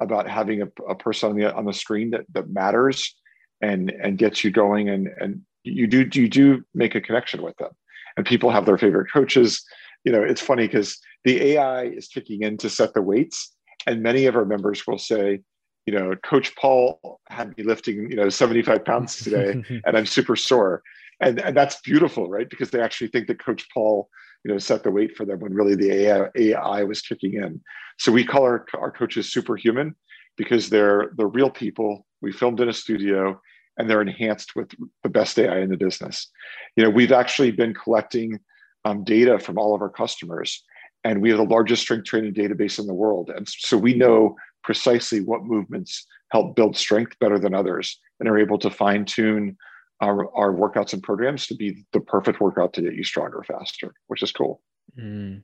about 0.00 0.28
having 0.28 0.62
a, 0.62 0.68
a 0.88 0.94
person 0.94 1.30
on 1.30 1.36
the 1.36 1.54
on 1.54 1.64
the 1.64 1.72
screen 1.72 2.10
that 2.10 2.24
that 2.32 2.50
matters 2.50 3.14
and 3.60 3.90
and 3.90 4.18
gets 4.18 4.42
you 4.42 4.50
going 4.50 4.88
and 4.88 5.08
and 5.20 5.42
you 5.64 5.86
do 5.86 6.08
you 6.14 6.28
do 6.28 6.64
make 6.74 6.94
a 6.94 7.00
connection 7.00 7.42
with 7.42 7.56
them. 7.58 7.70
And 8.16 8.26
people 8.26 8.50
have 8.50 8.66
their 8.66 8.78
favorite 8.78 9.10
coaches. 9.10 9.64
You 10.04 10.12
know, 10.12 10.22
it's 10.22 10.40
funny 10.40 10.66
because 10.66 10.98
the 11.24 11.40
AI 11.52 11.84
is 11.84 12.08
kicking 12.08 12.42
in 12.42 12.56
to 12.58 12.68
set 12.68 12.92
the 12.94 13.02
weights, 13.02 13.54
and 13.86 14.02
many 14.02 14.26
of 14.26 14.36
our 14.36 14.44
members 14.44 14.86
will 14.86 14.98
say, 14.98 15.40
you 15.86 15.92
know, 15.92 16.14
Coach 16.24 16.54
Paul 16.56 17.20
had 17.28 17.56
me 17.56 17.64
lifting, 17.64 18.10
you 18.10 18.16
know, 18.16 18.28
75 18.28 18.84
pounds 18.84 19.16
today, 19.16 19.62
and 19.84 19.96
I'm 19.96 20.06
super 20.06 20.36
sore. 20.36 20.82
And, 21.20 21.40
and 21.40 21.56
that's 21.56 21.80
beautiful, 21.80 22.28
right? 22.28 22.48
Because 22.48 22.70
they 22.70 22.80
actually 22.80 23.08
think 23.08 23.26
that 23.28 23.42
Coach 23.42 23.68
Paul, 23.72 24.08
you 24.44 24.52
know, 24.52 24.58
set 24.58 24.82
the 24.82 24.90
weight 24.90 25.16
for 25.16 25.24
them 25.24 25.40
when 25.40 25.54
really 25.54 25.74
the 25.74 25.92
AI, 25.92 26.28
AI 26.36 26.82
was 26.84 27.00
kicking 27.00 27.34
in. 27.34 27.60
So 27.98 28.10
we 28.10 28.24
call 28.24 28.42
our, 28.42 28.66
our 28.76 28.90
coaches 28.90 29.32
superhuman 29.32 29.94
because 30.36 30.68
they're 30.68 31.12
the 31.16 31.26
real 31.26 31.50
people. 31.50 32.06
We 32.20 32.32
filmed 32.32 32.60
in 32.60 32.68
a 32.68 32.72
studio 32.72 33.40
and 33.78 33.88
they're 33.88 34.02
enhanced 34.02 34.54
with 34.56 34.70
the 35.02 35.08
best 35.08 35.38
AI 35.38 35.60
in 35.60 35.70
the 35.70 35.76
business. 35.76 36.28
You 36.76 36.84
know, 36.84 36.90
we've 36.90 37.12
actually 37.12 37.52
been 37.52 37.74
collecting 37.74 38.38
um, 38.84 39.04
data 39.04 39.38
from 39.38 39.58
all 39.58 39.74
of 39.74 39.82
our 39.82 39.88
customers, 39.88 40.62
and 41.04 41.22
we 41.22 41.30
have 41.30 41.38
the 41.38 41.44
largest 41.44 41.82
strength 41.82 42.04
training 42.04 42.34
database 42.34 42.78
in 42.78 42.86
the 42.86 42.94
world. 42.94 43.30
And 43.34 43.48
so 43.48 43.76
we 43.76 43.94
know 43.94 44.36
precisely 44.62 45.20
what 45.20 45.44
movements 45.44 46.06
help 46.30 46.56
build 46.56 46.76
strength 46.76 47.18
better 47.18 47.38
than 47.38 47.54
others 47.54 47.98
and 48.20 48.28
are 48.28 48.38
able 48.38 48.58
to 48.58 48.70
fine 48.70 49.04
tune 49.04 49.56
our, 50.00 50.34
our 50.36 50.52
workouts 50.52 50.92
and 50.92 51.02
programs 51.02 51.46
to 51.46 51.54
be 51.54 51.84
the 51.92 52.00
perfect 52.00 52.40
workout 52.40 52.72
to 52.72 52.82
get 52.82 52.94
you 52.94 53.04
stronger 53.04 53.42
faster, 53.46 53.94
which 54.08 54.22
is 54.22 54.32
cool. 54.32 54.60
Mm. 54.98 55.42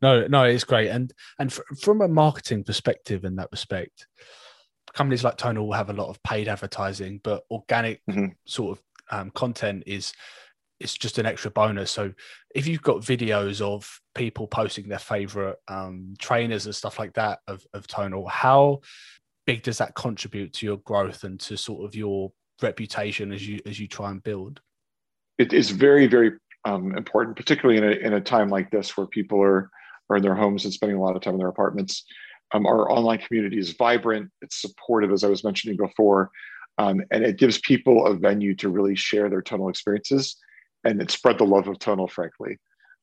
No, 0.00 0.26
no, 0.26 0.44
it's 0.44 0.64
great. 0.64 0.88
And 0.88 1.12
and 1.38 1.50
f- 1.52 1.78
from 1.80 2.00
a 2.00 2.08
marketing 2.08 2.64
perspective, 2.64 3.24
in 3.24 3.36
that 3.36 3.50
respect, 3.52 4.06
companies 4.94 5.22
like 5.22 5.36
Tonal 5.36 5.66
will 5.66 5.74
have 5.74 5.90
a 5.90 5.94
lot 5.94 6.08
of 6.08 6.22
paid 6.22 6.48
advertising, 6.48 7.20
but 7.22 7.44
organic 7.50 8.00
mm-hmm. 8.10 8.28
sort 8.46 8.78
of 8.78 8.84
um, 9.10 9.30
content 9.30 9.84
is 9.86 10.12
it's 10.80 10.96
just 10.96 11.18
an 11.18 11.26
extra 11.26 11.50
bonus. 11.50 11.90
So 11.90 12.12
if 12.54 12.66
you've 12.66 12.82
got 12.82 13.02
videos 13.02 13.60
of 13.60 14.00
people 14.14 14.46
posting 14.46 14.88
their 14.88 14.98
favorite 14.98 15.56
um, 15.68 16.14
trainers 16.18 16.66
and 16.66 16.74
stuff 16.74 16.98
like 16.98 17.14
that 17.14 17.40
of, 17.46 17.66
of 17.74 17.86
Tonal, 17.86 18.28
how 18.28 18.80
big 19.46 19.62
does 19.62 19.78
that 19.78 19.94
contribute 19.94 20.52
to 20.54 20.66
your 20.66 20.76
growth 20.78 21.24
and 21.24 21.40
to 21.40 21.56
sort 21.56 21.84
of 21.84 21.94
your 21.94 22.32
reputation 22.62 23.32
as 23.32 23.46
you 23.46 23.60
as 23.66 23.78
you 23.78 23.88
try 23.88 24.10
and 24.10 24.22
build? 24.22 24.60
It 25.38 25.52
is 25.52 25.70
very 25.70 26.06
very 26.06 26.32
um, 26.64 26.96
important, 26.96 27.36
particularly 27.36 27.78
in 27.78 27.84
a 27.84 28.06
in 28.06 28.14
a 28.14 28.20
time 28.20 28.48
like 28.48 28.70
this 28.70 28.96
where 28.96 29.06
people 29.06 29.42
are 29.42 29.70
are 30.10 30.16
in 30.16 30.22
their 30.22 30.34
homes 30.34 30.64
and 30.64 30.72
spending 30.72 30.98
a 30.98 31.02
lot 31.02 31.16
of 31.16 31.22
time 31.22 31.34
in 31.34 31.38
their 31.38 31.48
apartments. 31.48 32.04
Um, 32.52 32.66
our 32.66 32.90
online 32.90 33.18
community 33.18 33.58
is 33.58 33.72
vibrant. 33.72 34.30
It's 34.40 34.62
supportive, 34.62 35.12
as 35.12 35.22
I 35.22 35.28
was 35.28 35.44
mentioning 35.44 35.76
before, 35.76 36.30
um, 36.78 37.02
and 37.10 37.22
it 37.22 37.36
gives 37.36 37.60
people 37.60 38.06
a 38.06 38.14
venue 38.14 38.54
to 38.56 38.70
really 38.70 38.94
share 38.94 39.28
their 39.28 39.42
tonal 39.42 39.68
experiences 39.68 40.36
and 40.84 41.00
it 41.00 41.10
spread 41.10 41.38
the 41.38 41.44
love 41.44 41.68
of 41.68 41.78
tonal, 41.78 42.08
frankly. 42.08 42.58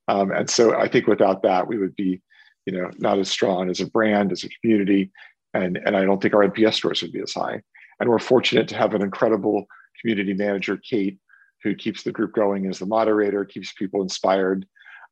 Um, 0.07 0.31
and 0.31 0.49
so 0.49 0.77
I 0.77 0.87
think 0.87 1.07
without 1.07 1.43
that, 1.43 1.67
we 1.67 1.77
would 1.77 1.95
be, 1.95 2.21
you 2.65 2.73
know, 2.73 2.89
not 2.97 3.19
as 3.19 3.29
strong 3.29 3.69
as 3.69 3.81
a 3.81 3.89
brand, 3.89 4.31
as 4.31 4.43
a 4.43 4.49
community, 4.49 5.11
and 5.53 5.77
and 5.77 5.95
I 5.95 6.03
don't 6.03 6.21
think 6.21 6.33
our 6.33 6.47
NPS 6.47 6.75
scores 6.75 7.01
would 7.01 7.13
be 7.13 7.21
as 7.21 7.33
high. 7.33 7.61
And 7.99 8.09
we're 8.09 8.19
fortunate 8.19 8.67
to 8.69 8.77
have 8.77 8.93
an 8.93 9.01
incredible 9.01 9.65
community 10.01 10.33
manager, 10.33 10.77
Kate, 10.77 11.17
who 11.63 11.75
keeps 11.75 12.03
the 12.03 12.11
group 12.11 12.33
going 12.33 12.67
as 12.67 12.79
the 12.79 12.85
moderator, 12.85 13.45
keeps 13.45 13.73
people 13.73 14.01
inspired, 14.01 14.65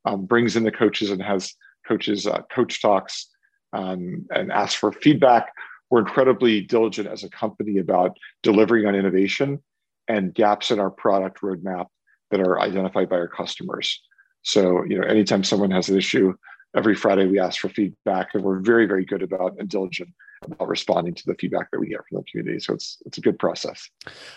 um, 0.05 0.25
brings 0.25 0.55
in 0.55 0.63
the 0.63 0.71
coaches 0.71 1.09
and 1.09 1.21
has 1.21 1.53
coaches 1.87 2.27
uh, 2.27 2.41
coach 2.53 2.81
talks 2.81 3.27
um, 3.73 4.25
and 4.31 4.51
asks 4.51 4.75
for 4.75 4.91
feedback. 4.91 5.51
We're 5.89 5.99
incredibly 5.99 6.61
diligent 6.61 7.07
as 7.07 7.23
a 7.23 7.29
company 7.29 7.77
about 7.77 8.17
delivering 8.41 8.85
on 8.85 8.95
innovation 8.95 9.61
and 10.07 10.33
gaps 10.33 10.71
in 10.71 10.79
our 10.79 10.91
product 10.91 11.41
roadmap 11.41 11.87
that 12.33 12.41
are 12.41 12.59
identified 12.59 13.09
by 13.09 13.17
our 13.17 13.27
customers. 13.27 14.01
So, 14.41 14.83
you 14.83 14.99
know, 14.99 15.07
anytime 15.07 15.43
someone 15.43 15.71
has 15.71 15.87
an 15.89 15.97
issue, 15.97 16.33
every 16.75 16.95
Friday 16.95 17.27
we 17.27 17.39
ask 17.39 17.61
for 17.61 17.69
feedback, 17.69 18.33
and 18.33 18.43
we're 18.43 18.59
very, 18.59 18.87
very 18.87 19.05
good 19.05 19.21
about 19.21 19.55
and 19.59 19.69
diligent 19.69 20.09
about 20.43 20.67
responding 20.67 21.13
to 21.13 21.23
the 21.25 21.35
feedback 21.35 21.71
that 21.71 21.79
we 21.79 21.87
get 21.87 22.01
from 22.09 22.17
the 22.17 22.23
community. 22.23 22.59
So 22.59 22.73
it's 22.73 22.97
it's 23.05 23.17
a 23.17 23.21
good 23.21 23.39
process. 23.39 23.89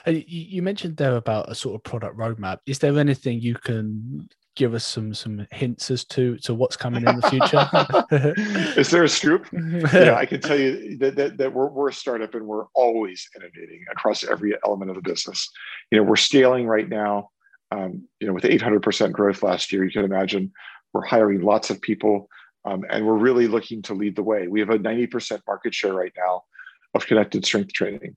You 0.06 0.62
mentioned 0.62 0.98
there 0.98 1.16
about 1.16 1.50
a 1.50 1.54
sort 1.54 1.74
of 1.74 1.82
product 1.82 2.16
roadmap. 2.16 2.58
Is 2.66 2.78
there 2.78 2.96
anything 2.98 3.40
you 3.40 3.54
can 3.54 4.28
give 4.54 4.72
us 4.72 4.84
some 4.84 5.12
some 5.14 5.46
hints 5.50 5.90
as 5.90 6.04
to 6.04 6.36
to 6.38 6.54
what's 6.54 6.76
coming 6.76 7.04
in 7.06 7.16
the 7.20 7.28
future? 7.30 8.74
Is 8.80 8.90
there 8.90 9.02
a 9.02 9.08
scoop? 9.08 9.46
yeah, 9.92 10.14
I 10.14 10.26
can 10.26 10.40
tell 10.40 10.58
you 10.58 10.96
that, 10.98 11.16
that, 11.16 11.38
that 11.38 11.52
we're, 11.52 11.68
we're 11.68 11.88
a 11.88 11.92
startup 11.92 12.34
and 12.34 12.46
we're 12.46 12.66
always 12.74 13.28
innovating 13.34 13.84
across 13.90 14.22
every 14.22 14.54
element 14.64 14.90
of 14.90 14.96
the 14.96 15.02
business. 15.02 15.48
You 15.90 15.98
know, 15.98 16.04
we're 16.04 16.16
scaling 16.16 16.66
right 16.66 16.88
now 16.88 17.30
um, 17.70 18.06
you 18.20 18.26
know, 18.26 18.32
with 18.32 18.44
800% 18.44 19.12
growth 19.12 19.42
last 19.42 19.72
year, 19.72 19.84
you 19.84 19.90
can 19.90 20.04
imagine 20.04 20.52
we're 20.92 21.04
hiring 21.04 21.42
lots 21.42 21.70
of 21.70 21.80
people 21.80 22.28
um, 22.64 22.84
and 22.90 23.06
we're 23.06 23.16
really 23.16 23.48
looking 23.48 23.82
to 23.82 23.94
lead 23.94 24.16
the 24.16 24.22
way. 24.22 24.48
We 24.48 24.60
have 24.60 24.70
a 24.70 24.78
90% 24.78 25.40
market 25.46 25.74
share 25.74 25.94
right 25.94 26.12
now 26.16 26.42
of 26.94 27.06
connected 27.06 27.44
strength 27.44 27.72
training. 27.72 28.16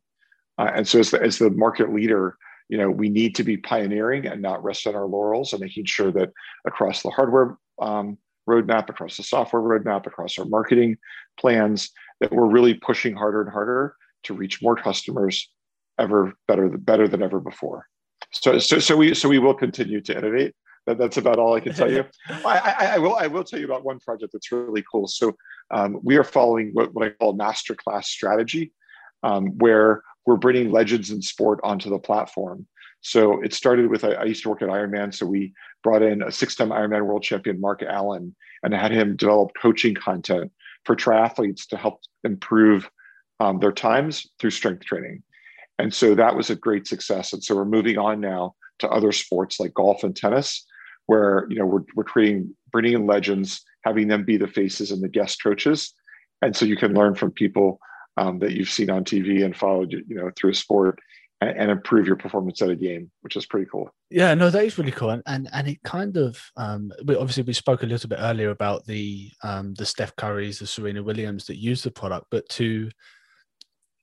Uh, 0.57 0.71
and 0.75 0.87
so 0.87 0.99
as 0.99 1.11
the, 1.11 1.21
as 1.21 1.37
the 1.37 1.49
market 1.51 1.93
leader, 1.93 2.37
you 2.67 2.77
know, 2.77 2.89
we 2.89 3.09
need 3.09 3.35
to 3.35 3.43
be 3.43 3.57
pioneering 3.57 4.27
and 4.27 4.41
not 4.41 4.63
rest 4.63 4.85
on 4.87 4.95
our 4.95 5.05
laurels 5.05 5.53
and 5.53 5.61
making 5.61 5.85
sure 5.85 6.11
that 6.11 6.29
across 6.65 7.01
the 7.01 7.09
hardware 7.09 7.57
um, 7.81 8.17
roadmap, 8.47 8.89
across 8.89 9.17
the 9.17 9.23
software 9.23 9.61
roadmap, 9.61 10.05
across 10.05 10.37
our 10.37 10.45
marketing 10.45 10.97
plans, 11.39 11.91
that 12.19 12.31
we're 12.31 12.45
really 12.45 12.73
pushing 12.73 13.15
harder 13.15 13.41
and 13.41 13.51
harder 13.51 13.95
to 14.23 14.33
reach 14.33 14.61
more 14.61 14.75
customers 14.75 15.49
ever 15.97 16.33
better, 16.47 16.69
better 16.69 17.07
than 17.07 17.23
ever 17.23 17.39
before. 17.39 17.85
So, 18.31 18.59
so, 18.59 18.79
so 18.79 18.95
we, 18.95 19.13
so 19.13 19.29
we 19.29 19.39
will 19.39 19.53
continue 19.53 20.01
to 20.01 20.17
innovate. 20.17 20.55
That, 20.85 20.97
that's 20.97 21.17
about 21.17 21.39
all 21.39 21.55
I 21.55 21.59
can 21.59 21.73
tell 21.73 21.91
you. 21.91 22.05
I, 22.29 22.75
I, 22.79 22.85
I, 22.85 22.97
will, 22.97 23.15
I 23.15 23.27
will 23.27 23.43
tell 23.43 23.59
you 23.59 23.65
about 23.65 23.83
one 23.83 23.99
project 23.99 24.33
that's 24.33 24.51
really 24.51 24.83
cool. 24.91 25.07
So, 25.07 25.35
um, 25.71 25.99
we 26.03 26.17
are 26.17 26.23
following 26.23 26.71
what, 26.73 26.93
what 26.93 27.05
I 27.05 27.09
call 27.11 27.37
masterclass 27.37 28.05
strategy, 28.05 28.71
um, 29.23 29.57
where 29.57 30.03
we're 30.25 30.37
bringing 30.37 30.71
legends 30.71 31.11
in 31.11 31.21
sport 31.21 31.59
onto 31.63 31.89
the 31.89 31.99
platform. 31.99 32.67
So 33.01 33.41
it 33.41 33.53
started 33.53 33.89
with 33.89 34.03
I, 34.03 34.11
I 34.13 34.23
used 34.25 34.43
to 34.43 34.49
work 34.49 34.61
at 34.61 34.69
Ironman, 34.69 35.13
so 35.13 35.25
we 35.25 35.53
brought 35.83 36.01
in 36.01 36.21
a 36.21 36.31
six-time 36.31 36.69
Ironman 36.69 37.05
world 37.05 37.23
champion, 37.23 37.61
Mark 37.61 37.81
Allen, 37.83 38.35
and 38.63 38.73
had 38.73 38.91
him 38.91 39.15
develop 39.15 39.51
coaching 39.59 39.95
content 39.95 40.51
for 40.85 40.95
triathletes 40.95 41.67
to 41.67 41.77
help 41.77 42.01
improve 42.23 42.89
um, 43.39 43.59
their 43.59 43.71
times 43.71 44.27
through 44.39 44.51
strength 44.51 44.83
training. 44.85 45.23
And 45.79 45.93
so 45.93 46.13
that 46.13 46.35
was 46.35 46.49
a 46.49 46.55
great 46.55 46.85
success. 46.85 47.31
And 47.33 47.41
so 47.41 47.55
we're 47.55 47.65
moving 47.65 47.97
on 47.97 48.19
now 48.19 48.53
to 48.79 48.89
other 48.89 49.13
sports 49.13 49.59
like 49.59 49.73
golf 49.73 50.03
and 50.03 50.15
tennis, 50.15 50.65
where 51.07 51.47
you 51.49 51.57
know 51.57 51.65
we're, 51.65 51.83
we're 51.95 52.03
creating 52.03 52.53
bringing 52.71 52.93
in 52.93 53.07
legends, 53.07 53.61
having 53.83 54.09
them 54.09 54.25
be 54.25 54.37
the 54.37 54.47
faces 54.47 54.91
and 54.91 55.01
the 55.01 55.09
guest 55.09 55.41
coaches. 55.41 55.93
And 56.41 56.55
so 56.55 56.65
you 56.65 56.75
can 56.75 56.93
learn 56.93 57.15
from 57.15 57.31
people 57.31 57.79
um, 58.17 58.39
that 58.39 58.51
you've 58.51 58.69
seen 58.69 58.89
on 58.89 59.05
TV 59.05 59.43
and 59.43 59.55
followed 59.55 59.91
you 59.91 60.15
know 60.15 60.29
through 60.35 60.51
a 60.51 60.55
sport 60.55 60.99
and, 61.39 61.57
and, 61.57 61.71
improve 61.71 62.05
your 62.05 62.17
performance 62.17 62.61
at 62.61 62.69
a 62.69 62.75
game, 62.75 63.09
which 63.21 63.37
is 63.37 63.45
pretty 63.45 63.65
cool. 63.71 63.89
Yeah, 64.09 64.33
no, 64.33 64.49
that 64.49 64.65
is 64.65 64.77
really 64.77 64.91
cool, 64.91 65.11
and 65.11 65.23
and, 65.25 65.47
and 65.53 65.69
it 65.69 65.81
kind 65.83 66.17
of 66.17 66.41
um, 66.57 66.91
we, 67.05 67.15
obviously 67.15 67.43
we 67.43 67.53
spoke 67.53 67.83
a 67.83 67.85
little 67.85 68.09
bit 68.09 68.19
earlier 68.21 68.49
about 68.49 68.85
the 68.85 69.31
um, 69.43 69.75
the 69.75 69.85
Steph 69.85 70.17
Currys, 70.17 70.59
the 70.59 70.67
Serena 70.67 71.01
Williams 71.01 71.45
that 71.45 71.57
use 71.57 71.83
the 71.83 71.91
product, 71.91 72.27
but 72.29 72.47
to 72.49 72.89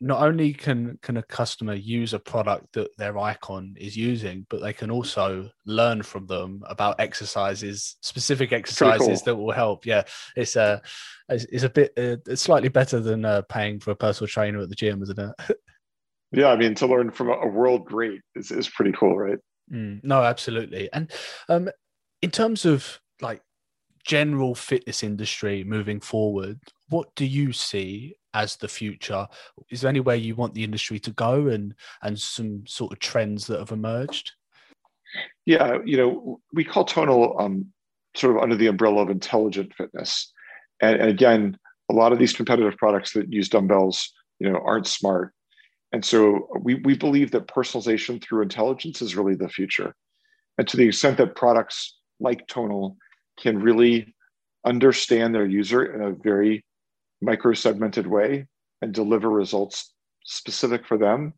not 0.01 0.23
only 0.23 0.53
can 0.53 0.99
can 1.01 1.17
a 1.17 1.23
customer 1.23 1.75
use 1.75 2.13
a 2.13 2.19
product 2.19 2.73
that 2.75 2.95
their 2.99 3.17
icon 3.19 3.75
is 3.79 3.97
using, 3.97 4.47
but 4.51 4.61
they 4.61 4.73
can 4.73 4.91
also 4.91 5.49
learn 5.64 6.03
from 6.03 6.27
them 6.27 6.62
about 6.68 7.01
exercises, 7.01 7.97
specific 8.03 8.53
exercises 8.53 9.07
cool. 9.07 9.25
that 9.25 9.37
will 9.37 9.53
help. 9.53 9.87
Yeah, 9.87 10.03
it's 10.37 10.57
a 10.57 10.83
it's, 11.29 11.45
it's 11.45 11.62
a 11.62 11.70
bit 11.70 11.93
uh, 11.97 12.16
it's 12.27 12.43
slightly 12.43 12.68
better 12.68 13.01
than 13.01 13.25
uh, 13.25 13.43
paying 13.43 13.81
for 13.81 13.93
a 13.93 13.97
personal 13.97 14.29
trainer 14.29 14.61
at 14.61 14.68
the 14.68 14.75
gym, 14.75 15.03
isn't 15.03 15.18
it? 15.18 15.59
yeah, 16.33 16.49
I 16.49 16.57
mean 16.57 16.75
to 16.75 16.87
learn 16.87 17.11
from 17.11 17.31
a 17.31 17.47
world 17.47 17.87
great 17.87 18.20
is 18.35 18.51
is 18.51 18.68
pretty 18.68 18.93
cool, 18.93 19.16
right? 19.16 19.39
Mm, 19.73 20.05
no, 20.05 20.23
absolutely. 20.23 20.91
And 20.93 21.11
um, 21.49 21.70
in 22.20 22.31
terms 22.31 22.66
of 22.66 23.01
like 23.23 23.41
general 24.07 24.55
fitness 24.55 25.03
industry 25.03 25.65
moving 25.65 26.01
forward, 26.01 26.61
what 26.89 27.13
do 27.17 27.27
you 27.27 27.53
see 27.53 28.15
as 28.33 28.57
the 28.57 28.69
future? 28.69 29.27
Is 29.69 29.81
there 29.81 29.89
anywhere 29.89 30.15
you 30.15 30.37
want 30.37 30.55
the 30.55 30.65
industry 30.65 30.99
to 31.01 31.11
go 31.11 31.49
and 31.49 31.75
and 32.03 32.19
some 32.19 32.65
sort 32.67 32.93
of 32.93 33.01
trends 33.01 33.47
that 33.49 33.59
have 33.59 33.73
emerged? 33.73 34.33
Yeah, 35.45 35.79
you 35.85 35.97
know, 35.97 36.41
we 36.53 36.65
call 36.65 36.85
tonal 36.85 37.37
um, 37.41 37.67
sort 38.15 38.37
of 38.37 38.43
under 38.43 38.57
the 38.57 38.69
umbrella 38.69 39.03
of 39.03 39.11
intelligent 39.11 39.75
fitness. 39.75 40.33
And, 40.81 41.01
and 41.01 41.11
again, 41.11 41.59
a 41.91 41.95
lot 41.95 42.13
of 42.13 42.19
these 42.19 42.33
competitive 42.33 42.77
products 42.77 43.13
that 43.13 43.33
use 43.33 43.49
dumbbells, 43.49 44.13
you 44.39 44.51
know, 44.51 44.61
aren't 44.65 44.87
smart. 44.87 45.33
And 45.93 46.05
so 46.05 46.49
we, 46.63 46.75
we 46.77 46.97
believe 46.97 47.31
that 47.31 47.49
personalization 47.49 48.23
through 48.23 48.43
intelligence 48.43 49.01
is 49.01 49.17
really 49.17 49.35
the 49.35 49.49
future. 49.49 49.95
And 50.59 50.67
to 50.69 50.77
the 50.77 50.89
extent 50.89 51.17
that 51.19 51.37
products 51.37 51.97
like 52.21 52.47
Tonal 52.49 52.97
can 53.39 53.61
really 53.61 54.14
understand 54.64 55.34
their 55.34 55.47
user 55.47 55.84
in 55.95 56.03
a 56.03 56.12
very 56.12 56.64
micro 57.20 57.55
segmented 57.55 58.07
way 58.07 58.47
and 58.82 58.93
deliver 58.93 59.30
results 59.30 59.95
specific 60.24 60.87
for 60.87 60.99
them, 60.99 61.32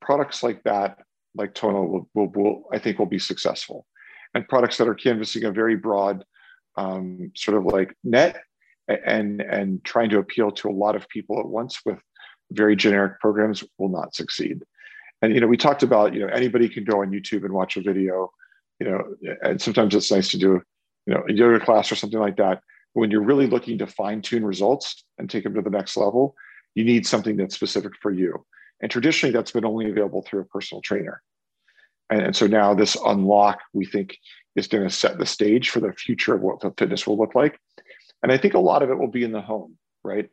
products 0.00 0.42
like 0.42 0.62
that, 0.64 0.98
like 1.34 1.54
Tonal, 1.54 1.88
will, 1.88 2.08
will, 2.14 2.28
will 2.28 2.64
I 2.72 2.78
think 2.78 2.98
will 2.98 3.06
be 3.06 3.18
successful. 3.18 3.86
And 4.34 4.48
products 4.48 4.78
that 4.78 4.88
are 4.88 4.94
canvassing 4.94 5.44
a 5.44 5.52
very 5.52 5.76
broad 5.76 6.24
um, 6.76 7.30
sort 7.36 7.58
of 7.58 7.66
like 7.66 7.94
net 8.02 8.42
and 8.88 9.40
and 9.42 9.84
trying 9.84 10.10
to 10.10 10.18
appeal 10.18 10.50
to 10.50 10.68
a 10.68 10.72
lot 10.72 10.96
of 10.96 11.08
people 11.08 11.38
at 11.38 11.46
once 11.46 11.80
with 11.84 11.98
very 12.50 12.74
generic 12.74 13.20
programs 13.20 13.62
will 13.78 13.88
not 13.88 14.14
succeed. 14.14 14.62
And 15.20 15.34
you 15.34 15.40
know, 15.40 15.46
we 15.46 15.56
talked 15.56 15.82
about 15.82 16.14
you 16.14 16.20
know 16.20 16.28
anybody 16.28 16.68
can 16.68 16.84
go 16.84 17.02
on 17.02 17.10
YouTube 17.10 17.44
and 17.44 17.52
watch 17.52 17.76
a 17.76 17.82
video, 17.82 18.30
you 18.80 18.90
know, 18.90 19.36
and 19.42 19.60
sometimes 19.60 19.94
it's 19.94 20.10
nice 20.10 20.30
to 20.30 20.38
do 20.38 20.62
you 21.06 21.14
know 21.14 21.22
a 21.28 21.32
yoga 21.32 21.64
class 21.64 21.90
or 21.90 21.96
something 21.96 22.20
like 22.20 22.36
that. 22.36 22.60
When 22.94 23.10
you're 23.10 23.22
really 23.22 23.46
looking 23.46 23.78
to 23.78 23.86
fine 23.86 24.20
tune 24.20 24.44
results 24.44 25.04
and 25.18 25.28
take 25.28 25.44
them 25.44 25.54
to 25.54 25.62
the 25.62 25.70
next 25.70 25.96
level, 25.96 26.34
you 26.74 26.84
need 26.84 27.06
something 27.06 27.36
that's 27.36 27.54
specific 27.54 27.92
for 28.00 28.10
you. 28.10 28.44
And 28.80 28.90
traditionally, 28.90 29.32
that's 29.32 29.52
been 29.52 29.64
only 29.64 29.90
available 29.90 30.22
through 30.22 30.40
a 30.40 30.44
personal 30.44 30.82
trainer. 30.82 31.22
And, 32.10 32.20
and 32.20 32.36
so 32.36 32.46
now 32.46 32.74
this 32.74 32.96
unlock, 33.06 33.60
we 33.72 33.86
think, 33.86 34.16
is 34.56 34.66
going 34.66 34.82
to 34.86 34.94
set 34.94 35.18
the 35.18 35.26
stage 35.26 35.70
for 35.70 35.80
the 35.80 35.92
future 35.92 36.34
of 36.34 36.42
what 36.42 36.60
the 36.60 36.72
fitness 36.76 37.06
will 37.06 37.16
look 37.16 37.34
like. 37.34 37.58
And 38.22 38.30
I 38.30 38.36
think 38.36 38.54
a 38.54 38.58
lot 38.58 38.82
of 38.82 38.90
it 38.90 38.98
will 38.98 39.08
be 39.08 39.24
in 39.24 39.32
the 39.32 39.40
home, 39.40 39.78
right? 40.04 40.28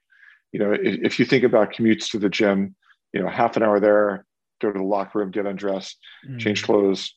You 0.51 0.59
know, 0.59 0.73
if, 0.73 0.99
if 1.03 1.19
you 1.19 1.25
think 1.25 1.43
about 1.43 1.73
commutes 1.73 2.09
to 2.11 2.19
the 2.19 2.29
gym, 2.29 2.75
you 3.13 3.21
know, 3.21 3.29
half 3.29 3.55
an 3.55 3.63
hour 3.63 3.79
there, 3.79 4.25
go 4.61 4.71
to 4.71 4.77
the 4.77 4.83
locker 4.83 5.19
room, 5.19 5.31
get 5.31 5.45
undressed, 5.45 5.97
mm. 6.27 6.39
change 6.39 6.63
clothes, 6.63 7.15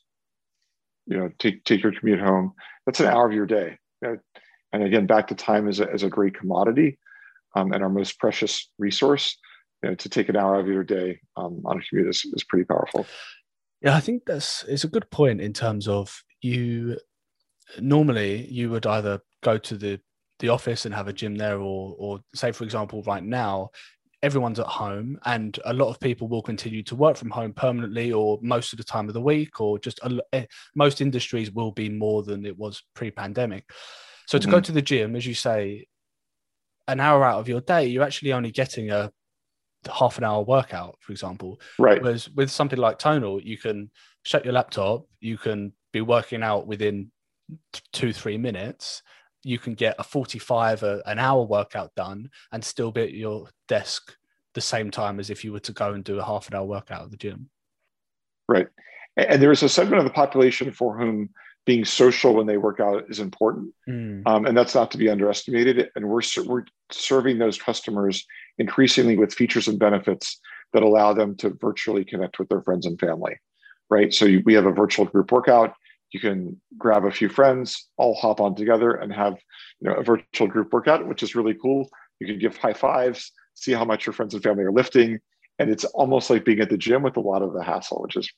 you 1.07 1.17
know, 1.17 1.31
take 1.39 1.65
take 1.65 1.83
your 1.83 1.93
commute 1.93 2.21
home. 2.21 2.53
That's 2.87 3.01
an 3.01 3.07
hour 3.07 3.27
of 3.27 3.33
your 3.33 3.47
day. 3.47 3.79
And 4.73 4.83
again, 4.83 5.07
back 5.07 5.29
to 5.29 5.35
time 5.35 5.69
as 5.69 5.81
a, 5.81 5.93
as 5.93 6.03
a 6.03 6.09
great 6.09 6.35
commodity 6.35 6.99
um, 7.55 7.73
and 7.73 7.83
our 7.83 7.91
most 7.91 8.19
precious 8.19 8.71
resource. 8.79 9.37
You 9.83 9.91
know, 9.91 9.95
to 9.97 10.09
take 10.09 10.29
an 10.29 10.37
hour 10.37 10.59
of 10.59 10.69
your 10.69 10.85
day 10.85 11.21
um, 11.37 11.61
on 11.65 11.79
a 11.79 11.83
commute 11.83 12.09
is, 12.09 12.25
is 12.33 12.45
pretty 12.45 12.65
powerful. 12.65 13.05
Yeah, 13.81 13.97
I 13.97 14.01
think 14.01 14.23
that's 14.27 14.65
it's 14.69 14.85
a 14.85 14.89
good 14.89 15.11
point 15.11 15.41
in 15.41 15.53
terms 15.53 15.89
of 15.89 16.23
you. 16.41 16.99
Normally, 17.81 18.47
you 18.47 18.71
would 18.71 18.87
either 18.87 19.21
go 19.43 19.59
to 19.59 19.77
the 19.77 20.01
the 20.39 20.49
office 20.49 20.85
and 20.87 20.95
have 20.95 21.09
a 21.09 21.13
gym 21.13 21.35
there, 21.35 21.59
or 21.59 21.97
or 21.99 22.21
say 22.35 22.53
for 22.53 22.65
example, 22.65 23.03
right 23.03 23.25
now, 23.25 23.71
everyone's 24.23 24.61
at 24.61 24.67
home 24.67 25.19
and 25.25 25.59
a 25.65 25.73
lot 25.73 25.89
of 25.89 25.99
people 25.99 26.29
will 26.29 26.43
continue 26.43 26.83
to 26.85 26.95
work 26.95 27.17
from 27.17 27.31
home 27.31 27.53
permanently 27.53 28.13
or 28.13 28.39
most 28.41 28.73
of 28.73 28.77
the 28.77 28.85
time 28.85 29.09
of 29.09 29.15
the 29.15 29.21
week 29.21 29.61
or 29.61 29.79
just 29.79 29.99
a, 30.05 30.21
eh, 30.33 30.45
most 30.75 31.01
industries 31.01 31.51
will 31.51 31.73
be 31.73 31.89
more 31.89 32.23
than 32.23 32.47
it 32.47 32.57
was 32.57 32.83
pre-pandemic 32.95 33.65
so 34.27 34.39
mm-hmm. 34.39 34.45
to 34.45 34.51
go 34.51 34.57
mm-hmm. 34.59 34.65
to 34.65 34.73
the 34.73 34.83
gym 34.83 35.17
as 35.17 35.27
you 35.27 35.35
say 35.35 35.87
an 36.87 37.01
hour 37.01 37.25
out 37.25 37.41
of 37.41 37.49
your 37.49 37.61
day 37.61 37.87
you're 37.87 38.05
actually 38.05 38.33
only 38.33 38.53
getting 38.53 38.91
a 38.91 39.11
half 39.93 40.19
an 40.19 40.25
hour 40.25 40.43
workout 40.43 40.97
for 41.01 41.11
example 41.11 41.61
right 41.79 42.01
whereas 42.01 42.31
with 42.31 42.51
something 42.51 42.79
like 42.79 42.99
tonal 42.99 43.43
you 43.43 43.59
can 43.59 43.91
shut 44.23 44.45
your 44.45 44.55
laptop 44.55 45.05
you 45.21 45.37
can 45.37 45.73
be 45.93 46.01
working 46.01 46.45
out 46.45 46.67
within 46.67 47.11
two 47.93 48.13
three 48.13 48.39
minutes 48.39 49.03
you 49.45 49.59
can 49.59 49.75
get 49.75 49.97
a 49.99 50.05
45 50.05 50.83
a, 50.83 51.03
an 51.07 51.19
hour 51.19 51.43
workout 51.43 51.95
done 51.95 52.31
and 52.53 52.65
still 52.65 52.93
be 52.93 53.03
at 53.03 53.13
your 53.13 53.49
desk 53.69 54.17
the 54.55 54.61
same 54.61 54.91
time 54.91 55.19
as 55.19 55.31
if 55.31 55.45
you 55.45 55.53
were 55.53 55.61
to 55.61 55.73
go 55.73 55.93
and 55.93 56.05
do 56.05 56.19
a 56.19 56.25
half 56.25 56.49
an 56.49 56.55
hour 56.55 56.65
workout 56.65 57.05
at 57.05 57.11
the 57.11 57.17
gym. 57.17 57.49
Right. 58.49 58.69
And 59.17 59.43
there 59.43 59.53
is 59.53 59.63
a 59.63 59.69
segment 59.69 59.99
of 59.99 60.05
the 60.05 60.11
population 60.11 60.73
for 60.73 60.99
whom 60.99 61.31
being 61.65 61.85
social 61.85 62.35
when 62.35 62.47
they 62.47 62.57
work 62.57 62.81
out 62.81 63.05
is 63.09 63.21
important 63.21 63.73
mm. 63.89 64.21
um, 64.27 64.47
and 64.47 64.57
that's 64.57 64.75
not 64.75 64.91
to 64.91 64.99
be 64.99 65.09
underestimated 65.09 65.91
and 65.95 66.09
we're, 66.09 66.23
we're 66.45 66.65
serving 66.91 67.39
those 67.39 67.57
customers 67.57 68.27
increasingly 68.59 69.17
with 69.17 69.33
features 69.33 69.69
and 69.69 69.79
benefits 69.79 70.41
that 70.73 70.83
allow 70.83 71.13
them 71.13 71.37
to 71.37 71.57
virtually 71.61 72.05
connect 72.05 72.41
with 72.41 72.49
their 72.49 72.63
friends 72.63 72.85
and 72.85 72.99
family 72.99 73.37
right? 73.93 74.15
So 74.15 74.25
you, 74.25 74.43
we 74.47 74.55
have 74.55 74.65
a 74.65 74.73
virtual 74.73 75.05
group 75.05 75.31
workout 75.31 75.75
you 76.13 76.21
can 76.21 76.61
grab 76.79 77.05
a 77.05 77.11
few 77.11 77.29
friends, 77.29 77.89
all 77.97 78.15
hop 78.15 78.41
on 78.41 78.55
together 78.55 78.93
and 78.93 79.13
have 79.13 79.39
you 79.81 79.91
know 79.91 79.97
a 79.97 80.05
virtual 80.05 80.47
group 80.47 80.73
workout, 80.73 81.07
which 81.07 81.23
is 81.23 81.35
really 81.35 81.55
cool. 81.55 81.89
You 82.21 82.27
can 82.27 82.39
give 82.39 82.57
high 82.57 82.75
fives, 82.75 83.33
see 83.55 83.73
how 83.73 83.85
much 83.85 84.07
your 84.07 84.13
friends 84.13 84.35
and 84.35 84.43
family 84.43 84.65
are 84.65 84.73
lifting, 84.73 85.19
and 85.59 85.71
it's 85.71 85.85
almost 85.87 86.29
like 86.29 86.45
being 86.45 86.61
at 86.61 86.69
the 86.69 86.77
gym 86.77 87.03
with 87.03 87.17
a 87.17 87.21
lot 87.21 87.41
of 87.41 87.55
the 87.55 87.63
hassle, 87.63 88.03
which 88.03 88.17
is 88.17 88.31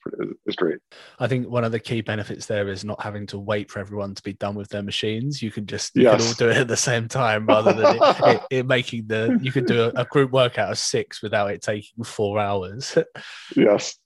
is 0.47 0.55
great. 0.55 0.79
I 1.18 1.27
think 1.27 1.49
one 1.49 1.64
of 1.64 1.72
the 1.72 1.81
key 1.81 2.01
benefits 2.01 2.47
there 2.47 2.68
is 2.68 2.85
not 2.85 3.03
having 3.03 3.27
to 3.29 3.39
wait 3.39 3.70
for 3.72 3.81
everyone 3.81 4.14
to 4.14 4.22
be 4.22 4.35
done 4.35 4.55
with 4.55 4.68
their 4.68 4.83
machines. 4.83 5.43
You 5.43 5.51
can 5.51 5.66
just 5.66 5.97
you 5.97 6.03
yes. 6.03 6.20
can 6.20 6.27
all 6.29 6.35
do 6.35 6.49
it 6.51 6.61
at 6.61 6.68
the 6.68 6.77
same 6.77 7.09
time 7.09 7.47
rather 7.47 7.72
than 7.72 7.97
it, 7.97 8.03
it, 8.20 8.43
it 8.51 8.66
making 8.66 9.09
the 9.09 9.37
you 9.43 9.51
can 9.51 9.64
do 9.64 9.83
a, 9.83 10.03
a 10.03 10.05
group 10.05 10.31
workout 10.31 10.70
of 10.70 10.79
six 10.79 11.22
without 11.22 11.51
it 11.51 11.61
taking 11.61 12.05
four 12.05 12.39
hours. 12.39 12.97
yes 13.57 13.97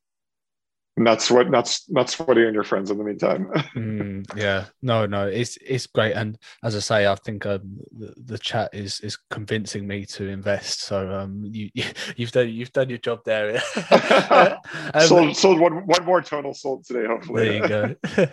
not 0.99 1.23
sweat 1.23 1.51
not 1.51 1.79
not 1.89 2.11
sweaty 2.11 2.45
and 2.45 2.55
your 2.55 2.65
friends 2.65 2.91
in 2.91 2.99
the 2.99 3.05
meantime. 3.05 3.51
Mm, 3.79 4.27
yeah. 4.37 4.65
No 4.83 5.07
no 5.07 5.27
it's 5.29 5.57
it's 5.59 5.87
great. 5.87 6.13
And 6.13 6.39
as 6.65 6.75
i 6.75 6.79
say 6.81 7.07
i 7.07 7.15
think 7.15 7.47
um, 7.47 7.79
the, 7.93 8.15
the, 8.17 8.39
chat 8.39 8.71
is 8.73 9.01
is 9.01 9.17
convincing 9.31 9.87
me 9.87 10.05
to 10.07 10.27
invest. 10.29 10.81
So 10.83 11.13
um 11.13 11.45
you, 11.45 11.71
you 11.75 12.27
have 12.27 12.33
done 12.33 12.49
you've 12.49 12.73
done 12.73 12.89
your 12.89 12.99
job 12.99 13.21
there. 13.25 13.61
Um, 14.95 15.07
sold, 15.07 15.37
sold 15.37 15.61
one 15.61 15.87
one 15.87 16.05
more 16.05 16.21
Tonal 16.23 16.55
sold 16.55 16.85
today 16.85 17.07
hopefully. 17.07 17.61
There 17.61 17.63
you 17.63 17.69
go. 17.69 18.29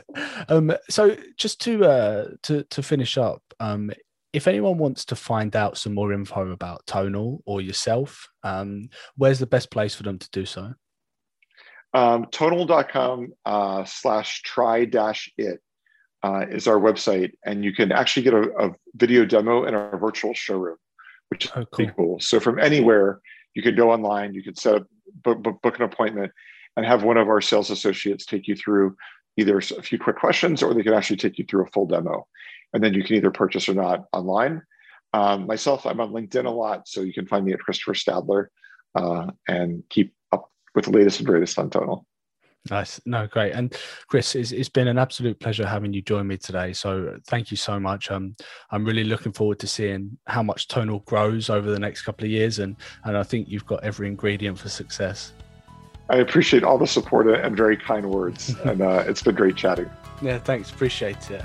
Um 0.49 0.71
so 0.89 1.15
just 1.37 1.61
to 1.61 1.85
uh 1.85 2.27
to 2.43 2.63
to 2.63 2.83
finish 2.83 3.17
up 3.17 3.41
um 3.59 3.91
if 4.33 4.47
anyone 4.47 4.77
wants 4.77 5.05
to 5.05 5.15
find 5.15 5.55
out 5.55 5.77
some 5.77 5.93
more 5.93 6.11
info 6.11 6.51
about 6.51 6.85
tonal 6.85 7.41
or 7.45 7.61
yourself 7.61 8.27
um 8.43 8.89
where's 9.15 9.39
the 9.39 9.47
best 9.47 9.71
place 9.71 9.95
for 9.95 10.03
them 10.03 10.19
to 10.19 10.29
do 10.31 10.45
so 10.45 10.73
um, 11.93 12.27
tonal.com 12.31 13.33
uh, 13.45 13.85
slash 13.85 14.41
try 14.41 14.85
dash 14.85 15.31
it 15.37 15.61
uh, 16.23 16.45
is 16.49 16.67
our 16.67 16.79
website. 16.79 17.33
And 17.45 17.63
you 17.63 17.73
can 17.73 17.91
actually 17.91 18.23
get 18.23 18.33
a, 18.33 18.49
a 18.59 18.75
video 18.95 19.25
demo 19.25 19.65
in 19.65 19.75
our 19.75 19.97
virtual 19.97 20.33
showroom, 20.33 20.77
which 21.29 21.45
is 21.45 21.51
oh, 21.55 21.65
cool. 21.71 21.91
cool. 21.95 22.19
So 22.19 22.39
from 22.39 22.59
anywhere, 22.59 23.21
you 23.53 23.61
could 23.61 23.77
go 23.77 23.91
online, 23.91 24.33
you 24.33 24.43
could 24.43 24.57
set 24.57 24.75
up, 24.75 24.87
book, 25.23 25.41
book, 25.41 25.61
book 25.61 25.77
an 25.77 25.83
appointment 25.83 26.31
and 26.75 26.85
have 26.85 27.03
one 27.03 27.17
of 27.17 27.27
our 27.27 27.41
sales 27.41 27.69
associates 27.69 28.25
take 28.25 28.47
you 28.47 28.55
through 28.55 28.95
either 29.37 29.57
a 29.57 29.61
few 29.61 29.99
quick 29.99 30.17
questions 30.17 30.63
or 30.63 30.73
they 30.73 30.83
can 30.83 30.93
actually 30.93 31.17
take 31.17 31.37
you 31.37 31.45
through 31.45 31.63
a 31.63 31.69
full 31.71 31.85
demo. 31.85 32.27
And 32.73 32.83
then 32.83 32.93
you 32.93 33.03
can 33.03 33.15
either 33.15 33.31
purchase 33.31 33.69
or 33.69 33.73
not 33.73 34.05
online. 34.11 34.61
Um, 35.13 35.47
myself, 35.47 35.85
I'm 35.85 36.01
on 36.01 36.11
LinkedIn 36.11 36.45
a 36.45 36.49
lot, 36.49 36.87
so 36.87 37.01
you 37.01 37.13
can 37.13 37.25
find 37.25 37.45
me 37.45 37.53
at 37.53 37.59
Christopher 37.59 37.93
Stadler 37.93 38.47
uh, 38.95 39.27
and 39.47 39.83
keep 39.89 40.13
with 40.75 40.85
the 40.85 40.91
latest 40.91 41.19
and 41.19 41.27
greatest 41.27 41.57
on 41.57 41.69
Tonal. 41.69 42.05
Nice. 42.69 42.99
No, 43.05 43.27
great. 43.27 43.51
And 43.51 43.75
Chris, 44.07 44.33
it's, 44.35 44.51
it's 44.51 44.69
been 44.69 44.87
an 44.87 44.97
absolute 44.97 45.39
pleasure 45.39 45.67
having 45.67 45.93
you 45.93 46.01
join 46.01 46.25
me 46.25 46.37
today. 46.37 46.73
So 46.73 47.15
thank 47.27 47.51
you 47.51 47.57
so 47.57 47.79
much. 47.79 48.09
Um, 48.09 48.35
I'm 48.71 48.83
really 48.83 49.03
looking 49.03 49.33
forward 49.33 49.59
to 49.59 49.67
seeing 49.67 50.17
how 50.25 50.41
much 50.41 50.67
Tonal 50.67 50.99
grows 51.05 51.49
over 51.49 51.69
the 51.69 51.79
next 51.79 52.01
couple 52.01 52.25
of 52.25 52.31
years. 52.31 52.59
And, 52.59 52.75
and 53.03 53.17
I 53.17 53.23
think 53.23 53.49
you've 53.49 53.67
got 53.67 53.83
every 53.83 54.07
ingredient 54.07 54.57
for 54.57 54.69
success. 54.69 55.33
I 56.09 56.17
appreciate 56.17 56.63
all 56.63 56.77
the 56.77 56.87
support 56.87 57.27
and 57.27 57.55
very 57.55 57.77
kind 57.77 58.09
words. 58.09 58.55
and 58.65 58.81
uh, 58.81 59.03
it's 59.07 59.21
been 59.21 59.35
great 59.35 59.55
chatting. 59.55 59.89
Yeah, 60.21 60.39
thanks. 60.39 60.71
Appreciate 60.71 61.29
it. 61.29 61.43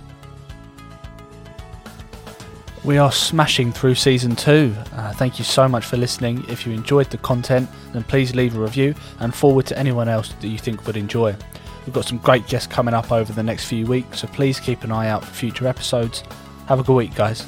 We 2.83 2.97
are 2.97 3.13
smashing 3.13 3.73
through 3.73 3.97
season 3.97 4.35
two. 4.35 4.75
Uh, 4.95 5.13
thank 5.13 5.39
you 5.39 5.45
so 5.45 5.69
much 5.69 5.85
for 5.85 5.99
listening. 5.99 6.45
If 6.49 6.67
you 6.67 6.73
enjoyed 6.73 7.11
the 7.11 7.19
content, 7.19 7.69
then 7.93 8.03
please 8.05 8.35
leave 8.35 8.57
a 8.57 8.61
review 8.61 8.95
and 9.19 9.35
forward 9.35 9.67
to 9.67 9.79
anyone 9.79 10.09
else 10.09 10.33
that 10.41 10.49
you 10.49 10.57
think 10.57 10.87
would 10.87 10.97
enjoy. 10.97 11.37
We've 11.85 11.93
got 11.93 12.07
some 12.07 12.19
great 12.19 12.47
guests 12.47 12.67
coming 12.67 12.95
up 12.95 13.13
over 13.13 13.35
the 13.35 13.43
next 13.43 13.67
few 13.67 13.87
weeks, 13.87 14.21
so 14.21 14.29
please 14.29 14.59
keep 14.59 14.83
an 14.83 14.93
eye 14.93 15.09
out 15.09 15.23
for 15.23 15.33
future 15.35 15.67
episodes. 15.67 16.23
Have 16.69 16.81
a 16.81 16.83
good 16.83 16.95
week, 16.97 17.15
guys. 17.15 17.47